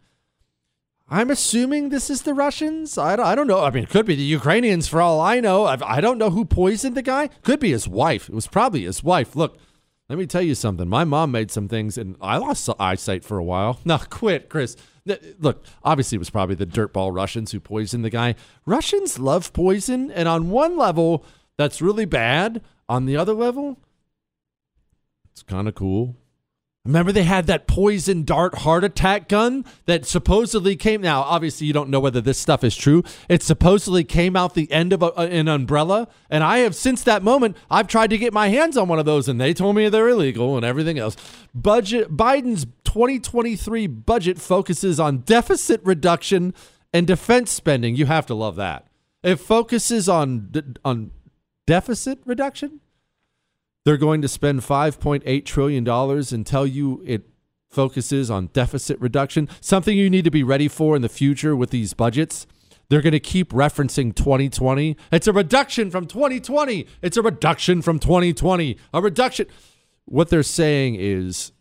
I'm 1.07 1.29
assuming 1.29 1.89
this 1.89 2.09
is 2.09 2.23
the 2.23 2.33
Russians. 2.33 2.97
I 2.97 3.15
don't, 3.15 3.25
I 3.25 3.35
don't 3.35 3.47
know. 3.47 3.63
I 3.63 3.69
mean, 3.69 3.83
it 3.83 3.89
could 3.89 4.07
be 4.07 4.15
the 4.15 4.23
Ukrainians 4.23 4.87
for 4.87 5.01
all 5.01 5.21
I 5.21 5.39
know. 5.39 5.65
I've, 5.65 5.83
I 5.83 6.01
don't 6.01 6.17
know 6.17 6.31
who 6.31 6.45
poisoned 6.45 6.97
the 6.97 7.03
guy. 7.03 7.27
Could 7.43 7.59
be 7.59 7.71
his 7.71 7.87
wife. 7.87 8.27
It 8.27 8.33
was 8.33 8.47
probably 8.47 8.85
his 8.85 9.03
wife. 9.03 9.35
Look, 9.35 9.59
let 10.09 10.17
me 10.17 10.25
tell 10.25 10.41
you 10.41 10.55
something. 10.55 10.87
My 10.89 11.03
mom 11.03 11.31
made 11.31 11.51
some 11.51 11.67
things 11.67 11.97
and 11.97 12.15
I 12.21 12.37
lost 12.37 12.69
eyesight 12.79 13.23
for 13.23 13.37
a 13.37 13.43
while. 13.43 13.79
Now, 13.85 13.99
quit, 13.99 14.49
Chris. 14.49 14.75
Look, 15.39 15.63
obviously 15.83 16.15
it 16.15 16.19
was 16.19 16.31
probably 16.31 16.55
the 16.55 16.65
dirtball 16.65 17.13
Russians 17.15 17.51
who 17.51 17.59
poisoned 17.59 18.03
the 18.03 18.09
guy. 18.09 18.33
Russians 18.65 19.19
love 19.19 19.53
poison, 19.53 20.09
and 20.09 20.27
on 20.27 20.49
one 20.49 20.75
level, 20.75 21.23
that's 21.57 21.79
really 21.79 22.05
bad. 22.05 22.63
On 22.89 23.05
the 23.05 23.15
other 23.15 23.33
level, 23.33 23.77
it's 25.31 25.43
kind 25.43 25.67
of 25.67 25.75
cool. 25.75 26.15
Remember 26.85 27.11
they 27.11 27.23
had 27.23 27.47
that 27.47 27.65
poison 27.65 28.23
dart 28.23 28.59
heart 28.59 28.83
attack 28.83 29.27
gun 29.27 29.65
that 29.87 30.05
supposedly 30.05 30.75
came. 30.75 31.01
Now, 31.01 31.21
obviously, 31.21 31.65
you 31.65 31.73
don't 31.73 31.89
know 31.89 31.99
whether 31.99 32.21
this 32.21 32.37
stuff 32.37 32.63
is 32.63 32.75
true. 32.75 33.03
It 33.27 33.41
supposedly 33.41 34.03
came 34.03 34.35
out 34.35 34.53
the 34.53 34.71
end 34.71 34.93
of 34.93 35.01
a, 35.01 35.07
uh, 35.17 35.25
an 35.25 35.47
umbrella, 35.47 36.07
and 36.29 36.43
I 36.43 36.59
have 36.59 36.75
since 36.75 37.03
that 37.03 37.23
moment 37.23 37.57
I've 37.71 37.87
tried 37.87 38.11
to 38.11 38.19
get 38.19 38.33
my 38.33 38.49
hands 38.49 38.77
on 38.77 38.87
one 38.87 38.99
of 38.99 39.05
those, 39.05 39.27
and 39.27 39.41
they 39.41 39.53
told 39.53 39.75
me 39.75 39.89
they're 39.89 40.09
illegal 40.09 40.55
and 40.55 40.63
everything 40.63 40.99
else. 40.99 41.17
Budget 41.55 42.15
Biden's 42.15 42.65
2023 42.83 43.87
budget 43.87 44.39
focuses 44.39 44.99
on 44.99 45.19
deficit 45.19 45.81
reduction 45.83 46.53
and 46.93 47.07
defense 47.07 47.51
spending. 47.51 47.95
You 47.95 48.05
have 48.05 48.27
to 48.27 48.35
love 48.35 48.55
that. 48.57 48.87
It 49.23 49.37
focuses 49.37 50.07
on 50.07 50.51
on 50.85 51.09
deficit 51.65 52.19
reduction. 52.25 52.81
They're 53.85 53.97
going 53.97 54.23
to 54.23 54.27
spend 54.27 54.61
$5.8 54.61 55.45
trillion 55.45 55.87
and 55.87 56.45
tell 56.45 56.65
you 56.65 57.03
it 57.05 57.29
focuses 57.69 58.31
on 58.31 58.47
deficit 58.47 58.99
reduction, 58.99 59.47
something 59.61 59.95
you 59.95 60.09
need 60.09 60.23
to 60.23 60.31
be 60.31 60.43
ready 60.43 60.67
for 60.67 60.95
in 60.95 61.03
the 61.03 61.09
future 61.09 61.55
with 61.55 61.69
these 61.69 61.93
budgets. 61.93 62.47
They're 62.89 63.01
going 63.01 63.13
to 63.13 63.19
keep 63.19 63.51
referencing 63.51 64.15
2020. 64.15 64.97
It's 65.11 65.27
a 65.27 65.33
reduction 65.33 65.91
from 65.91 66.07
2020. 66.07 66.87
It's 67.01 67.17
a 67.17 67.21
reduction 67.21 67.81
from 67.81 67.99
2020. 67.99 68.77
A 68.93 69.01
reduction. 69.01 69.47
What 70.05 70.29
they're 70.29 70.43
saying 70.43 70.95
is 70.95 71.51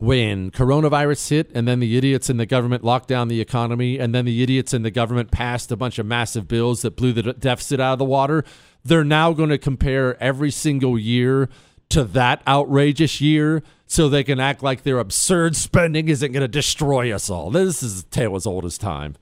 when 0.00 0.50
coronavirus 0.50 1.28
hit 1.28 1.50
and 1.54 1.68
then 1.68 1.78
the 1.78 1.96
idiots 1.96 2.30
in 2.30 2.38
the 2.38 2.46
government 2.46 2.82
locked 2.82 3.06
down 3.06 3.28
the 3.28 3.40
economy 3.40 3.98
and 3.98 4.14
then 4.14 4.24
the 4.24 4.42
idiots 4.42 4.72
in 4.72 4.82
the 4.82 4.90
government 4.90 5.30
passed 5.30 5.70
a 5.70 5.76
bunch 5.76 5.98
of 5.98 6.06
massive 6.06 6.48
bills 6.48 6.82
that 6.82 6.96
blew 6.96 7.12
the 7.12 7.34
deficit 7.34 7.78
out 7.78 7.92
of 7.92 7.98
the 7.98 8.04
water 8.04 8.42
they're 8.84 9.04
now 9.04 9.32
going 9.32 9.50
to 9.50 9.58
compare 9.58 10.20
every 10.22 10.50
single 10.50 10.98
year 10.98 11.48
to 11.90 12.04
that 12.04 12.42
outrageous 12.46 13.20
year 13.20 13.62
so 13.86 14.08
they 14.08 14.24
can 14.24 14.40
act 14.40 14.62
like 14.62 14.84
their 14.84 14.98
absurd 14.98 15.56
spending 15.56 16.08
isn't 16.08 16.32
going 16.32 16.42
to 16.42 16.48
destroy 16.48 17.12
us 17.12 17.28
all. 17.28 17.50
This 17.50 17.82
is 17.82 18.00
a 18.00 18.04
tale 18.06 18.36
as 18.36 18.46
old 18.46 18.64
as 18.64 18.78
time. 18.78 19.16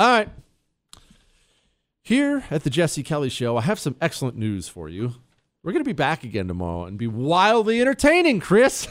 All 0.00 0.08
right. 0.08 0.28
Here 2.02 2.44
at 2.50 2.64
the 2.64 2.70
jesse 2.70 3.02
kelly 3.02 3.30
show 3.30 3.56
i 3.56 3.62
have 3.62 3.78
some 3.78 3.96
excellent 4.00 4.36
news 4.36 4.68
for 4.68 4.88
you. 4.88 5.14
We're 5.62 5.72
going 5.72 5.84
to 5.84 5.88
be 5.88 5.94
back 5.94 6.24
again 6.24 6.48
tomorrow 6.48 6.84
and 6.84 6.98
be 6.98 7.06
wildly 7.06 7.80
entertaining 7.80 8.40
chris 8.40 8.86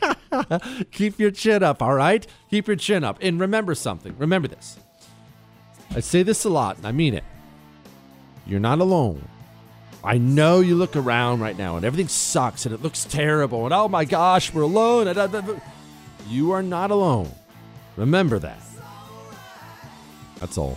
Keep 0.92 1.18
your 1.18 1.30
chin 1.30 1.62
up, 1.62 1.82
all 1.82 1.94
right? 1.94 2.26
Keep 2.50 2.66
your 2.66 2.76
chin 2.76 3.04
up. 3.04 3.18
And 3.20 3.40
remember 3.40 3.74
something. 3.74 4.14
Remember 4.18 4.48
this. 4.48 4.78
I 5.90 6.00
say 6.00 6.22
this 6.22 6.44
a 6.44 6.50
lot, 6.50 6.78
and 6.78 6.86
I 6.86 6.92
mean 6.92 7.14
it. 7.14 7.24
You're 8.46 8.60
not 8.60 8.80
alone. 8.80 9.28
I 10.04 10.18
know 10.18 10.60
you 10.60 10.74
look 10.74 10.96
around 10.96 11.40
right 11.40 11.56
now 11.56 11.76
and 11.76 11.84
everything 11.84 12.08
sucks 12.08 12.66
and 12.66 12.74
it 12.74 12.82
looks 12.82 13.04
terrible 13.04 13.64
and 13.64 13.72
oh 13.72 13.88
my 13.88 14.04
gosh, 14.04 14.52
we're 14.52 14.62
alone. 14.62 15.06
You 16.28 16.50
are 16.52 16.62
not 16.62 16.90
alone. 16.90 17.30
Remember 17.96 18.40
that. 18.40 18.60
That's 20.40 20.58
all. 20.58 20.76